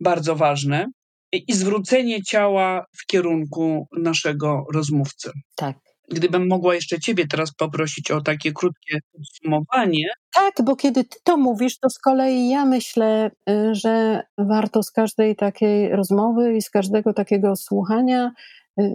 bardzo 0.00 0.36
ważne, 0.36 0.86
i 1.32 1.52
zwrócenie 1.52 2.22
ciała 2.22 2.84
w 2.98 3.06
kierunku 3.06 3.88
naszego 3.98 4.64
rozmówcy. 4.72 5.30
Tak. 5.56 5.76
Gdybym 6.10 6.48
mogła 6.48 6.74
jeszcze 6.74 7.00
Ciebie 7.00 7.26
teraz 7.26 7.54
poprosić 7.54 8.10
o 8.10 8.20
takie 8.20 8.52
krótkie 8.52 8.98
podsumowanie. 9.12 10.08
Tak, 10.34 10.54
bo 10.64 10.76
kiedy 10.76 11.04
Ty 11.04 11.18
to 11.24 11.36
mówisz, 11.36 11.78
to 11.78 11.90
z 11.90 11.98
kolei 11.98 12.48
ja 12.48 12.64
myślę, 12.64 13.30
y, 13.50 13.74
że 13.74 14.22
warto 14.38 14.82
z 14.82 14.90
każdej 14.90 15.36
takiej 15.36 15.88
rozmowy 15.88 16.56
i 16.56 16.62
z 16.62 16.70
każdego 16.70 17.12
takiego 17.12 17.56
słuchania 17.56 18.30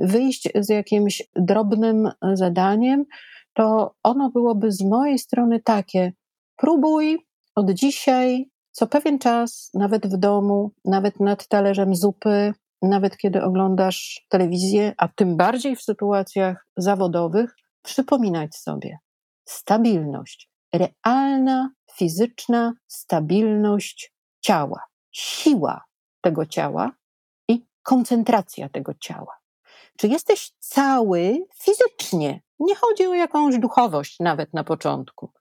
wyjść 0.01 0.49
z 0.55 0.69
jakimś 0.69 1.23
drobnym 1.35 2.11
zadaniem, 2.33 3.05
to 3.53 3.95
ono 4.03 4.29
byłoby 4.29 4.71
z 4.71 4.81
mojej 4.81 5.19
strony 5.19 5.59
takie: 5.59 6.13
próbuj 6.57 7.27
od 7.55 7.71
dzisiaj, 7.71 8.49
co 8.71 8.87
pewien 8.87 9.19
czas, 9.19 9.71
nawet 9.73 10.07
w 10.07 10.17
domu, 10.17 10.71
nawet 10.85 11.19
nad 11.19 11.47
talerzem 11.47 11.95
zupy, 11.95 12.53
nawet 12.81 13.17
kiedy 13.17 13.43
oglądasz 13.43 14.25
telewizję, 14.29 14.93
a 14.97 15.07
tym 15.07 15.37
bardziej 15.37 15.75
w 15.75 15.81
sytuacjach 15.81 16.67
zawodowych, 16.77 17.55
przypominać 17.83 18.55
sobie. 18.55 18.97
Stabilność, 19.45 20.49
realna, 20.73 21.69
fizyczna 21.95 22.73
stabilność 22.87 24.13
ciała, 24.41 24.83
siła 25.11 25.83
tego 26.21 26.45
ciała 26.45 26.91
i 27.47 27.65
koncentracja 27.83 28.69
tego 28.69 28.93
ciała. 28.93 29.40
Czy 29.97 30.07
jesteś 30.07 30.51
cały 30.59 31.45
fizycznie? 31.55 32.41
Nie 32.59 32.75
chodzi 32.75 33.07
o 33.07 33.13
jakąś 33.13 33.59
duchowość 33.59 34.19
nawet 34.19 34.53
na 34.53 34.63
początku. 34.63 35.31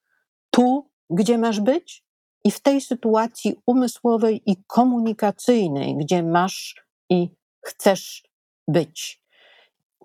Tu, 0.51 0.91
gdzie 1.11 1.39
masz 1.39 1.61
być, 1.61 2.05
i 2.45 2.51
w 2.51 2.61
tej 2.61 2.81
sytuacji 2.81 3.57
umysłowej 3.67 4.43
i 4.47 4.57
komunikacyjnej, 4.67 5.97
gdzie 5.97 6.23
masz 6.23 6.85
i 7.11 7.29
chcesz 7.61 8.25
być. 8.69 9.23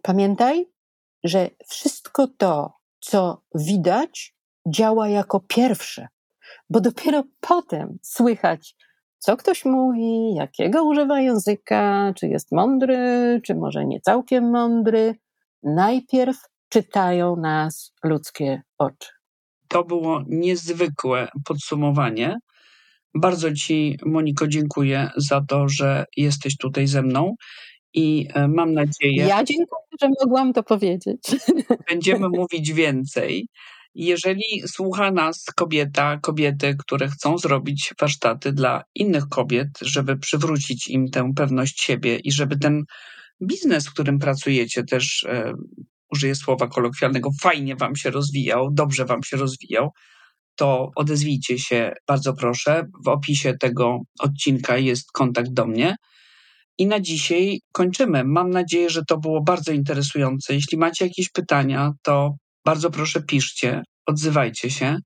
Pamiętaj, 0.01 0.69
że 1.23 1.49
wszystko 1.67 2.27
to, 2.27 2.73
co 2.99 3.41
widać, 3.55 4.35
działa 4.67 5.07
jako 5.07 5.39
pierwsze, 5.39 6.07
bo 6.69 6.81
dopiero 6.81 7.23
potem 7.39 7.97
słychać 8.03 8.75
co 9.20 9.38
ktoś 9.38 9.66
mówi, 9.66 10.34
jakiego 10.34 10.84
używa 10.84 11.22
języka, 11.22 12.13
czy 12.16 12.28
jest 12.28 12.51
mądry, 12.51 12.97
czy 13.43 13.55
może 13.55 13.86
nie 13.86 14.01
całkiem 14.01 14.51
mądry. 14.51 15.16
Najpierw 15.63 16.38
czytają 16.70 17.36
nas 17.36 17.93
ludzkie 18.03 18.61
oczy. 18.78 19.09
To 19.68 19.84
było 19.84 20.22
niezwykłe 20.28 21.28
podsumowanie. 21.45 22.38
Bardzo 23.16 23.53
Ci, 23.53 23.97
Moniko, 24.05 24.47
dziękuję 24.47 25.09
za 25.18 25.41
to, 25.41 25.70
że 25.70 26.05
jesteś 26.18 26.57
tutaj 26.57 26.88
ze 26.88 27.01
mną 27.01 27.36
i 27.93 28.28
e, 28.34 28.47
mam 28.47 28.74
nadzieję. 28.74 29.26
Ja 29.26 29.43
dziękuję, 29.43 29.82
że 30.01 30.09
mogłam 30.24 30.53
to 30.53 30.63
powiedzieć. 30.63 31.20
Będziemy 31.89 32.30
mówić 32.30 32.74
więcej. 32.74 33.47
Jeżeli 33.95 34.63
słucha 34.67 35.11
nas 35.11 35.45
kobieta, 35.55 36.17
kobiety, 36.17 36.75
które 36.79 37.07
chcą 37.07 37.37
zrobić 37.37 37.93
warsztaty 38.01 38.53
dla 38.53 38.83
innych 38.95 39.27
kobiet, 39.29 39.67
żeby 39.81 40.17
przywrócić 40.17 40.87
im 40.87 41.09
tę 41.09 41.31
pewność 41.35 41.81
siebie 41.81 42.19
i 42.23 42.31
żeby 42.31 42.57
ten 42.57 42.83
biznes, 43.43 43.87
w 43.87 43.93
którym 43.93 44.19
pracujecie, 44.19 44.83
też 44.83 45.23
e, 45.23 45.53
użyję 46.11 46.35
słowa 46.35 46.67
kolokwialnego, 46.67 47.29
fajnie 47.41 47.75
wam 47.75 47.95
się 47.95 48.11
rozwijał, 48.11 48.69
dobrze 48.71 49.05
wam 49.05 49.23
się 49.23 49.37
rozwijał, 49.37 49.89
to 50.55 50.91
odezwijcie 50.95 51.59
się 51.59 51.93
bardzo 52.07 52.33
proszę. 52.33 52.83
W 53.05 53.07
opisie 53.07 53.53
tego 53.59 53.99
odcinka 54.19 54.77
jest 54.77 55.11
kontakt 55.11 55.49
do 55.53 55.65
mnie. 55.65 55.95
I 56.77 56.87
na 56.87 56.99
dzisiaj 56.99 57.59
kończymy. 57.71 58.23
Mam 58.23 58.49
nadzieję, 58.49 58.89
że 58.89 59.01
to 59.07 59.17
było 59.17 59.43
bardzo 59.43 59.71
interesujące. 59.71 60.53
Jeśli 60.53 60.77
macie 60.77 61.05
jakieś 61.05 61.29
pytania, 61.29 61.91
to 62.03 62.35
bardzo 62.66 62.91
proszę 62.91 63.22
piszcie, 63.22 63.84
odzywajcie 64.05 64.70
się. 64.72 64.97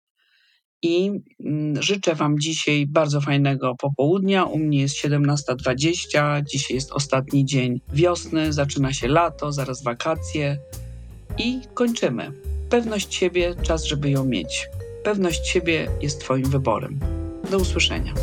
I 0.82 1.12
mm, 1.46 1.84
życzę 1.84 2.16
Wam 2.16 2.40
dzisiaj 2.40 2.88
bardzo 2.88 3.22
fajnego 3.22 3.76
popołudnia. 3.76 4.44
U 4.44 4.58
mnie 4.58 4.82
jest 4.82 4.96
17.20, 4.96 6.44
dzisiaj 6.52 6.76
jest 6.76 6.92
ostatni 6.92 7.46
dzień 7.46 7.82
wiosny, 7.94 8.54
zaczyna 8.54 8.94
się 8.94 9.08
lato, 9.08 9.52
zaraz 9.52 9.84
wakacje 9.84 10.58
i 11.38 11.62
kończymy. 11.74 12.32
Pewność 12.70 13.14
siebie, 13.14 13.56
czas, 13.62 13.84
żeby 13.84 14.10
ją 14.10 14.26
mieć. 14.26 14.68
Pewność 15.04 15.48
siebie 15.48 15.88
jest 16.02 16.22
Twoim 16.22 16.50
wyborem. 16.50 17.00
Do 17.52 17.58
usłyszenia. 17.58 18.14